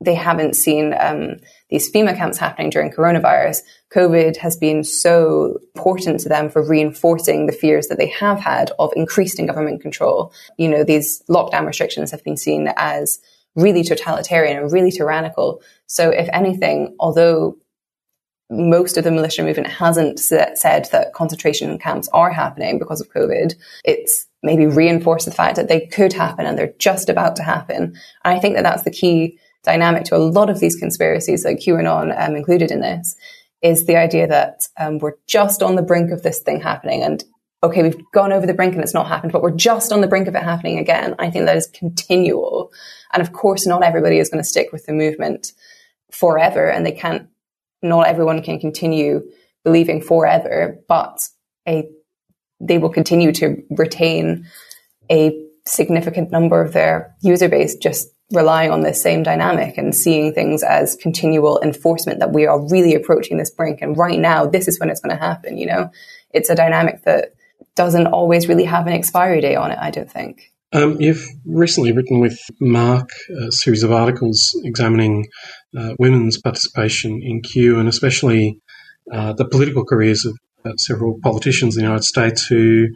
they 0.00 0.14
haven't 0.14 0.54
seen 0.54 0.94
um, 0.98 1.36
these 1.70 1.90
FEMA 1.90 2.16
camps 2.16 2.36
happening 2.38 2.70
during 2.70 2.92
coronavirus, 2.92 3.62
COVID 3.94 4.36
has 4.36 4.56
been 4.56 4.84
so 4.84 5.58
important 5.74 6.20
to 6.20 6.28
them 6.28 6.50
for 6.50 6.62
reinforcing 6.62 7.46
the 7.46 7.52
fears 7.52 7.86
that 7.86 7.96
they 7.96 8.08
have 8.08 8.38
had 8.38 8.70
of 8.78 8.92
increasing 8.94 9.46
government 9.46 9.80
control. 9.80 10.32
You 10.58 10.68
know, 10.68 10.84
these 10.84 11.22
lockdown 11.30 11.66
restrictions 11.66 12.10
have 12.10 12.22
been 12.22 12.36
seen 12.36 12.72
as 12.76 13.20
really 13.56 13.82
totalitarian 13.82 14.56
and 14.58 14.72
really 14.72 14.92
tyrannical. 14.92 15.62
So 15.86 16.10
if 16.10 16.28
anything, 16.32 16.94
although 17.00 17.56
most 18.50 18.96
of 18.96 19.04
the 19.04 19.10
militia 19.10 19.42
movement 19.42 19.68
hasn't 19.68 20.20
said 20.20 20.88
that 20.92 21.12
concentration 21.14 21.78
camps 21.78 22.08
are 22.12 22.30
happening 22.30 22.78
because 22.78 23.00
of 23.00 23.10
COVID. 23.10 23.54
It's 23.84 24.26
maybe 24.42 24.66
reinforced 24.66 25.26
the 25.26 25.32
fact 25.32 25.56
that 25.56 25.68
they 25.68 25.86
could 25.86 26.12
happen 26.12 26.46
and 26.46 26.56
they're 26.56 26.74
just 26.78 27.08
about 27.08 27.34
to 27.36 27.42
happen. 27.42 27.76
And 27.76 27.96
I 28.24 28.38
think 28.38 28.54
that 28.54 28.62
that's 28.62 28.84
the 28.84 28.90
key 28.90 29.38
dynamic 29.64 30.04
to 30.04 30.16
a 30.16 30.18
lot 30.18 30.48
of 30.48 30.60
these 30.60 30.76
conspiracies, 30.76 31.44
like 31.44 31.58
QAnon 31.58 32.14
um, 32.16 32.36
included 32.36 32.70
in 32.70 32.80
this, 32.80 33.16
is 33.62 33.86
the 33.86 33.96
idea 33.96 34.28
that 34.28 34.68
um, 34.78 34.98
we're 34.98 35.16
just 35.26 35.62
on 35.62 35.74
the 35.74 35.82
brink 35.82 36.12
of 36.12 36.22
this 36.22 36.38
thing 36.38 36.60
happening. 36.60 37.02
And 37.02 37.24
okay, 37.66 37.82
we've 37.82 38.10
gone 38.12 38.32
over 38.32 38.46
the 38.46 38.54
brink 38.54 38.74
and 38.74 38.82
it's 38.82 38.94
not 38.94 39.08
happened, 39.08 39.32
but 39.32 39.42
we're 39.42 39.50
just 39.50 39.92
on 39.92 40.00
the 40.00 40.06
brink 40.06 40.28
of 40.28 40.34
it 40.34 40.42
happening 40.42 40.78
again. 40.78 41.14
I 41.18 41.30
think 41.30 41.46
that 41.46 41.56
is 41.56 41.66
continual. 41.68 42.72
And 43.12 43.22
of 43.22 43.32
course, 43.32 43.66
not 43.66 43.82
everybody 43.82 44.18
is 44.18 44.28
going 44.28 44.42
to 44.42 44.48
stick 44.48 44.72
with 44.72 44.86
the 44.86 44.92
movement 44.92 45.52
forever 46.10 46.70
and 46.70 46.84
they 46.84 46.92
can't, 46.92 47.28
not 47.82 48.06
everyone 48.06 48.42
can 48.42 48.58
continue 48.58 49.22
believing 49.64 50.00
forever, 50.00 50.78
but 50.88 51.20
a, 51.68 51.88
they 52.60 52.78
will 52.78 52.90
continue 52.90 53.32
to 53.32 53.62
retain 53.70 54.46
a 55.10 55.42
significant 55.66 56.30
number 56.30 56.60
of 56.60 56.72
their 56.72 57.14
user 57.20 57.48
base 57.48 57.76
just 57.76 58.08
relying 58.32 58.70
on 58.70 58.80
this 58.80 59.00
same 59.00 59.22
dynamic 59.22 59.78
and 59.78 59.94
seeing 59.94 60.32
things 60.32 60.62
as 60.62 60.96
continual 60.96 61.60
enforcement 61.62 62.18
that 62.18 62.32
we 62.32 62.44
are 62.46 62.68
really 62.68 62.94
approaching 62.94 63.36
this 63.36 63.50
brink. 63.50 63.80
And 63.80 63.96
right 63.96 64.18
now, 64.18 64.46
this 64.46 64.66
is 64.66 64.80
when 64.80 64.90
it's 64.90 65.00
going 65.00 65.16
to 65.16 65.22
happen. 65.22 65.58
You 65.58 65.66
know, 65.66 65.90
it's 66.30 66.50
a 66.50 66.56
dynamic 66.56 67.04
that 67.04 67.34
doesn't 67.76 68.08
always 68.08 68.48
really 68.48 68.64
have 68.64 68.86
an 68.86 68.92
expiry 68.92 69.40
date 69.40 69.56
on 69.56 69.70
it, 69.70 69.78
I 69.80 69.90
don't 69.90 70.10
think. 70.10 70.52
Um, 70.72 71.00
you've 71.00 71.24
recently 71.44 71.92
written 71.92 72.18
with 72.18 72.38
Mark 72.60 73.08
a 73.40 73.52
series 73.52 73.84
of 73.84 73.92
articles 73.92 74.50
examining 74.64 75.26
uh, 75.78 75.94
women's 75.98 76.40
participation 76.40 77.20
in 77.22 77.40
Q 77.40 77.78
and 77.78 77.88
especially 77.88 78.58
uh, 79.12 79.32
the 79.34 79.48
political 79.48 79.84
careers 79.84 80.24
of 80.26 80.36
uh, 80.64 80.76
several 80.76 81.18
politicians 81.22 81.76
in 81.76 81.82
the 81.82 81.86
United 81.86 82.04
States 82.04 82.44
who 82.46 82.88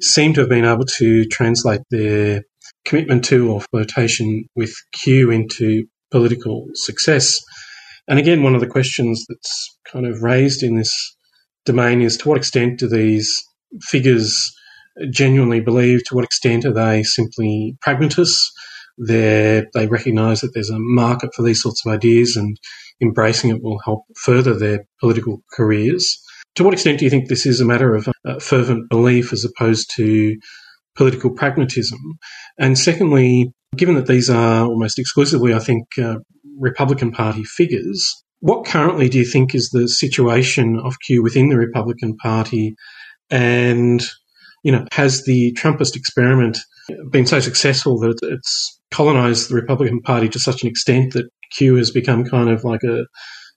seem 0.00 0.34
to 0.34 0.40
have 0.40 0.48
been 0.48 0.64
able 0.64 0.84
to 0.84 1.24
translate 1.26 1.82
their 1.90 2.42
commitment 2.84 3.24
to 3.26 3.52
or 3.52 3.60
flirtation 3.60 4.44
with 4.56 4.74
Q 4.92 5.30
into 5.30 5.84
political 6.10 6.66
success. 6.74 7.38
And 8.08 8.18
again, 8.18 8.42
one 8.42 8.54
of 8.54 8.60
the 8.60 8.66
questions 8.66 9.24
that's 9.28 9.78
kind 9.90 10.04
of 10.04 10.22
raised 10.22 10.62
in 10.62 10.76
this 10.76 11.16
domain 11.64 12.02
is 12.02 12.16
to 12.18 12.28
what 12.28 12.36
extent 12.36 12.80
do 12.80 12.88
these 12.88 13.44
figures 13.82 14.54
genuinely 15.10 15.60
believe? 15.60 16.04
To 16.04 16.14
what 16.14 16.24
extent 16.24 16.64
are 16.64 16.72
they 16.72 17.02
simply 17.02 17.76
pragmatists? 17.80 18.52
They're, 18.96 19.66
they 19.74 19.88
recognise 19.88 20.40
that 20.40 20.52
there's 20.54 20.70
a 20.70 20.78
market 20.78 21.34
for 21.34 21.42
these 21.42 21.60
sorts 21.60 21.84
of 21.84 21.92
ideas 21.92 22.36
and 22.36 22.56
embracing 23.02 23.50
it 23.50 23.62
will 23.62 23.80
help 23.84 24.04
further 24.16 24.54
their 24.54 24.86
political 25.00 25.42
careers. 25.52 26.20
To 26.56 26.64
what 26.64 26.74
extent 26.74 27.00
do 27.00 27.04
you 27.04 27.10
think 27.10 27.28
this 27.28 27.46
is 27.46 27.60
a 27.60 27.64
matter 27.64 27.94
of 27.94 28.08
uh, 28.24 28.38
fervent 28.38 28.88
belief 28.88 29.32
as 29.32 29.44
opposed 29.44 29.90
to 29.96 30.36
political 30.94 31.30
pragmatism? 31.30 31.98
And 32.58 32.78
secondly, 32.78 33.52
given 33.76 33.96
that 33.96 34.06
these 34.06 34.30
are 34.30 34.64
almost 34.64 35.00
exclusively, 35.00 35.52
I 35.52 35.58
think, 35.58 35.86
uh, 35.98 36.18
Republican 36.56 37.10
Party 37.10 37.42
figures, 37.42 38.22
what 38.38 38.64
currently 38.64 39.08
do 39.08 39.18
you 39.18 39.24
think 39.24 39.54
is 39.54 39.70
the 39.70 39.88
situation 39.88 40.78
of 40.78 41.00
Q 41.04 41.22
within 41.22 41.48
the 41.48 41.56
Republican 41.56 42.16
Party? 42.16 42.74
And, 43.30 44.02
you 44.62 44.72
know, 44.72 44.86
has 44.92 45.24
the 45.24 45.52
Trumpist 45.54 45.96
experiment 45.96 46.58
been 47.10 47.26
so 47.26 47.40
successful 47.40 47.98
that 48.00 48.18
it's 48.22 48.80
colonized 48.90 49.50
the 49.50 49.54
Republican 49.54 50.00
Party 50.00 50.28
to 50.28 50.38
such 50.38 50.62
an 50.62 50.68
extent 50.68 51.12
that 51.14 51.28
Q 51.56 51.76
has 51.76 51.90
become 51.90 52.24
kind 52.24 52.50
of 52.50 52.64
like 52.64 52.82
a, 52.82 53.06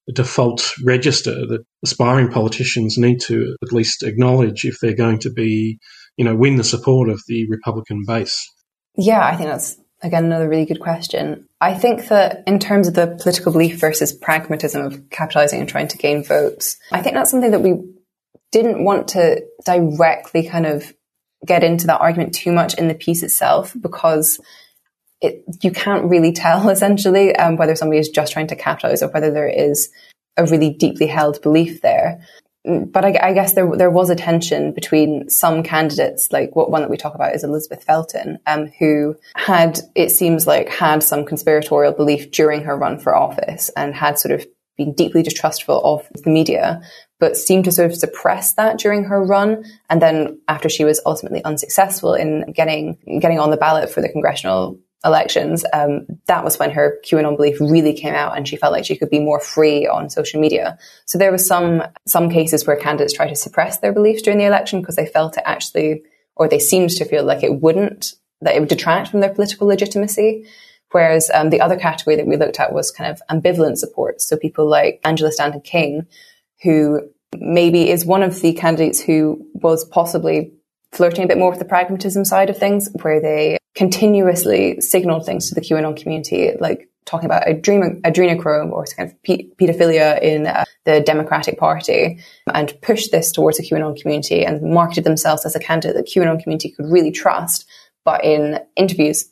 a 0.07 0.11
default 0.13 0.72
register 0.86 1.45
that 1.47 1.63
aspiring 1.84 2.30
politicians 2.30 2.97
need 2.97 3.20
to 3.22 3.55
at 3.61 3.74
least 3.74 4.03
acknowledge 4.03 4.65
if 4.65 4.80
they're 4.82 4.95
going 4.95 5.20
to 5.20 5.32
be, 5.32 5.78
you 6.15 6.26
know, 6.26 6.36
win 6.36 6.55
the 6.55 6.63
support 6.63 7.09
of 7.09 7.22
the 7.28 7.47
Republican 7.49 8.03
base? 8.05 8.47
Yeah, 8.95 9.24
I 9.24 9.36
think 9.36 9.49
that's 9.49 9.78
again 10.01 10.26
another 10.26 10.47
really 10.47 10.65
good 10.65 10.80
question. 10.80 11.47
I 11.59 11.74
think 11.74 12.07
that 12.07 12.43
in 12.47 12.59
terms 12.59 12.88
of 12.88 12.93
the 12.93 13.18
political 13.22 13.51
belief 13.51 13.80
versus 13.80 14.13
pragmatism 14.13 14.86
of 14.86 15.09
capitalizing 15.09 15.59
and 15.59 15.70
trying 15.70 15.88
to 15.89 15.97
gain 15.97 16.24
votes, 16.24 16.78
I 16.91 17.01
think 17.01 17.15
that's 17.15 17.32
something 17.32 17.51
that 17.51 17.61
we 17.61 17.76
didn't 18.51 18.83
want 18.83 19.09
to 19.09 19.43
directly 19.65 20.47
kind 20.47 20.65
of 20.65 20.93
get 21.45 21.63
into 21.63 21.87
that 21.87 22.01
argument 22.01 22.33
too 22.33 22.51
much 22.51 22.73
in 22.75 22.87
the 22.87 22.95
piece 22.95 23.23
itself 23.23 23.75
because 23.79 24.39
it, 25.21 25.43
you 25.61 25.71
can't 25.71 26.05
really 26.05 26.31
tell 26.31 26.69
essentially 26.69 27.35
um, 27.35 27.57
whether 27.57 27.75
somebody 27.75 27.99
is 27.99 28.09
just 28.09 28.33
trying 28.33 28.47
to 28.47 28.55
capitalize 28.55 29.01
or 29.01 29.09
whether 29.09 29.31
there 29.31 29.47
is 29.47 29.89
a 30.37 30.45
really 30.45 30.69
deeply 30.69 31.07
held 31.07 31.41
belief 31.41 31.81
there. 31.81 32.21
But 32.65 33.05
I, 33.05 33.17
I, 33.29 33.33
guess 33.33 33.53
there 33.53 33.77
there 33.77 33.89
was 33.89 34.09
a 34.09 34.15
tension 34.15 34.73
between 34.73 35.29
some 35.29 35.63
candidates, 35.63 36.33
like 36.33 36.53
what 36.53 36.69
one 36.69 36.81
that 36.81 36.89
we 36.89 36.97
talk 36.97 37.15
about 37.15 37.33
is 37.33 37.45
Elizabeth 37.45 37.85
Felton, 37.85 38.39
um, 38.45 38.67
who 38.77 39.15
had 39.35 39.79
it 39.95 40.09
seems 40.09 40.45
like 40.45 40.67
had 40.67 41.01
some 41.01 41.23
conspiratorial 41.23 41.93
belief 41.93 42.29
during 42.31 42.63
her 42.63 42.75
run 42.75 42.99
for 42.99 43.15
office 43.15 43.69
and 43.77 43.95
had 43.95 44.19
sort 44.19 44.33
of 44.37 44.45
been 44.75 44.91
deeply 44.93 45.23
distrustful 45.23 45.81
of 45.81 46.09
the 46.23 46.29
media, 46.29 46.81
but 47.20 47.36
seemed 47.36 47.65
to 47.65 47.72
sort 47.72 47.89
of 47.89 47.97
suppress 47.97 48.53
that 48.53 48.78
during 48.78 49.03
her 49.05 49.24
run. 49.24 49.63
And 49.89 50.01
then 50.01 50.39
after 50.47 50.70
she 50.70 50.84
was 50.84 51.01
ultimately 51.05 51.43
unsuccessful 51.43 52.13
in 52.13 52.51
getting 52.53 52.97
getting 53.20 53.39
on 53.39 53.49
the 53.49 53.57
ballot 53.57 53.89
for 53.89 54.01
the 54.01 54.09
congressional 54.09 54.80
elections, 55.05 55.63
um, 55.74 56.05
that 56.26 56.43
was 56.43 56.57
when 56.57 56.72
her 56.72 56.99
QAnon 57.05 57.38
belief 57.38 57.59
really 57.61 57.93
came 57.93 58.13
out, 58.13 58.36
and 58.36 58.47
she 58.47 58.57
felt 58.57 58.74
like 58.74 58.86
she 58.86 58.97
could 58.97 59.09
be 59.09 59.20
more 59.20 59.39
free 59.39 59.88
on 59.88 60.09
social 60.09 60.41
media. 60.41 60.78
So 61.05 61.18
there 61.18 61.32
was 61.32 61.47
some 61.47 61.84
some 62.05 62.30
cases 62.30 62.65
where 62.65 62.76
candidates 62.76 63.13
tried 63.13 63.30
to 63.30 63.36
suppress 63.36 63.80
their 63.80 63.93
beliefs 63.93 64.22
during 64.22 64.39
the 64.39 64.45
election 64.45 64.82
because 64.82 64.95
they 64.95 65.05
felt 65.05 65.38
it 65.38 65.43
actually, 65.45 66.03
or 66.36 66.47
they 66.47 66.59
seemed 66.59 66.89
to 66.91 67.05
feel 67.05 67.24
like 67.24 67.43
it 67.43 67.61
wouldn't, 67.61 68.13
that 68.41 68.55
it 68.55 68.59
would 68.59 68.70
detract 68.70 69.09
from 69.09 69.22
their 69.22 69.34
political 69.34 69.68
legitimacy. 69.68 70.45
Whereas 70.91 71.30
um, 71.34 71.49
the 71.49 71.59
other 71.59 71.78
category 71.78 72.15
that 72.15 72.28
we 72.28 72.38
looked 72.38 72.59
at 72.61 72.72
was 72.72 72.91
kind 72.91 73.11
of 73.11 73.22
ambivalent 73.30 73.78
support. 73.78 74.22
So 74.22 74.38
people 74.38 74.70
like 74.70 75.01
Angela 75.03 75.34
Stanton 75.34 75.59
King, 75.61 76.07
who 76.63 77.01
maybe 77.35 77.89
is 77.89 78.05
one 78.05 78.23
of 78.23 78.41
the 78.41 78.53
candidates 78.53 78.99
who 78.99 79.45
was 79.53 79.85
possibly 79.85 80.53
flirting 80.91 81.23
a 81.23 81.27
bit 81.27 81.37
more 81.37 81.49
with 81.49 81.59
the 81.59 81.65
pragmatism 81.65 82.25
side 82.25 82.49
of 82.49 82.57
things, 82.57 82.89
where 83.01 83.21
they 83.21 83.57
continuously 83.75 84.79
signaled 84.81 85.25
things 85.25 85.49
to 85.49 85.55
the 85.55 85.61
QAnon 85.61 85.95
community, 85.95 86.51
like 86.59 86.89
talking 87.05 87.25
about 87.25 87.45
adrenochrome 87.47 88.71
or 88.71 88.85
kind 88.85 89.09
of 89.09 89.21
pedophilia 89.23 90.21
in 90.21 90.47
uh, 90.47 90.65
the 90.85 91.01
Democratic 91.01 91.57
Party, 91.57 92.19
and 92.53 92.73
pushed 92.81 93.11
this 93.11 93.31
towards 93.31 93.57
the 93.57 93.63
QAnon 93.63 93.99
community 93.99 94.45
and 94.45 94.61
marketed 94.61 95.03
themselves 95.03 95.45
as 95.45 95.55
a 95.55 95.59
candidate 95.59 95.95
that 95.95 96.07
QAnon 96.07 96.41
community 96.41 96.71
could 96.71 96.85
really 96.91 97.11
trust. 97.11 97.67
But 98.03 98.23
in 98.23 98.59
interviews, 98.75 99.29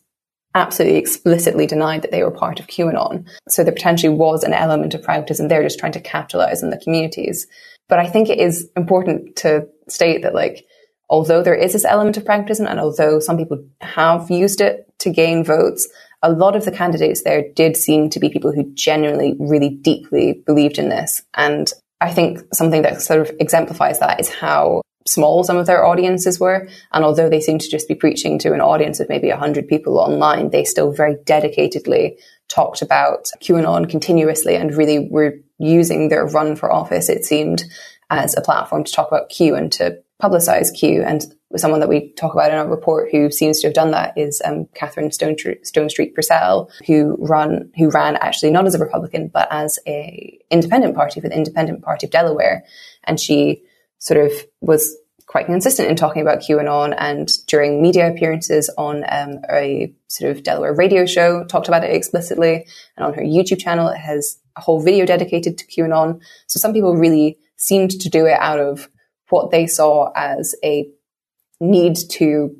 absolutely 0.55 0.97
explicitly 0.97 1.67
denied 1.67 2.01
that 2.01 2.11
they 2.11 2.23
were 2.23 2.31
part 2.31 2.59
of 2.59 2.67
QAnon. 2.67 3.27
So 3.49 3.63
there 3.63 3.73
potentially 3.73 4.13
was 4.13 4.43
an 4.43 4.53
element 4.53 4.93
of 4.93 5.03
pragmatism 5.03 5.49
there, 5.49 5.61
just 5.61 5.77
trying 5.77 5.91
to 5.91 5.99
capitalize 5.99 6.63
on 6.63 6.71
the 6.71 6.77
communities. 6.77 7.45
But 7.87 7.99
I 7.99 8.07
think 8.07 8.29
it 8.29 8.39
is 8.39 8.69
important 8.75 9.35
to 9.37 9.67
state 9.87 10.23
that, 10.23 10.33
like, 10.33 10.65
although 11.09 11.43
there 11.43 11.53
is 11.53 11.73
this 11.73 11.85
element 11.85 12.17
of 12.17 12.25
pragmatism 12.25 12.65
and 12.65 12.79
although 12.79 13.19
some 13.19 13.37
people 13.37 13.63
have 13.81 14.31
used 14.31 14.61
it 14.61 14.91
to 14.99 15.11
gain 15.11 15.43
votes, 15.43 15.87
a 16.23 16.31
lot 16.31 16.55
of 16.55 16.65
the 16.65 16.71
candidates 16.71 17.21
there 17.23 17.43
did 17.55 17.77
seem 17.77 18.09
to 18.09 18.19
be 18.19 18.29
people 18.29 18.51
who 18.51 18.73
genuinely, 18.73 19.35
really 19.37 19.69
deeply 19.69 20.41
believed 20.45 20.79
in 20.79 20.89
this. 20.89 21.21
And 21.35 21.71
I 22.01 22.11
think 22.11 22.39
something 22.53 22.81
that 22.81 23.01
sort 23.01 23.21
of 23.21 23.31
exemplifies 23.39 23.99
that 23.99 24.19
is 24.19 24.29
how 24.29 24.81
small 25.07 25.43
some 25.43 25.57
of 25.57 25.67
their 25.67 25.85
audiences 25.85 26.39
were. 26.39 26.67
And 26.91 27.03
although 27.03 27.29
they 27.29 27.41
seemed 27.41 27.61
to 27.61 27.69
just 27.69 27.87
be 27.87 27.95
preaching 27.95 28.39
to 28.39 28.53
an 28.53 28.61
audience 28.61 28.99
of 28.99 29.09
maybe 29.09 29.29
100 29.29 29.67
people 29.67 29.99
online, 29.99 30.49
they 30.49 30.63
still 30.63 30.91
very 30.91 31.15
dedicatedly 31.15 32.17
talked 32.47 32.81
about 32.81 33.29
QAnon 33.41 33.89
continuously 33.89 34.55
and 34.55 34.75
really 34.75 35.07
were 35.09 35.39
using 35.57 36.09
their 36.09 36.25
run 36.25 36.55
for 36.55 36.71
office, 36.71 37.09
it 37.09 37.23
seemed, 37.23 37.63
as 38.09 38.35
a 38.35 38.41
platform 38.41 38.83
to 38.83 38.91
talk 38.91 39.07
about 39.07 39.29
Q 39.29 39.55
and 39.55 39.71
to 39.73 39.99
publicize 40.21 40.73
Q. 40.73 41.03
And 41.03 41.23
someone 41.55 41.79
that 41.79 41.89
we 41.89 42.11
talk 42.13 42.33
about 42.33 42.51
in 42.51 42.57
our 42.57 42.67
report 42.67 43.09
who 43.11 43.31
seems 43.31 43.61
to 43.61 43.67
have 43.67 43.73
done 43.73 43.91
that 43.91 44.17
is 44.17 44.41
um, 44.43 44.67
Catherine 44.73 45.11
Stone, 45.11 45.37
Stone 45.63 45.89
Street 45.89 46.15
Purcell, 46.15 46.69
who 46.87 47.15
run 47.19 47.71
who 47.77 47.89
ran 47.89 48.15
actually 48.17 48.51
not 48.51 48.65
as 48.65 48.75
a 48.75 48.79
Republican 48.79 49.27
but 49.27 49.47
as 49.51 49.79
a 49.87 50.39
independent 50.51 50.95
party 50.95 51.21
for 51.21 51.29
the 51.29 51.35
Independent 51.35 51.83
Party 51.83 52.07
of 52.07 52.11
Delaware, 52.11 52.65
and 53.03 53.19
she 53.19 53.63
sort 54.05 54.23
of 54.23 54.31
was 54.61 54.95
quite 55.25 55.47
consistent 55.47 55.89
in 55.89 55.95
talking 55.95 56.21
about 56.21 56.39
QAnon 56.39 56.93
and 56.99 57.31
during 57.47 57.81
media 57.81 58.07
appearances 58.07 58.69
on 58.77 59.03
um, 59.09 59.39
a 59.51 59.91
sort 60.07 60.31
of 60.31 60.43
Delaware 60.43 60.75
radio 60.75 61.07
show, 61.07 61.43
talked 61.45 61.67
about 61.67 61.83
it 61.83 61.89
explicitly. 61.89 62.67
And 62.95 63.05
on 63.05 63.15
her 63.15 63.23
YouTube 63.23 63.59
channel, 63.59 63.87
it 63.87 63.97
has 63.97 64.37
a 64.55 64.61
whole 64.61 64.79
video 64.79 65.07
dedicated 65.07 65.57
to 65.57 65.65
QAnon. 65.65 66.21
So 66.45 66.59
some 66.59 66.71
people 66.71 66.95
really 66.95 67.39
seemed 67.57 67.91
to 68.01 68.09
do 68.09 68.27
it 68.27 68.37
out 68.39 68.59
of 68.59 68.87
what 69.29 69.49
they 69.49 69.65
saw 69.65 70.11
as 70.15 70.55
a 70.63 70.87
need 71.59 71.97
to 72.11 72.55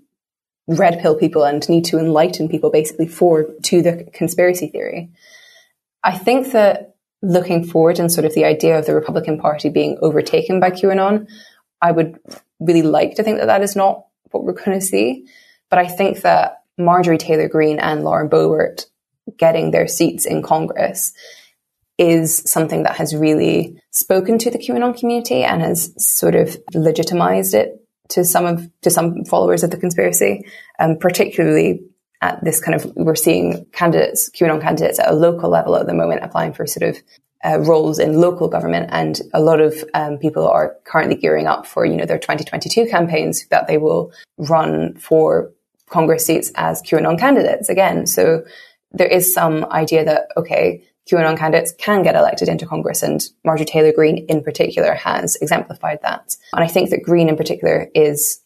red 0.68 1.00
pill 1.00 1.16
people 1.16 1.44
and 1.44 1.70
need 1.70 1.86
to 1.86 2.00
enlighten 2.00 2.50
people 2.50 2.72
basically 2.72 3.08
for 3.08 3.46
to 3.66 3.84
the 3.84 4.10
conspiracy 4.14 4.68
theory. 4.68 5.12
I 6.04 6.18
think 6.18 6.54
that 6.54 6.95
looking 7.22 7.64
forward 7.64 8.00
and 8.00 8.12
sort 8.12 8.26
of 8.26 8.34
the 8.34 8.46
idea 8.46 8.78
of 8.78 8.86
the 8.86 8.94
Republican 8.94 9.40
Party 9.40 9.70
being 9.70 9.98
overtaken 10.02 10.60
by 10.60 10.72
QAnon, 10.72 11.28
I 11.82 11.92
would 11.92 12.20
really 12.60 12.82
like 12.82 13.16
to 13.16 13.24
think 13.24 13.40
that 13.40 13.48
that 13.48 13.62
is 13.62 13.76
not 13.76 14.06
what 14.32 14.44
we're 14.44 14.54
going 14.54 14.80
to 14.80 14.86
see. 14.86 15.28
But 15.70 15.80
I 15.80 15.88
think 15.88 16.22
that 16.22 16.64
Marjorie 16.78 17.18
Taylor 17.18 17.48
Greene 17.48 17.80
and 17.80 18.04
Lauren 18.04 18.30
Boebert 18.30 18.86
getting 19.38 19.72
their 19.72 19.88
seats 19.88 20.26
in 20.26 20.44
Congress 20.44 21.14
is 21.98 22.50
something 22.50 22.84
that 22.84 22.98
has 22.98 23.16
really 23.16 23.82
spoken 23.92 24.38
to 24.38 24.52
the 24.52 24.60
QAnon 24.60 24.98
community 24.98 25.44
and 25.44 25.62
has 25.62 25.94
sort 25.98 26.36
of 26.36 26.58
legitimized 26.74 27.54
it 27.54 27.82
to 28.10 28.24
some 28.24 28.46
of 28.46 28.70
to 28.82 28.92
some 28.92 29.26
followers 29.26 29.64
of 29.64 29.72
the 29.72 29.78
conspiracy, 29.78 30.46
um, 30.80 30.98
particularly 30.98 31.82
at 32.22 32.44
this 32.44 32.62
kind 32.62 32.76
of 32.76 32.92
we're 32.96 33.16
seeing 33.16 33.66
candidates 33.72 34.30
QAnon 34.30 34.62
candidates 34.62 35.00
at 35.00 35.10
a 35.10 35.16
local 35.16 35.50
level 35.50 35.76
at 35.76 35.86
the 35.88 35.94
moment 35.94 36.24
applying 36.24 36.54
for 36.54 36.66
sort 36.66 36.90
of 36.90 36.98
uh, 37.46 37.60
roles 37.60 38.00
in 38.00 38.20
local 38.20 38.48
government, 38.48 38.90
and 38.92 39.22
a 39.34 39.40
lot 39.40 39.62
of 39.62 39.84
um, 39.94 40.18
people 40.18 40.48
are 40.48 40.76
currently 40.84 41.16
gearing 41.16 41.48
up 41.48 41.66
for 41.66 41.86
you 41.86 41.96
know 41.96 42.06
their 42.06 42.18
2022 42.18 42.88
campaigns 42.88 43.46
that 43.50 43.68
they 43.68 43.78
will 43.78 44.12
run 44.38 44.96
for 44.96 45.52
Congress 45.88 46.26
seats 46.26 46.52
as 46.56 46.82
QAnon 46.82 47.20
candidates 47.20 47.70
again. 47.70 48.08
So 48.08 48.44
there 48.92 49.08
is 49.08 49.34
some 49.34 49.66
idea 49.66 50.04
that 50.06 50.30
okay, 50.38 50.84
QAnon 51.10 51.38
candidates 51.38 51.74
can 51.78 52.02
get 52.02 52.16
elected 52.16 52.48
into 52.48 52.66
Congress, 52.66 53.04
and 53.04 53.24
Marjorie 53.44 53.66
Taylor 53.66 53.94
Greene 53.94 54.26
in 54.28 54.42
particular 54.42 54.96
has 54.96 55.36
exemplified 55.36 56.00
that. 56.02 56.36
And 56.54 56.64
I 56.64 56.68
think 56.68 56.90
that 56.90 57.04
Greene 57.04 57.30
in 57.30 57.38
particular 57.38 57.90
is 57.94 58.42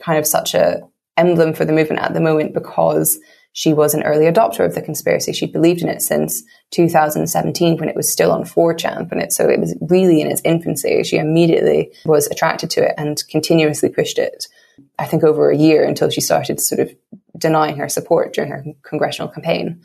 kind 0.00 0.18
of 0.18 0.26
such 0.26 0.54
a 0.54 0.80
emblem 1.16 1.52
for 1.52 1.64
the 1.64 1.72
movement 1.72 2.02
at 2.02 2.14
the 2.14 2.20
moment 2.20 2.54
because 2.54 3.18
she 3.52 3.72
was 3.74 3.94
an 3.94 4.02
early 4.04 4.26
adopter 4.26 4.64
of 4.64 4.74
the 4.74 4.82
conspiracy. 4.82 5.32
She 5.32 5.46
believed 5.46 5.82
in 5.82 5.88
it 5.88 6.02
since 6.02 6.42
2017 6.70 7.78
when 7.78 7.88
it 7.88 7.96
was 7.96 8.10
still 8.10 8.30
on 8.30 8.44
4chan. 8.44 9.10
When 9.10 9.20
it, 9.20 9.32
so 9.32 9.48
it 9.48 9.58
was 9.58 9.76
really 9.80 10.20
in 10.20 10.30
its 10.30 10.40
infancy. 10.44 11.02
She 11.02 11.18
immediately 11.18 11.92
was 12.04 12.28
attracted 12.28 12.70
to 12.70 12.88
it 12.88 12.94
and 12.96 13.22
continuously 13.28 13.88
pushed 13.88 14.18
it. 14.18 14.46
I 14.98 15.06
think 15.06 15.24
over 15.24 15.50
a 15.50 15.56
year 15.56 15.84
until 15.84 16.10
she 16.10 16.20
started 16.20 16.60
sort 16.60 16.80
of 16.80 16.94
denying 17.36 17.76
her 17.76 17.88
support 17.88 18.32
during 18.32 18.50
her 18.50 18.64
congressional 18.82 19.30
campaign. 19.30 19.82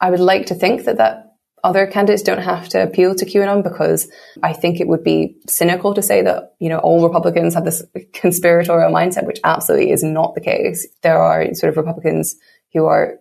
I 0.00 0.10
would 0.10 0.20
like 0.20 0.46
to 0.46 0.54
think 0.54 0.84
that 0.84 0.98
that 0.98 1.27
other 1.64 1.86
candidates 1.86 2.22
don't 2.22 2.42
have 2.42 2.68
to 2.70 2.82
appeal 2.82 3.14
to 3.14 3.24
QAnon 3.24 3.62
because 3.62 4.08
I 4.42 4.52
think 4.52 4.80
it 4.80 4.88
would 4.88 5.04
be 5.04 5.36
cynical 5.48 5.94
to 5.94 6.02
say 6.02 6.22
that, 6.22 6.54
you 6.58 6.68
know, 6.68 6.78
all 6.78 7.02
Republicans 7.02 7.54
have 7.54 7.64
this 7.64 7.82
conspiratorial 8.12 8.92
mindset, 8.92 9.26
which 9.26 9.40
absolutely 9.44 9.90
is 9.90 10.02
not 10.02 10.34
the 10.34 10.40
case. 10.40 10.86
There 11.02 11.18
are 11.18 11.54
sort 11.54 11.70
of 11.70 11.76
Republicans 11.76 12.36
who 12.72 12.86
are 12.86 13.18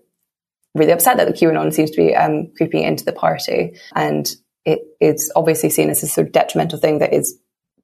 really 0.76 0.92
upset 0.92 1.18
that 1.18 1.28
the 1.28 1.34
QAnon 1.34 1.74
seems 1.74 1.92
to 1.92 1.98
be 1.98 2.16
um, 2.16 2.52
creeping 2.56 2.84
into 2.84 3.06
the 3.06 3.14
party. 3.14 3.78
And 3.96 4.30
it, 4.66 4.82
it's 5.00 5.32
obviously 5.36 5.70
seen 5.70 5.90
as 5.90 6.04
a 6.04 6.08
sort 6.08 6.28
of 6.28 6.34
detrimental 6.34 6.80
thing 6.80 7.00
that 7.00 7.14
is 7.14 7.40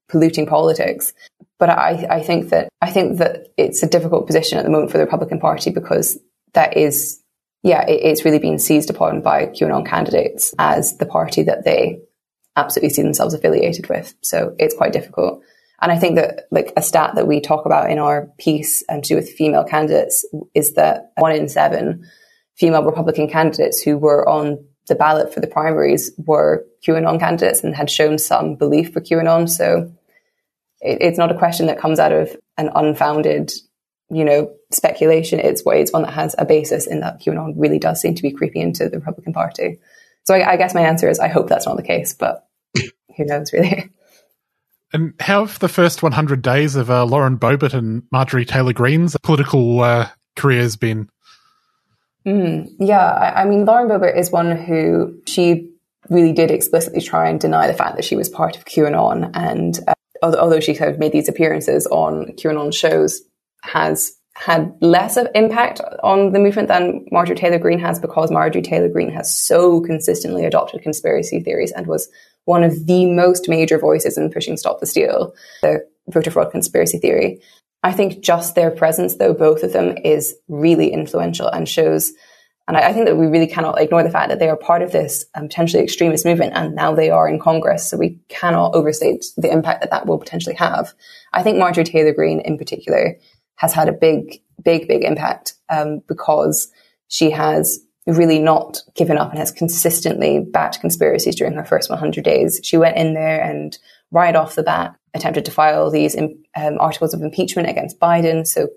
polluting 0.10 0.46
politics. 0.46 1.14
But 1.60 1.70
I, 1.70 2.06
I 2.10 2.22
think 2.22 2.50
that 2.50 2.70
I 2.82 2.92
think 2.92 3.20
that 3.20 3.48
it's 3.58 3.84
a 3.84 3.88
difficult 3.88 4.28
position 4.28 4.58
at 4.58 4.66
the 4.66 4.72
moment 4.72 4.92
for 4.92 4.98
the 4.98 5.06
Republican 5.06 5.40
Party 5.40 5.72
because 5.72 6.20
that 6.54 6.76
is 6.76 7.23
yeah, 7.64 7.86
it, 7.88 8.02
it's 8.04 8.26
really 8.26 8.40
been 8.40 8.60
seized 8.60 8.90
upon 8.90 9.22
by 9.22 9.48
QAnon 9.48 9.86
candidates 9.86 10.54
as 10.60 10.98
the 10.98 11.06
party 11.06 11.44
that 11.44 11.64
they 11.64 12.02
absolutely 12.56 12.90
see 12.90 13.02
themselves 13.02 13.34
affiliated 13.34 13.90
with. 13.90 14.14
So 14.22 14.56
it's 14.60 14.76
quite 14.76 14.94
difficult. 14.94 15.42
And 15.82 15.92
I 15.92 15.98
think 15.98 16.16
that 16.16 16.48
like 16.52 16.72
a 16.78 16.82
stat 16.82 17.16
that 17.16 17.28
we 17.28 17.42
talk 17.42 17.66
about 17.66 17.90
in 17.90 18.00
our 18.00 18.28
piece 18.38 18.84
and 18.84 19.04
to 19.04 19.10
do 19.10 19.16
with 19.16 19.32
female 19.32 19.64
candidates 19.64 20.26
is 20.54 20.74
that 20.76 21.12
one 21.18 21.32
in 21.32 21.50
seven 21.50 22.08
female 22.56 22.84
Republican 22.84 23.28
candidates 23.28 23.82
who 23.82 23.98
were 23.98 24.28
on 24.30 24.64
the 24.88 24.96
ballot 24.96 25.34
for 25.34 25.40
the 25.40 25.48
primaries 25.48 26.12
were 26.18 26.66
QAnon 26.86 27.20
candidates 27.20 27.64
and 27.64 27.76
had 27.76 27.90
shown 27.90 28.18
some 28.18 28.56
belief 28.56 28.94
for 28.94 29.02
QAnon. 29.02 29.50
So 29.50 29.92
it, 30.82 31.00
it's 31.02 31.18
not 31.18 31.32
a 31.32 31.38
question 31.38 31.68
that 31.68 31.80
comes 31.80 32.00
out 32.00 32.12
of 32.12 32.36
an 32.58 32.70
unfounded 32.76 33.52
you 34.10 34.24
know, 34.24 34.54
speculation. 34.72 35.40
It's 35.40 35.64
what 35.64 35.78
it's 35.78 35.92
one 35.92 36.04
that 36.04 36.14
has 36.14 36.36
a 36.38 36.46
basis 36.46 36.88
in 36.88 37.00
that 37.02 37.22
QAnon 37.22 37.54
really 37.56 37.80
does 37.80 38.02
seem 38.02 38.16
to 38.16 38.22
be 38.22 38.32
creeping 38.32 38.62
into 38.62 38.90
the 38.90 39.00
Republican 39.00 39.34
Party. 39.34 39.80
So 40.24 40.36
I, 40.36 40.52
I 40.52 40.58
guess 40.58 40.74
my 40.74 40.82
answer 40.82 41.10
is 41.10 41.20
I 41.20 41.28
hope 41.28 41.48
that's 41.48 41.66
not 41.66 41.78
the 41.78 41.84
case, 41.84 42.14
but 42.14 42.48
who 42.76 43.26
knows 43.26 43.54
really. 43.54 43.90
And 44.94 45.14
how 45.20 45.46
have 45.46 45.58
the 45.58 45.68
first 45.68 46.04
100 46.04 46.42
days 46.44 46.76
of 46.76 46.92
uh, 46.92 47.04
Lauren 47.04 47.38
Boebert 47.38 47.74
and 47.74 48.04
Marjorie 48.12 48.46
Taylor 48.46 48.74
Greene's 48.74 49.18
political 49.24 49.82
uh, 49.82 50.10
careers 50.36 50.76
been? 50.76 51.10
Mm, 52.28 52.70
yeah, 52.80 53.04
I, 53.04 53.42
I, 53.42 53.46
mean, 53.46 53.66
Lauren 53.66 53.90
Boebert 53.90 54.18
is 54.18 54.32
one 54.32 54.56
who 54.56 55.20
she 55.28 55.72
really 56.10 56.32
did 56.32 56.52
explicitly 56.52 57.02
try 57.02 57.28
and 57.28 57.40
deny 57.40 57.68
the 57.68 57.74
fact 57.74 57.96
that 57.96 58.06
she 58.06 58.16
was 58.16 58.30
part 58.30 58.56
of 58.56 58.66
QAnon. 58.66 59.32
And 59.34 59.80
uh, 59.88 60.36
although 60.38 60.60
she 60.60 60.76
kind 60.76 60.92
of 60.92 61.00
made 61.00 61.12
these 61.12 61.28
appearances 61.28 61.88
on 61.88 62.28
QAnon 62.38 62.74
shows, 62.74 63.22
has 63.64 64.14
had 64.36 64.74
less 64.82 65.16
of 65.16 65.28
impact 65.36 65.80
on 66.02 66.34
the 66.34 66.40
movement 66.40 66.68
than 66.68 67.06
Marjorie 67.12 67.36
Taylor 67.36 67.60
Greene 67.60 67.80
has 67.80 68.00
because 68.00 68.32
Marjorie 68.32 68.62
Taylor 68.62 68.90
Greene 68.90 69.12
has 69.12 69.36
so 69.36 69.80
consistently 69.82 70.44
adopted 70.44 70.82
conspiracy 70.82 71.40
theories 71.40 71.72
and 71.72 71.88
was 71.88 72.10
one 72.46 72.64
of 72.64 72.88
the 72.88 73.06
most 73.06 73.48
major 73.48 73.78
voices 73.78 74.18
in 74.18 74.32
pushing 74.32 74.58
Stop 74.58 74.80
the 74.80 74.86
Steal, 74.86 75.34
the 75.62 75.86
voter 76.10 76.32
fraud 76.32 76.52
conspiracy 76.52 76.98
theory. 76.98 77.40
I 77.84 77.92
think 77.92 78.22
just 78.22 78.56
their 78.56 78.72
presence, 78.72 79.16
though, 79.16 79.34
both 79.34 79.64
of 79.64 79.72
them 79.72 79.98
is 80.04 80.36
really 80.48 80.92
influential 80.92 81.48
and 81.48 81.68
shows. 81.68 82.12
And 82.68 82.78
I, 82.78 82.94
think 82.94 83.08
that 83.08 83.18
we 83.18 83.28
really 83.28 83.48
cannot 83.48 83.80
ignore 83.80 84.04
the 84.04 84.10
fact 84.10 84.30
that 84.30 84.40
they 84.40 84.50
are 84.50 84.56
part 84.56 84.82
of 84.82 84.94
this 84.94 85.26
um, 85.36 85.50
potentially 85.50 85.84
extremist 85.84 86.26
movement 86.26 86.54
and 86.56 86.74
now 86.74 86.96
they 86.96 87.10
are 87.10 87.28
in 87.28 87.40
Congress. 87.40 87.90
So 87.90 87.98
we 87.98 88.20
cannot 88.30 88.74
overstate 88.74 89.26
the 89.36 89.52
impact 89.52 89.82
that 89.82 89.92
that 89.92 90.06
will 90.06 90.18
potentially 90.18 90.56
have. 90.56 90.94
I 91.34 91.44
think 91.44 91.58
Marjorie 91.58 91.84
Taylor 91.84 92.14
Greene 92.14 92.40
in 92.40 92.58
particular 92.58 93.18
has 93.56 93.74
had 93.74 93.90
a 93.90 93.94
big, 93.94 94.42
big, 94.64 94.88
big 94.88 95.04
impact 95.04 95.54
um, 95.70 96.02
because 96.08 96.72
she 97.08 97.32
has 97.32 97.80
really 98.06 98.40
not 98.40 98.80
given 98.96 99.18
up 99.18 99.30
and 99.30 99.40
has 99.40 99.52
consistently 99.52 100.40
backed 100.40 100.82
conspiracies 100.82 101.36
during 101.36 101.54
her 101.54 101.64
first 101.64 101.90
100 101.90 102.24
days. 102.24 102.60
She 102.64 102.78
went 102.78 102.98
in 102.98 103.14
there 103.14 103.42
and 103.42 103.78
right 104.12 104.36
off 104.36 104.56
the 104.56 104.64
bat 104.64 104.96
attempted 105.14 105.46
to 105.46 105.52
file 105.52 105.90
these 105.90 106.16
um, 106.18 106.78
articles 106.80 107.14
of 107.14 107.22
impeachment 107.22 107.70
against 107.70 108.00
Biden. 108.00 108.46
So 108.46 108.70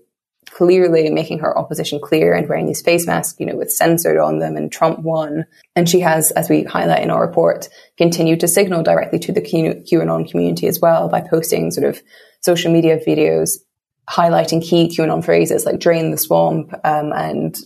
clearly 0.50 1.10
making 1.10 1.40
her 1.40 1.56
opposition 1.58 2.00
clear 2.00 2.34
and 2.34 2.48
wearing 2.48 2.66
these 2.66 2.82
face 2.82 3.06
masks, 3.06 3.38
you 3.40 3.46
know, 3.46 3.56
with 3.56 3.72
censored 3.72 4.16
on 4.16 4.38
them 4.38 4.56
and 4.56 4.70
Trump 4.70 5.00
won. 5.00 5.44
And 5.74 5.88
she 5.88 6.00
has, 6.00 6.30
as 6.30 6.48
we 6.48 6.62
highlight 6.62 7.02
in 7.02 7.10
our 7.10 7.20
report, 7.20 7.68
continued 7.98 8.40
to 8.40 8.48
signal 8.48 8.82
directly 8.82 9.18
to 9.20 9.32
the 9.32 9.40
QAnon 9.40 10.30
community 10.30 10.68
as 10.68 10.80
well 10.80 11.08
by 11.08 11.20
posting 11.20 11.70
sort 11.70 11.86
of 11.86 12.00
social 12.40 12.72
media 12.72 12.98
videos 12.98 13.56
highlighting 14.08 14.62
key 14.62 14.88
QAnon 14.88 15.24
phrases 15.24 15.64
like 15.64 15.80
drain 15.80 16.10
the 16.10 16.18
swamp 16.18 16.72
um, 16.84 17.12
and 17.12 17.56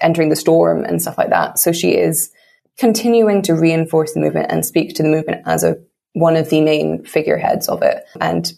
entering 0.00 0.28
the 0.28 0.36
storm 0.36 0.84
and 0.84 1.00
stuff 1.00 1.18
like 1.18 1.30
that. 1.30 1.58
So 1.58 1.72
she 1.72 1.90
is 1.90 2.30
continuing 2.78 3.42
to 3.42 3.54
reinforce 3.54 4.14
the 4.14 4.20
movement 4.20 4.50
and 4.50 4.64
speak 4.64 4.94
to 4.94 5.02
the 5.02 5.08
movement 5.08 5.42
as 5.46 5.64
a 5.64 5.76
one 6.12 6.36
of 6.36 6.50
the 6.50 6.60
main 6.60 7.04
figureheads 7.04 7.68
of 7.68 7.82
it. 7.82 8.04
And 8.20 8.50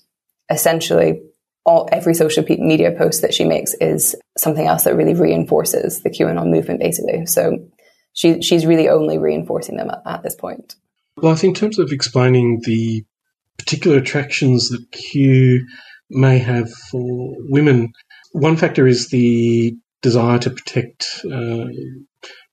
essentially, 0.50 1.22
all, 1.64 1.88
every 1.92 2.14
social 2.14 2.44
media 2.48 2.90
post 2.92 3.22
that 3.22 3.34
she 3.34 3.44
makes 3.44 3.74
is 3.74 4.16
something 4.36 4.66
else 4.66 4.84
that 4.84 4.96
really 4.96 5.14
reinforces 5.14 6.02
the 6.02 6.10
QAnon 6.10 6.50
movement, 6.50 6.80
basically. 6.80 7.26
So 7.26 7.58
she, 8.12 8.40
she's 8.40 8.66
really 8.66 8.88
only 8.88 9.18
reinforcing 9.18 9.76
them 9.76 9.90
at, 9.90 10.02
at 10.06 10.22
this 10.22 10.34
point. 10.34 10.76
Well, 11.16 11.32
I 11.32 11.36
think 11.36 11.56
in 11.56 11.60
terms 11.60 11.78
of 11.78 11.92
explaining 11.92 12.62
the 12.64 13.04
particular 13.58 13.98
attractions 13.98 14.70
that 14.70 14.90
Q 14.90 15.66
may 16.10 16.38
have 16.38 16.70
for 16.90 17.34
women. 17.48 17.92
One 18.32 18.56
factor 18.56 18.86
is 18.86 19.08
the 19.08 19.74
desire 20.02 20.38
to 20.38 20.50
protect 20.50 21.06
uh, 21.24 21.66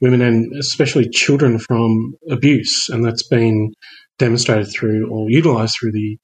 women 0.02 0.22
and 0.22 0.54
especially 0.58 1.10
children 1.10 1.60
from 1.60 2.14
abuse, 2.30 2.90
and 2.90 3.04
that's 3.04 3.28
been 3.28 3.74
demonstrated 4.20 4.72
through 4.72 5.10
or 5.10 5.30
utilized 5.30 5.76
through 5.80 5.92
the 5.92 6.18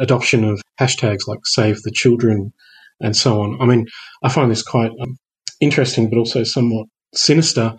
adoption 0.00 0.44
of 0.44 0.60
hashtags 0.80 1.26
like 1.26 1.40
Save 1.44 1.82
the 1.82 1.90
Children 1.90 2.52
and 3.00 3.16
so 3.16 3.42
on. 3.42 3.60
I 3.60 3.66
mean, 3.66 3.86
I 4.22 4.28
find 4.28 4.50
this 4.50 4.62
quite 4.62 4.90
um, 5.00 5.16
interesting, 5.60 6.08
but 6.10 6.18
also 6.18 6.44
somewhat 6.44 6.86
sinister. 7.14 7.74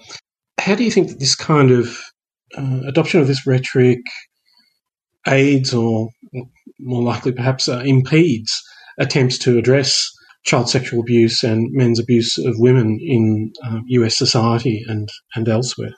How 0.60 0.76
do 0.76 0.84
you 0.84 0.92
think 0.92 1.10
that 1.10 1.20
this 1.20 1.36
kind 1.36 1.72
of 1.72 2.00
uh, 2.58 2.82
adoption 2.88 3.20
of 3.20 3.28
this 3.28 3.46
rhetoric 3.46 4.00
aids 5.28 5.74
or 5.74 6.10
more 6.80 7.04
likely 7.04 7.32
perhaps 7.32 7.68
uh, 7.68 7.82
impedes 7.86 8.62
attempts 8.98 9.38
to 9.40 9.58
address 9.58 10.12
child 10.44 10.70
sexual 10.70 11.02
abuse 11.02 11.44
and 11.44 11.70
men's 11.72 12.00
abuse 12.00 12.38
of 12.38 12.56
women 12.58 13.00
in 13.02 13.52
uh, 13.66 13.80
US 13.88 14.18
society 14.18 14.84
and, 14.88 15.10
and 15.36 15.48
elsewhere. 15.50 15.94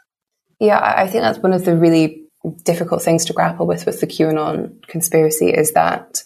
Yeah, 0.59 0.79
I 0.79 1.07
think 1.07 1.21
that's 1.21 1.39
one 1.39 1.53
of 1.53 1.65
the 1.65 1.77
really 1.77 2.25
difficult 2.63 3.01
things 3.01 3.25
to 3.25 3.33
grapple 3.33 3.67
with 3.67 3.85
with 3.85 4.01
the 4.01 4.07
QAnon 4.07 4.85
conspiracy 4.87 5.49
is 5.49 5.73
that 5.73 6.23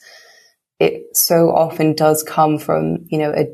it 0.80 1.16
so 1.16 1.50
often 1.52 1.94
does 1.94 2.24
come 2.24 2.58
from, 2.58 3.06
you 3.08 3.18
know, 3.18 3.32
a 3.32 3.48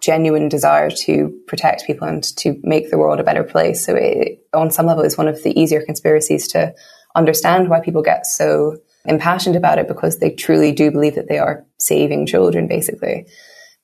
genuine 0.00 0.48
desire 0.48 0.90
to 0.90 1.38
protect 1.46 1.86
people 1.86 2.08
and 2.08 2.24
to 2.36 2.58
make 2.62 2.90
the 2.90 2.98
world 2.98 3.20
a 3.20 3.24
better 3.24 3.44
place. 3.44 3.84
So 3.84 3.94
it, 3.94 4.38
on 4.52 4.70
some 4.70 4.86
level, 4.86 5.04
it's 5.04 5.18
one 5.18 5.28
of 5.28 5.42
the 5.42 5.58
easier 5.58 5.82
conspiracies 5.82 6.48
to 6.48 6.74
understand 7.14 7.68
why 7.68 7.80
people 7.80 8.02
get 8.02 8.26
so 8.26 8.78
impassioned 9.04 9.56
about 9.56 9.78
it 9.78 9.88
because 9.88 10.18
they 10.18 10.30
truly 10.30 10.72
do 10.72 10.90
believe 10.90 11.14
that 11.14 11.28
they 11.28 11.38
are 11.38 11.64
saving 11.78 12.26
children, 12.26 12.68
basically. 12.68 13.26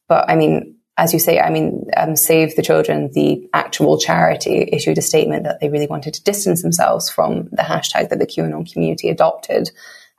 But 0.08 0.28
I 0.28 0.36
mean, 0.36 0.76
as 0.98 1.12
you 1.12 1.18
say, 1.18 1.40
I 1.40 1.50
mean, 1.50 1.86
um, 1.96 2.16
Save 2.16 2.56
the 2.56 2.62
Children, 2.62 3.10
the 3.12 3.48
actual 3.52 3.98
charity, 3.98 4.68
issued 4.72 4.98
a 4.98 5.02
statement 5.02 5.44
that 5.44 5.60
they 5.60 5.68
really 5.68 5.86
wanted 5.86 6.14
to 6.14 6.22
distance 6.22 6.62
themselves 6.62 7.10
from 7.10 7.48
the 7.52 7.62
hashtag 7.62 8.08
that 8.08 8.18
the 8.18 8.26
QAnon 8.26 8.70
community 8.70 9.10
adopted. 9.10 9.70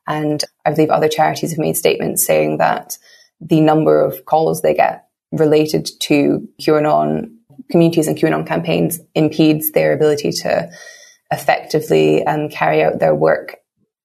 And 0.08 0.44
I 0.66 0.72
believe 0.72 0.90
other 0.90 1.10
charities 1.10 1.52
have 1.52 1.60
made 1.60 1.78
statements 1.78 2.26
saying 2.26 2.58
that 2.58 2.98
the 3.42 3.60
number 3.60 4.04
of 4.04 4.26
calls 4.26 4.62
they 4.62 4.74
get 4.74 5.08
related 5.32 5.90
to 6.02 6.48
QAnon 6.62 7.32
communities 7.70 8.08
and 8.08 8.18
QAnon 8.18 8.48
campaigns 8.48 9.00
impedes 9.16 9.72
their 9.72 9.94
ability 9.94 10.32
to 10.32 10.70
effectively 11.32 12.24
um, 12.26 12.50
carry 12.50 12.84
out 12.84 13.00
their 13.00 13.16
work 13.16 13.58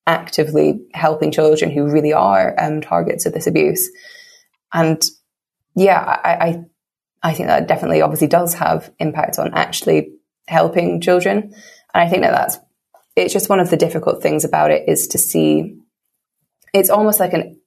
actively 0.07 0.80
helping 0.94 1.30
children 1.30 1.70
who 1.70 1.90
really 1.90 2.12
are 2.12 2.55
um, 2.59 2.80
targets 2.80 3.26
of 3.26 3.32
this 3.32 3.46
abuse. 3.46 3.90
And 4.72 5.03
yeah, 5.74 6.00
I, 6.00 6.30
I, 6.30 6.64
I 7.22 7.34
think 7.34 7.48
that 7.48 7.68
definitely 7.68 8.03
obviously 8.03 8.26
does 8.26 8.55
have 8.55 8.90
impact 8.98 9.38
on 9.38 9.55
actually 9.55 10.12
helping 10.48 11.00
children. 11.00 11.55
And 11.94 12.03
I 12.03 12.09
think 12.09 12.22
that 12.22 12.32
that's, 12.32 12.59
it's 13.14 13.32
just 13.32 13.48
one 13.48 13.61
of 13.61 13.70
the 13.70 13.76
difficult 13.76 14.22
things 14.22 14.44
about 14.44 14.70
it 14.70 14.88
is 14.88 15.07
to 15.09 15.18
see, 15.18 15.78
it's 16.74 16.90
almost 16.90 17.20
like 17.20 17.32
an, 17.32 17.61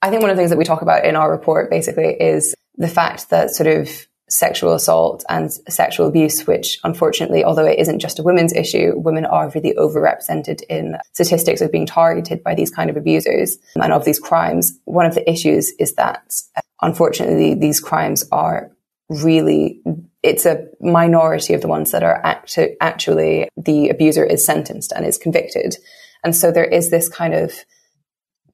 I 0.00 0.08
think 0.08 0.22
one 0.22 0.30
of 0.30 0.36
the 0.36 0.40
things 0.40 0.50
that 0.50 0.58
we 0.58 0.64
talk 0.64 0.82
about 0.82 1.04
in 1.04 1.16
our 1.16 1.30
report 1.30 1.70
basically 1.70 2.16
is 2.18 2.54
the 2.76 2.88
fact 2.88 3.30
that 3.30 3.50
sort 3.50 3.66
of 3.66 4.06
sexual 4.30 4.72
assault 4.72 5.24
and 5.28 5.52
sexual 5.68 6.06
abuse, 6.06 6.46
which 6.46 6.78
unfortunately, 6.84 7.44
although 7.44 7.66
it 7.66 7.78
isn't 7.78 7.98
just 7.98 8.18
a 8.18 8.22
women's 8.22 8.54
issue, 8.54 8.92
women 8.96 9.26
are 9.26 9.50
really 9.54 9.74
overrepresented 9.74 10.62
in 10.68 10.96
statistics 11.12 11.60
of 11.60 11.72
being 11.72 11.86
targeted 11.86 12.42
by 12.42 12.54
these 12.54 12.70
kind 12.70 12.88
of 12.88 12.96
abusers 12.96 13.58
and 13.74 13.92
of 13.92 14.04
these 14.04 14.20
crimes. 14.20 14.78
One 14.84 15.06
of 15.06 15.14
the 15.14 15.28
issues 15.28 15.72
is 15.78 15.94
that 15.94 16.32
uh, 16.56 16.60
unfortunately 16.80 17.54
these 17.54 17.80
crimes 17.80 18.24
are 18.30 18.70
really 19.08 19.82
it's 20.22 20.46
a 20.46 20.66
minority 20.80 21.54
of 21.54 21.62
the 21.62 21.68
ones 21.68 21.90
that 21.90 22.02
are 22.02 22.24
act- 22.24 22.58
actually 22.80 23.48
the 23.56 23.88
abuser 23.88 24.24
is 24.24 24.44
sentenced 24.44 24.92
and 24.92 25.04
is 25.04 25.18
convicted. 25.18 25.76
And 26.22 26.36
so 26.36 26.52
there 26.52 26.64
is 26.64 26.90
this 26.90 27.08
kind 27.08 27.34
of 27.34 27.52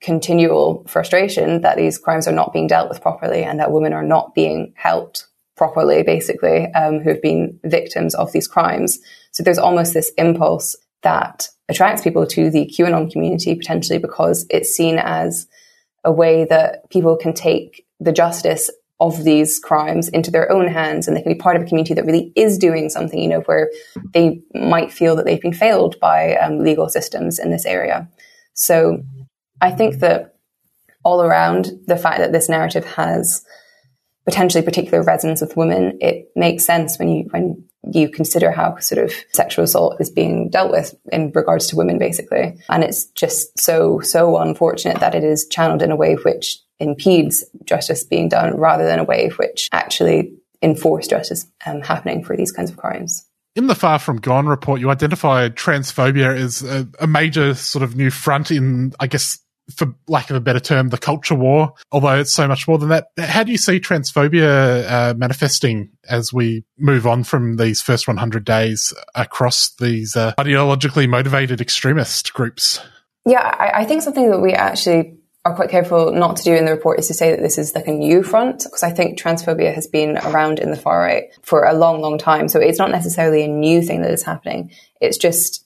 continual 0.01 0.85
frustration 0.87 1.63
that 1.63 1.77
these 1.77 1.99
crimes 1.99 2.29
are 2.29 2.33
not 2.33 2.53
being 2.53 2.67
dealt 2.67 2.89
with 2.89 3.03
properly 3.03 3.43
and 3.43 3.59
that 3.59 3.73
women 3.73 3.93
are 3.93 4.05
not 4.05 4.35
being 4.35 4.73
helped 4.77 5.27
properly, 5.57 6.03
basically, 6.03 6.67
um, 6.73 7.01
who 7.01 7.11
have 7.11 7.23
been 7.23 7.59
victims 7.65 8.15
of 8.15 8.33
these 8.33 8.47
crimes. 8.47 8.99
So 9.33 9.43
there's 9.43 9.59
almost 9.59 9.95
this 9.95 10.13
impulse 10.19 10.77
that 11.03 11.49
attracts 11.69 12.03
people 12.03 12.27
to 12.27 12.51
the 12.51 12.71
QAnon 12.77 13.11
community 13.11 13.55
potentially 13.55 13.99
because 13.99 14.47
it's 14.51 14.71
seen 14.71 14.99
as 14.99 15.47
a 16.05 16.13
way 16.13 16.45
that 16.45 16.89
people 16.91 17.17
can 17.17 17.35
take 17.35 17.85
the 17.99 18.13
justice 18.13 18.71
of 18.99 19.25
these 19.25 19.59
crimes 19.59 20.09
into 20.09 20.31
their 20.31 20.51
own 20.51 20.69
hands 20.69 21.07
and 21.07 21.17
they 21.17 21.23
can 21.23 21.33
be 21.33 21.39
part 21.39 21.57
of 21.57 21.63
a 21.63 21.67
community 21.67 21.93
that 21.95 22.07
really 22.07 22.33
is 22.35 22.57
doing 22.57 22.89
something, 22.89 23.21
you 23.21 23.29
know, 23.29 23.41
where 23.41 23.71
they 24.13 24.41
might 24.55 24.91
feel 24.91 25.17
that 25.17 25.27
they've 25.27 25.41
been 25.41 25.53
failed 25.53 25.99
by 26.01 26.35
um, 26.37 26.61
legal 26.61 26.89
systems 26.89 27.39
in 27.39 27.51
this 27.51 27.67
area. 27.67 28.09
So 28.55 29.03
I 29.61 29.71
think 29.71 29.97
that 29.97 30.37
all 31.05 31.23
around 31.23 31.73
the 31.87 31.97
fact 31.97 32.19
that 32.19 32.33
this 32.33 32.49
narrative 32.49 32.85
has 32.85 33.45
potentially 34.27 34.63
particular 34.63 35.03
resonance 35.03 35.41
with 35.41 35.57
women, 35.57 35.99
it 36.01 36.31
makes 36.37 36.65
sense 36.65 36.99
when 36.99 37.09
you 37.09 37.29
when 37.31 37.65
you 37.93 38.09
consider 38.09 38.51
how 38.51 38.77
sort 38.79 39.05
of 39.05 39.15
sexual 39.33 39.65
assault 39.65 40.01
is 40.01 40.11
being 40.11 40.51
dealt 40.51 40.73
with 40.73 40.95
in 41.13 41.31
regards 41.33 41.69
to 41.69 41.77
women, 41.77 41.99
basically. 41.99 42.59
And 42.69 42.83
it's 42.83 43.07
just 43.13 43.59
so 43.59 44.01
so 44.01 44.37
unfortunate 44.39 45.01
that 45.01 45.15
it 45.15 45.25
is 45.25 45.47
channeled 45.49 45.83
in 45.83 45.93
a 45.93 45.97
way 45.97 46.15
which 46.15 46.59
impedes 46.79 47.45
justice 47.65 48.05
being 48.05 48.29
done, 48.29 48.57
rather 48.57 48.85
than 48.85 48.99
a 48.99 49.05
way 49.05 49.31
which 49.37 49.69
actually 49.73 50.33
enforce 50.61 51.07
justice 51.07 51.47
um, 51.65 51.81
happening 51.81 52.25
for 52.25 52.37
these 52.37 52.53
kinds 52.53 52.71
of 52.71 52.77
crimes. 52.77 53.25
In 53.55 53.69
the 53.69 53.75
Far 53.75 53.99
From 53.99 54.19
Gone 54.19 54.47
report, 54.47 54.81
you 54.81 54.91
identify 54.91 55.49
transphobia 55.49 56.37
as 56.37 56.63
a, 56.63 56.87
a 57.01 57.07
major 57.07 57.55
sort 57.55 57.83
of 57.83 57.97
new 57.97 58.11
front 58.11 58.51
in, 58.51 58.93
I 59.01 59.07
guess, 59.07 59.39
for 59.75 59.95
lack 60.07 60.31
of 60.31 60.37
a 60.37 60.41
better 60.41 60.61
term, 60.61 60.91
the 60.91 60.99
culture 60.99 61.35
war, 61.35 61.75
although 61.91 62.19
it's 62.19 62.33
so 62.33 62.47
much 62.47 62.69
more 62.69 62.79
than 62.79 62.89
that. 62.91 63.09
How 63.19 63.43
do 63.43 63.51
you 63.51 63.59
see 63.59 63.81
transphobia 63.81 64.89
uh, 64.89 65.15
manifesting 65.17 65.91
as 66.09 66.33
we 66.33 66.65
move 66.79 67.07
on 67.07 67.25
from 67.25 67.57
these 67.57 67.83
first 67.83 68.07
100 68.07 68.45
days 68.45 68.95
across 69.15 69.75
these 69.81 70.15
uh, 70.17 70.35
ideologically 70.39 71.09
motivated 71.09 71.61
extremist 71.61 72.33
groups? 72.33 72.81
Yeah, 73.25 73.41
I, 73.43 73.83
I, 73.83 73.85
think 73.87 74.03
something 74.03 74.31
that 74.31 74.39
we 74.39 74.53
actually 74.53 75.17
are 75.45 75.55
quite 75.55 75.69
careful 75.69 76.13
not 76.13 76.37
to 76.37 76.45
do 76.45 76.55
in 76.55 76.65
the 76.65 76.73
report 76.73 77.01
is 77.01 77.09
to 77.09 77.15
say 77.15 77.31
that 77.33 77.41
this 77.41 77.59
is 77.59 77.75
like 77.75 77.89
a 77.89 77.93
new 77.93 78.23
front, 78.23 78.63
because 78.63 78.85
I 78.85 78.93
think 78.93 79.19
transphobia 79.19 79.75
has 79.75 79.89
been 79.89 80.17
around 80.19 80.61
in 80.61 80.71
the 80.71 80.77
far 80.77 81.01
right 81.01 81.25
for 81.43 81.65
a 81.65 81.75
long, 81.75 82.01
long 82.01 82.19
time. 82.19 82.49
So 82.49 82.61
it's 82.61 82.79
not 82.79 82.93
necessarily 82.93 83.45
a 83.45 83.49
new 83.49 83.83
thing 83.83 84.03
that 84.03 84.13
is 84.13 84.23
happening. 84.23 84.71
It's 85.01 85.19
just 85.19 85.66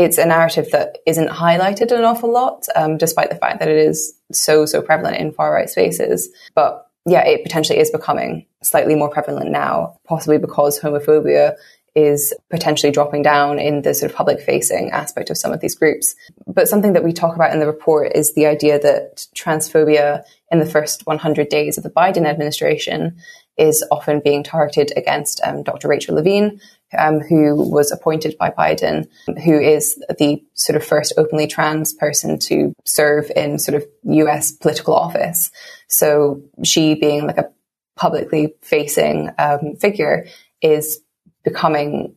it's 0.00 0.16
a 0.16 0.24
narrative 0.24 0.70
that 0.70 0.96
isn't 1.04 1.28
highlighted 1.28 1.92
an 1.92 2.04
awful 2.04 2.32
lot, 2.32 2.66
um, 2.74 2.96
despite 2.96 3.28
the 3.28 3.36
fact 3.36 3.58
that 3.58 3.68
it 3.68 3.76
is 3.76 4.14
so, 4.32 4.64
so 4.64 4.80
prevalent 4.80 5.18
in 5.18 5.30
far 5.30 5.52
right 5.52 5.68
spaces. 5.68 6.30
But 6.54 6.86
yeah, 7.06 7.26
it 7.26 7.42
potentially 7.42 7.78
is 7.78 7.90
becoming 7.90 8.46
slightly 8.62 8.94
more 8.94 9.10
prevalent 9.10 9.50
now, 9.50 9.98
possibly 10.06 10.38
because 10.38 10.80
homophobia 10.80 11.54
is 11.94 12.32
potentially 12.48 12.92
dropping 12.92 13.20
down 13.20 13.58
in 13.58 13.82
the 13.82 13.92
sort 13.92 14.10
of 14.10 14.16
public 14.16 14.40
facing 14.40 14.90
aspect 14.90 15.28
of 15.28 15.36
some 15.36 15.52
of 15.52 15.60
these 15.60 15.74
groups. 15.74 16.14
But 16.46 16.68
something 16.68 16.94
that 16.94 17.04
we 17.04 17.12
talk 17.12 17.34
about 17.34 17.52
in 17.52 17.60
the 17.60 17.66
report 17.66 18.12
is 18.14 18.32
the 18.32 18.46
idea 18.46 18.78
that 18.78 19.26
transphobia 19.36 20.22
in 20.50 20.60
the 20.60 20.66
first 20.66 21.06
100 21.06 21.48
days 21.50 21.76
of 21.76 21.84
the 21.84 21.90
Biden 21.90 22.26
administration 22.26 23.18
is 23.60 23.84
often 23.90 24.20
being 24.24 24.42
targeted 24.42 24.92
against 24.96 25.40
um, 25.44 25.62
Dr. 25.62 25.86
Rachel 25.86 26.14
Levine, 26.16 26.60
um, 26.98 27.20
who 27.20 27.54
was 27.54 27.92
appointed 27.92 28.36
by 28.38 28.50
Biden, 28.50 29.06
who 29.44 29.60
is 29.60 30.02
the 30.18 30.42
sort 30.54 30.76
of 30.76 30.84
first 30.84 31.12
openly 31.16 31.46
trans 31.46 31.92
person 31.92 32.38
to 32.40 32.72
serve 32.84 33.30
in 33.36 33.58
sort 33.58 33.76
of 33.76 33.86
US 34.04 34.50
political 34.50 34.94
office. 34.94 35.50
So 35.88 36.42
she 36.64 36.94
being 36.94 37.26
like 37.26 37.38
a 37.38 37.50
publicly 37.96 38.54
facing 38.62 39.30
um, 39.38 39.76
figure 39.76 40.26
is 40.62 41.00
becoming 41.44 42.14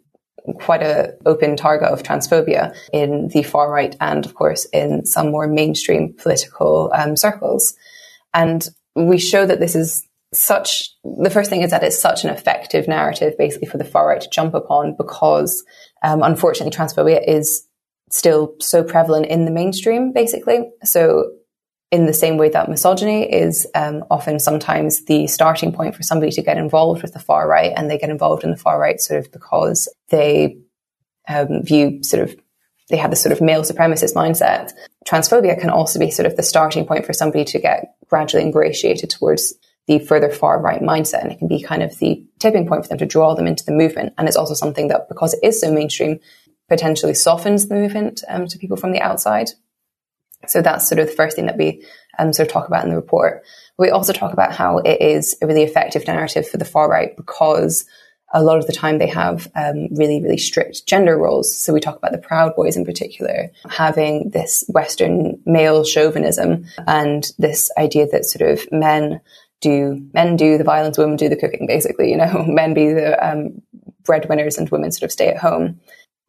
quite 0.56 0.82
a 0.82 1.16
open 1.26 1.56
target 1.56 1.90
of 1.90 2.04
transphobia 2.04 2.76
in 2.92 3.30
the 3.30 3.44
far 3.44 3.72
right 3.72 3.96
and 4.02 4.26
of 4.26 4.34
course 4.36 4.66
in 4.74 5.06
some 5.06 5.32
more 5.32 5.48
mainstream 5.48 6.14
political 6.14 6.92
um, 6.94 7.16
circles. 7.16 7.76
And 8.34 8.68
we 8.96 9.18
show 9.20 9.46
that 9.46 9.60
this 9.60 9.76
is 9.76 10.08
such 10.34 10.90
the 11.04 11.30
first 11.30 11.50
thing 11.50 11.62
is 11.62 11.72
that 11.72 11.84
it's 11.84 12.00
such 12.00 12.24
an 12.24 12.30
effective 12.30 12.88
narrative 12.88 13.38
basically 13.38 13.68
for 13.68 13.78
the 13.78 13.86
far 13.86 14.08
right 14.08 14.22
to 14.22 14.30
jump 14.30 14.54
upon 14.54 14.96
because 14.98 15.64
um, 16.04 16.22
unfortunately 16.24 16.76
transphobia 16.76 17.24
is 17.28 17.68
still 18.10 18.56
so 18.60 18.84
prevalent 18.84 19.26
in 19.28 19.46
the 19.46 19.52
mainstream 19.52 20.14
basically. 20.14 20.70
So 20.84 21.32
in 21.92 22.06
the 22.06 22.14
same 22.14 22.38
way 22.38 22.50
that 22.50 22.70
misogyny 22.70 23.32
is 23.32 23.68
um, 23.76 24.04
often 24.10 24.40
sometimes 24.40 25.06
the 25.06 25.28
starting 25.28 25.72
point 25.72 25.96
for 25.96 26.04
somebody 26.04 26.32
to 26.32 26.42
get 26.42 26.58
involved 26.58 27.04
with 27.04 27.14
the 27.14 27.20
far 27.20 27.48
right 27.48 27.72
and 27.76 27.90
they 27.90 27.98
get 27.98 28.10
involved 28.10 28.44
in 28.44 28.52
the 28.52 28.58
far 28.58 28.80
right 28.80 29.00
sort 29.00 29.20
of 29.20 29.32
because 29.32 29.88
they 30.10 30.58
um, 31.28 31.64
view 31.64 32.04
sort 32.04 32.24
of 32.24 32.36
they 32.90 32.98
have 32.98 33.12
this 33.12 33.22
sort 33.22 33.32
of 33.32 33.42
male 33.42 33.62
supremacist 33.62 34.14
mindset. 34.14 34.72
Transphobia 35.08 35.60
can 35.60 35.70
also 35.70 36.00
be 36.00 36.12
sort 36.12 36.26
of 36.26 36.36
the 36.36 36.44
starting 36.44 36.86
point 36.86 37.06
for 37.06 37.14
somebody 37.14 37.46
to 37.46 37.60
get 37.60 37.96
gradually 38.08 38.44
ingratiated 38.44 39.10
towards 39.10 39.54
the 39.88 40.00
further 40.00 40.30
far 40.30 40.60
right 40.62 40.82
mindset. 40.82 41.22
And 41.22 41.32
it 41.32 41.40
can 41.40 41.48
be 41.48 41.62
kind 41.62 41.84
of 41.84 41.98
the 42.00 42.26
tipping 42.40 42.68
point 42.68 42.84
for 42.84 42.90
them 42.90 42.98
to 43.00 43.06
draw 43.06 43.36
them 43.36 43.48
into 43.48 43.66
the 43.66 43.72
movement. 43.72 44.14
And 44.18 44.28
it's 44.28 44.38
also 44.38 44.54
something 44.54 44.88
that, 44.88 45.10
because 45.10 45.34
it 45.34 45.44
is 45.44 45.60
so 45.60 45.72
mainstream, 45.72 46.20
potentially 46.70 47.14
softens 47.14 47.68
the 47.68 47.76
movement 47.76 48.24
um, 48.30 48.48
to 48.48 48.58
people 48.58 48.78
from 48.78 48.92
the 48.92 49.02
outside. 49.02 49.50
So 50.48 50.62
that's 50.62 50.88
sort 50.88 51.00
of 51.00 51.08
the 51.08 51.14
first 51.14 51.36
thing 51.36 51.46
that 51.46 51.58
we 51.58 51.86
um, 52.20 52.34
sort 52.34 52.48
of 52.48 52.54
talk 52.54 52.68
about 52.68 52.84
in 52.84 52.90
the 52.90 52.96
report. 52.96 53.44
We 53.78 53.90
also 53.90 54.14
talk 54.14 54.34
about 54.34 54.54
how 54.54 54.80
it 54.80 55.02
is 55.02 55.36
a 55.42 55.48
really 55.48 55.64
effective 55.64 56.06
narrative 56.08 56.48
for 56.48 56.58
the 56.58 56.66
far 56.66 56.90
right 56.90 57.16
because 57.16 57.86
a 58.34 58.44
lot 58.44 58.58
of 58.58 58.66
the 58.66 58.74
time 58.74 58.98
they 58.98 59.08
have 59.08 59.48
um, 59.56 59.88
really, 59.92 60.22
really 60.22 60.38
strict 60.38 60.88
gender 60.88 61.18
roles. 61.18 61.56
So 61.56 61.72
we 61.72 61.80
talk 61.80 61.98
about 61.98 62.12
the 62.12 62.18
Proud 62.18 62.56
Boys 62.56 62.76
in 62.76 62.84
particular, 62.84 63.52
having 63.70 64.32
this 64.32 64.64
Western 64.68 65.40
male 65.46 65.84
chauvinism 65.84 66.66
and 66.88 67.32
this 67.38 67.72
idea 67.78 68.08
that 68.08 68.26
sort 68.26 68.50
of 68.50 68.68
men 68.72 69.22
do 69.64 70.08
men 70.14 70.36
do 70.36 70.58
the 70.58 70.64
violence, 70.64 70.98
women 70.98 71.16
do 71.16 71.30
the 71.30 71.36
cooking, 71.36 71.66
basically, 71.66 72.12
you 72.12 72.18
know, 72.18 72.44
men 72.48 72.74
be 72.74 72.92
the 72.92 73.18
um, 73.26 73.62
breadwinners 74.04 74.58
and 74.58 74.70
women 74.70 74.92
sort 74.92 75.04
of 75.04 75.12
stay 75.12 75.30
at 75.30 75.38
home. 75.38 75.80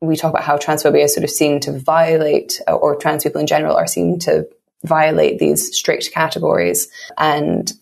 We 0.00 0.16
talk 0.16 0.30
about 0.30 0.44
how 0.44 0.56
transphobia 0.56 1.04
is 1.04 1.14
sort 1.14 1.24
of 1.24 1.30
seen 1.30 1.60
to 1.60 1.78
violate, 1.78 2.60
or 2.68 2.96
trans 2.96 3.24
people 3.24 3.40
in 3.40 3.46
general 3.46 3.76
are 3.76 3.86
seen 3.86 4.18
to 4.20 4.48
violate 4.84 5.38
these 5.38 5.76
strict 5.76 6.12
categories 6.12 6.88
and 7.18 7.72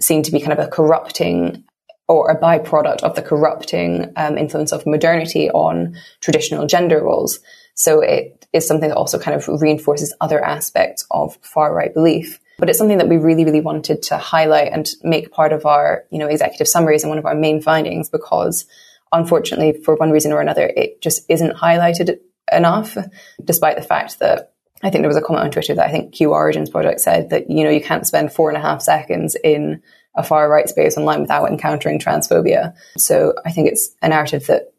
seen 0.00 0.22
to 0.22 0.32
be 0.32 0.40
kind 0.40 0.52
of 0.52 0.64
a 0.64 0.68
corrupting 0.68 1.64
or 2.08 2.30
a 2.30 2.38
byproduct 2.38 3.02
of 3.02 3.16
the 3.16 3.22
corrupting 3.22 4.12
um, 4.16 4.38
influence 4.38 4.72
of 4.72 4.86
modernity 4.86 5.50
on 5.50 5.96
traditional 6.20 6.66
gender 6.66 7.02
roles. 7.02 7.40
So 7.74 8.00
it 8.00 8.46
is 8.52 8.66
something 8.66 8.88
that 8.88 8.96
also 8.96 9.18
kind 9.18 9.36
of 9.36 9.48
reinforces 9.60 10.14
other 10.20 10.42
aspects 10.44 11.06
of 11.10 11.36
far 11.42 11.74
right 11.74 11.92
belief. 11.92 12.38
But 12.58 12.68
it's 12.68 12.78
something 12.78 12.98
that 12.98 13.08
we 13.08 13.18
really, 13.18 13.44
really 13.44 13.60
wanted 13.60 14.02
to 14.04 14.16
highlight 14.16 14.72
and 14.72 14.88
make 15.02 15.30
part 15.30 15.52
of 15.52 15.66
our, 15.66 16.04
you 16.10 16.18
know, 16.18 16.26
executive 16.26 16.68
summaries 16.68 17.02
and 17.02 17.10
one 17.10 17.18
of 17.18 17.26
our 17.26 17.34
main 17.34 17.60
findings 17.60 18.08
because 18.08 18.66
unfortunately, 19.12 19.80
for 19.84 19.94
one 19.96 20.10
reason 20.10 20.32
or 20.32 20.40
another, 20.40 20.72
it 20.76 21.00
just 21.00 21.24
isn't 21.28 21.56
highlighted 21.56 22.18
enough, 22.52 22.96
despite 23.44 23.76
the 23.76 23.82
fact 23.82 24.18
that 24.20 24.52
I 24.82 24.90
think 24.90 25.02
there 25.02 25.08
was 25.08 25.16
a 25.16 25.22
comment 25.22 25.44
on 25.44 25.50
Twitter 25.50 25.74
that 25.74 25.86
I 25.86 25.90
think 25.90 26.14
Q 26.14 26.32
Origins 26.32 26.70
project 26.70 27.00
said 27.00 27.30
that, 27.30 27.50
you 27.50 27.64
know, 27.64 27.70
you 27.70 27.80
can't 27.80 28.06
spend 28.06 28.32
four 28.32 28.50
and 28.50 28.58
a 28.58 28.60
half 28.60 28.82
seconds 28.82 29.36
in 29.42 29.82
a 30.14 30.22
far 30.22 30.48
right 30.48 30.68
space 30.68 30.96
online 30.96 31.20
without 31.20 31.50
encountering 31.50 31.98
transphobia. 31.98 32.74
So 32.98 33.34
I 33.44 33.52
think 33.52 33.68
it's 33.68 33.90
a 34.02 34.08
narrative 34.08 34.46
that 34.46 34.72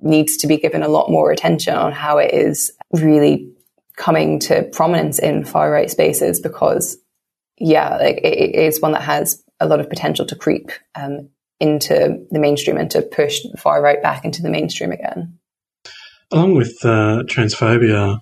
needs 0.00 0.36
to 0.38 0.46
be 0.46 0.58
given 0.58 0.82
a 0.82 0.88
lot 0.88 1.10
more 1.10 1.30
attention 1.30 1.74
on 1.74 1.92
how 1.92 2.18
it 2.18 2.32
is 2.32 2.72
really 2.92 3.52
coming 3.96 4.38
to 4.38 4.62
prominence 4.72 5.18
in 5.18 5.44
far 5.44 5.70
right 5.70 5.90
spaces 5.90 6.40
because 6.40 6.96
yeah, 7.60 7.96
like 7.96 8.18
it, 8.18 8.54
it 8.54 8.54
is 8.54 8.80
one 8.80 8.92
that 8.92 9.02
has 9.02 9.42
a 9.60 9.66
lot 9.66 9.80
of 9.80 9.88
potential 9.88 10.24
to 10.26 10.36
creep 10.36 10.70
um, 10.94 11.28
into 11.60 12.24
the 12.30 12.38
mainstream 12.38 12.76
and 12.76 12.90
to 12.90 13.02
push 13.02 13.40
far 13.58 13.82
right 13.82 14.02
back 14.02 14.24
into 14.24 14.42
the 14.42 14.50
mainstream 14.50 14.92
again. 14.92 15.38
Along 16.30 16.54
with 16.54 16.76
uh, 16.84 17.22
transphobia, 17.26 18.20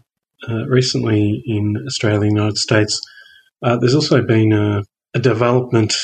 uh, 0.49 0.67
recently 0.67 1.43
in 1.47 1.77
Australia 1.87 2.21
and 2.21 2.23
the 2.23 2.41
United 2.41 2.59
States, 2.59 3.01
uh, 3.63 3.77
there's 3.77 3.95
also 3.95 4.23
been 4.23 4.53
a, 4.53 4.83
a, 5.15 5.19
development 5.19 5.95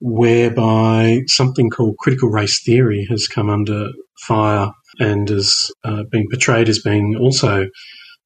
whereby 0.00 1.20
something 1.26 1.70
called 1.70 1.96
critical 1.98 2.28
race 2.28 2.62
theory 2.64 3.06
has 3.08 3.28
come 3.28 3.50
under 3.50 3.88
fire 4.18 4.70
and 4.98 5.28
has 5.28 5.70
uh, 5.84 6.02
being 6.10 6.26
portrayed 6.30 6.68
as 6.68 6.80
being 6.80 7.16
also 7.16 7.66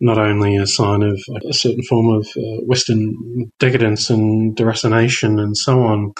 not 0.01 0.19
only 0.19 0.57
a 0.57 0.67
sign 0.67 1.03
of 1.03 1.21
a 1.49 1.53
certain 1.53 1.83
form 1.83 2.09
of 2.09 2.27
uh, 2.37 2.63
Western 2.65 3.51
decadence 3.59 4.11
and 4.11 4.57
deracination 4.57 5.41
and 5.41 5.57
so 5.57 5.83
on, 5.83 6.13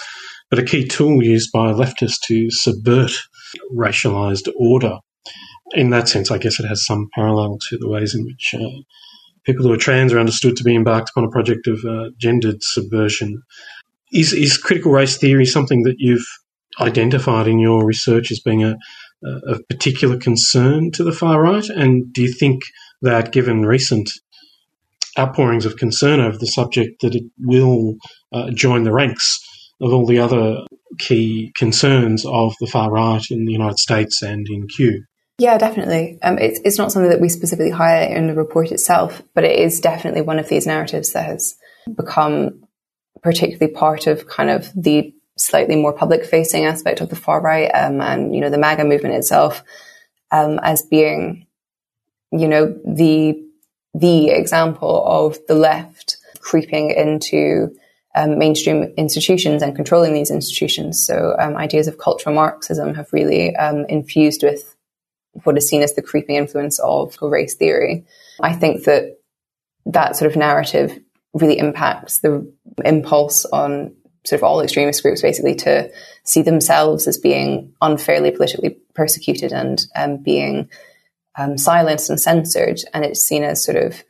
but 0.49 0.59
a 0.59 0.63
key 0.63 0.85
tool 0.85 1.23
used 1.23 1.51
by 1.51 1.71
leftists 1.71 2.19
to 2.25 2.49
subvert 2.49 3.11
racialized 3.73 4.51
order. 4.57 4.97
In 5.73 5.91
that 5.91 6.09
sense, 6.09 6.31
I 6.31 6.39
guess 6.39 6.59
it 6.59 6.67
has 6.67 6.85
some 6.85 7.09
parallel 7.13 7.57
to 7.69 7.77
the 7.77 7.87
ways 7.87 8.15
in 8.15 8.25
which 8.25 8.55
uh, 8.55 8.81
people 9.45 9.65
who 9.65 9.73
are 9.73 9.77
trans 9.77 10.11
are 10.11 10.19
understood 10.19 10.57
to 10.57 10.63
be 10.63 10.75
embarked 10.75 11.11
upon 11.11 11.25
a 11.25 11.29
project 11.29 11.67
of 11.67 11.83
uh, 11.85 12.09
gendered 12.17 12.61
subversion. 12.61 13.41
Is, 14.11 14.33
is 14.33 14.57
critical 14.57 14.91
race 14.91 15.17
theory 15.17 15.45
something 15.45 15.83
that 15.83 15.95
you've 15.99 16.25
identified 16.81 17.47
in 17.47 17.59
your 17.59 17.85
research 17.85 18.31
as 18.31 18.39
being 18.39 18.63
a, 18.63 18.75
of 19.23 19.67
particular 19.67 20.17
concern 20.17 20.91
to 20.91 21.03
the 21.03 21.11
far 21.11 21.41
right? 21.41 21.67
And 21.69 22.11
do 22.13 22.21
you 22.21 22.31
think 22.31 22.61
that, 23.01 23.31
given 23.31 23.65
recent 23.65 24.09
outpourings 25.17 25.65
of 25.65 25.77
concern 25.77 26.19
over 26.19 26.37
the 26.37 26.47
subject, 26.47 27.01
that 27.01 27.15
it 27.15 27.23
will 27.39 27.95
uh, 28.31 28.51
join 28.51 28.83
the 28.83 28.93
ranks 28.93 29.39
of 29.81 29.93
all 29.93 30.05
the 30.05 30.19
other 30.19 30.57
key 30.97 31.51
concerns 31.55 32.25
of 32.25 32.53
the 32.59 32.67
far 32.67 32.91
right 32.91 33.23
in 33.29 33.45
the 33.45 33.51
United 33.51 33.79
States 33.79 34.21
and 34.21 34.47
in 34.49 34.67
Q. 34.67 35.03
Yeah, 35.37 35.57
definitely. 35.57 36.19
Um, 36.21 36.37
it's, 36.37 36.59
it's 36.65 36.77
not 36.77 36.91
something 36.91 37.09
that 37.09 37.21
we 37.21 37.29
specifically 37.29 37.71
highlight 37.71 38.11
in 38.11 38.27
the 38.27 38.33
report 38.33 38.71
itself, 38.71 39.23
but 39.33 39.45
it 39.45 39.57
is 39.57 39.79
definitely 39.79 40.21
one 40.21 40.37
of 40.37 40.49
these 40.49 40.67
narratives 40.67 41.13
that 41.13 41.25
has 41.25 41.55
become 41.95 42.65
particularly 43.23 43.73
part 43.73 44.05
of 44.05 44.27
kind 44.27 44.49
of 44.49 44.69
the 44.75 45.13
slightly 45.37 45.77
more 45.77 45.93
public 45.93 46.25
facing 46.25 46.65
aspect 46.65 46.99
of 46.99 47.09
the 47.09 47.15
far 47.15 47.41
right 47.41 47.69
um, 47.69 48.01
and, 48.01 48.35
you 48.35 48.41
know, 48.41 48.49
the 48.49 48.57
MAGA 48.57 48.83
movement 48.83 49.15
itself 49.15 49.63
um, 50.31 50.59
as 50.61 50.81
being, 50.81 51.47
you 52.31 52.47
know, 52.47 52.77
the, 52.85 53.41
the 53.93 54.29
example 54.29 55.03
of 55.05 55.37
the 55.47 55.55
left 55.55 56.17
creeping 56.39 56.91
into 56.91 57.75
um, 58.15 58.37
mainstream 58.37 58.83
institutions 58.97 59.61
and 59.61 59.75
controlling 59.75 60.13
these 60.13 60.31
institutions. 60.31 61.05
So 61.05 61.35
um, 61.39 61.55
ideas 61.55 61.87
of 61.87 61.97
cultural 61.97 62.35
Marxism 62.35 62.95
have 62.95 63.11
really 63.13 63.55
um, 63.55 63.85
infused 63.85 64.43
with 64.43 64.75
what 65.43 65.57
is 65.57 65.69
seen 65.69 65.83
as 65.83 65.93
the 65.93 66.01
creeping 66.01 66.35
influence 66.35 66.79
of 66.79 67.17
race 67.21 67.55
theory. 67.55 68.05
I 68.41 68.53
think 68.53 68.85
that 68.85 69.19
that 69.85 70.15
sort 70.15 70.31
of 70.31 70.37
narrative 70.37 70.99
really 71.33 71.57
impacts 71.57 72.19
the 72.19 72.51
impulse 72.83 73.45
on 73.45 73.95
sort 74.25 74.39
of 74.39 74.43
all 74.43 74.61
extremist 74.61 75.01
groups 75.01 75.21
basically 75.21 75.55
to 75.55 75.91
see 76.23 76.41
themselves 76.41 77.07
as 77.07 77.17
being 77.17 77.73
unfairly 77.81 78.31
politically 78.31 78.77
persecuted 78.93 79.53
and 79.53 79.85
um, 79.95 80.17
being 80.17 80.69
um, 81.39 81.57
silenced 81.57 82.09
and 82.09 82.19
censored. 82.19 82.81
And 82.93 83.05
it's 83.05 83.21
seen 83.21 83.43
as 83.43 83.63
sort 83.63 83.77
of 83.77 84.03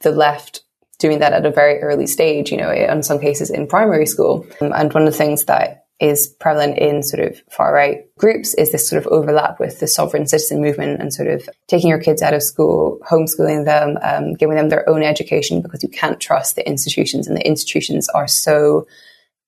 the 0.00 0.12
left 0.12 0.62
doing 0.98 1.18
that 1.18 1.32
at 1.32 1.44
a 1.44 1.50
very 1.50 1.80
early 1.82 2.06
stage, 2.06 2.50
you 2.50 2.56
know, 2.56 2.70
in 2.70 3.02
some 3.02 3.18
cases 3.18 3.50
in 3.50 3.66
primary 3.66 4.06
school. 4.06 4.46
Um, 4.60 4.72
and 4.72 4.92
one 4.92 5.06
of 5.06 5.12
the 5.12 5.18
things 5.18 5.44
that 5.44 5.86
is 5.98 6.26
prevalent 6.40 6.78
in 6.78 7.02
sort 7.02 7.26
of 7.26 7.42
far 7.50 7.72
right 7.72 8.04
groups 8.18 8.52
is 8.54 8.70
this 8.70 8.88
sort 8.88 9.04
of 9.04 9.10
overlap 9.10 9.58
with 9.58 9.80
the 9.80 9.86
sovereign 9.86 10.26
citizen 10.26 10.60
movement 10.60 11.00
and 11.00 11.12
sort 11.12 11.28
of 11.28 11.48
taking 11.68 11.88
your 11.88 11.98
kids 11.98 12.20
out 12.20 12.34
of 12.34 12.42
school, 12.42 12.98
homeschooling 13.08 13.64
them, 13.64 13.96
um, 14.02 14.34
giving 14.34 14.56
them 14.56 14.68
their 14.68 14.86
own 14.88 15.02
education 15.02 15.62
because 15.62 15.82
you 15.82 15.88
can't 15.88 16.20
trust 16.20 16.54
the 16.54 16.68
institutions 16.68 17.26
and 17.26 17.36
the 17.36 17.46
institutions 17.46 18.08
are 18.10 18.28
so 18.28 18.86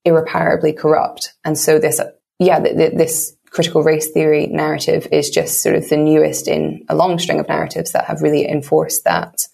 irreparably 0.04 0.72
corrupt. 0.72 1.34
And 1.44 1.58
so 1.58 1.78
this, 1.78 2.00
yeah, 2.38 2.60
this 2.60 3.36
critical 3.50 3.82
race 3.82 4.10
theory 4.10 4.46
narrative 4.46 5.06
is 5.12 5.30
just 5.30 5.62
sort 5.62 5.74
of 5.74 5.88
the 5.88 5.96
newest 5.96 6.48
in 6.48 6.84
a 6.88 6.94
long 6.94 7.18
string 7.18 7.40
of 7.40 7.48
narratives 7.48 7.92
that 7.92 8.04
have 8.04 8.22
really 8.22 8.48
enforced 8.48 9.04
that 9.04 9.46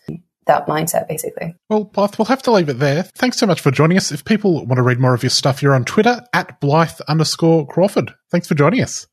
that 0.47 0.66
mindset, 0.66 1.09
basically. 1.09 1.55
Well, 1.70 1.86
Blyth, 1.86 2.18
we'll 2.18 2.26
have 2.26 2.42
to 2.42 2.51
leave 2.51 2.68
it 2.68 2.78
there. 2.78 3.05
Thanks 3.05 3.38
so 3.38 3.47
much 3.47 3.61
for 3.61 3.70
joining 3.70 3.97
us. 3.97 4.12
If 4.12 4.24
people 4.24 4.66
want 4.66 4.76
to 4.76 4.82
read 4.82 5.01
more 5.01 5.14
of 5.14 5.22
your 5.22 5.30
stuff, 5.30 5.62
you're 5.62 5.74
on 5.74 5.84
Twitter 5.84 6.22
at 6.32 6.61
Blyth 6.61 7.01
underscore 7.09 7.66
Crawford. 7.66 8.14
Thanks 8.30 8.47
for 8.47 8.55
joining 8.55 8.82
us. 8.82 9.07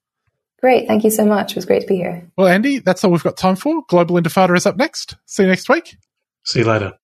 Great. 0.59 0.87
Thank 0.87 1.03
you 1.03 1.09
so 1.09 1.25
much. 1.25 1.51
It 1.51 1.55
was 1.55 1.65
great 1.65 1.81
to 1.81 1.87
be 1.87 1.95
here. 1.95 2.29
Well, 2.37 2.47
Andy, 2.47 2.79
that's 2.79 3.03
all 3.03 3.11
we've 3.11 3.23
got 3.23 3.37
time 3.37 3.55
for. 3.55 3.83
Global 3.87 4.15
Intifada 4.15 4.55
is 4.55 4.65
up 4.65 4.77
next. 4.77 5.15
See 5.25 5.43
you 5.43 5.49
next 5.49 5.69
week. 5.69 5.97
See 6.43 6.59
you 6.59 6.65
later. 6.65 7.00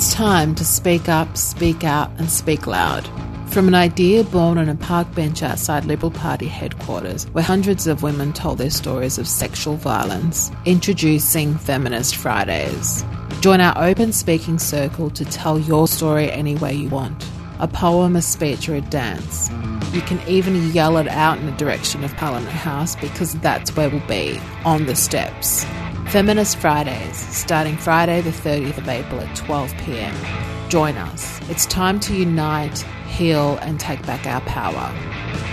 It's 0.00 0.14
time 0.14 0.54
to 0.54 0.64
speak 0.64 1.10
up, 1.10 1.36
speak 1.36 1.84
out, 1.84 2.10
and 2.16 2.30
speak 2.30 2.66
loud. 2.66 3.06
From 3.52 3.68
an 3.68 3.74
idea 3.74 4.24
born 4.24 4.56
on 4.56 4.70
a 4.70 4.74
park 4.74 5.14
bench 5.14 5.42
outside 5.42 5.84
Liberal 5.84 6.10
Party 6.10 6.46
headquarters, 6.46 7.26
where 7.32 7.44
hundreds 7.44 7.86
of 7.86 8.02
women 8.02 8.32
told 8.32 8.56
their 8.56 8.70
stories 8.70 9.18
of 9.18 9.28
sexual 9.28 9.76
violence, 9.76 10.50
introducing 10.64 11.54
Feminist 11.54 12.16
Fridays. 12.16 13.04
Join 13.42 13.60
our 13.60 13.76
open 13.76 14.14
speaking 14.14 14.58
circle 14.58 15.10
to 15.10 15.22
tell 15.26 15.58
your 15.58 15.86
story 15.86 16.30
any 16.30 16.56
way 16.56 16.72
you 16.72 16.88
want 16.88 17.22
a 17.58 17.68
poem, 17.68 18.16
a 18.16 18.22
speech, 18.22 18.70
or 18.70 18.76
a 18.76 18.80
dance. 18.80 19.50
You 19.92 20.00
can 20.00 20.18
even 20.26 20.72
yell 20.72 20.96
it 20.96 21.08
out 21.08 21.36
in 21.36 21.44
the 21.44 21.52
direction 21.52 22.04
of 22.04 22.16
Parliament 22.16 22.48
House 22.48 22.96
because 22.96 23.34
that's 23.40 23.76
where 23.76 23.90
we'll 23.90 24.00
be 24.06 24.40
on 24.64 24.86
the 24.86 24.96
steps. 24.96 25.66
Feminist 26.10 26.56
Fridays, 26.56 27.16
starting 27.16 27.76
Friday, 27.76 28.20
the 28.20 28.30
30th 28.30 28.78
of 28.78 28.88
April 28.88 29.20
at 29.20 29.36
12 29.36 29.72
pm. 29.76 30.68
Join 30.68 30.96
us. 30.96 31.40
It's 31.48 31.66
time 31.66 32.00
to 32.00 32.16
unite, 32.16 32.80
heal, 33.06 33.58
and 33.62 33.78
take 33.78 34.04
back 34.04 34.26
our 34.26 34.40
power. 34.40 34.92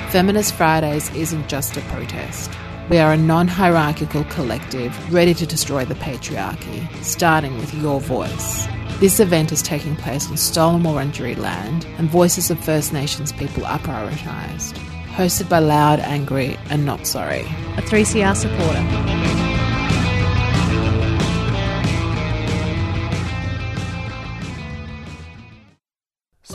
Feminist 0.09 0.55
Fridays 0.55 1.13
isn't 1.13 1.47
just 1.47 1.77
a 1.77 1.81
protest. 1.81 2.49
We 2.89 2.97
are 2.97 3.13
a 3.13 3.17
non 3.17 3.47
hierarchical 3.47 4.23
collective 4.31 5.13
ready 5.13 5.35
to 5.35 5.45
destroy 5.45 5.85
the 5.85 5.93
patriarchy, 5.93 6.91
starting 7.03 7.55
with 7.59 7.71
your 7.75 8.01
voice. 8.01 8.67
This 8.99 9.19
event 9.19 9.51
is 9.51 9.61
taking 9.61 9.95
place 9.95 10.27
on 10.27 10.37
stolen 10.37 10.81
Wurundjeri 10.81 11.37
land, 11.37 11.85
and 11.99 12.09
voices 12.09 12.49
of 12.49 12.59
First 12.59 12.93
Nations 12.93 13.31
people 13.31 13.63
are 13.63 13.77
prioritised. 13.77 14.73
Hosted 15.13 15.49
by 15.49 15.59
Loud, 15.59 15.99
Angry, 15.99 16.57
and 16.71 16.83
Not 16.83 17.05
Sorry. 17.05 17.41
A 17.41 17.83
3CR 17.83 18.35
supporter. 18.35 19.16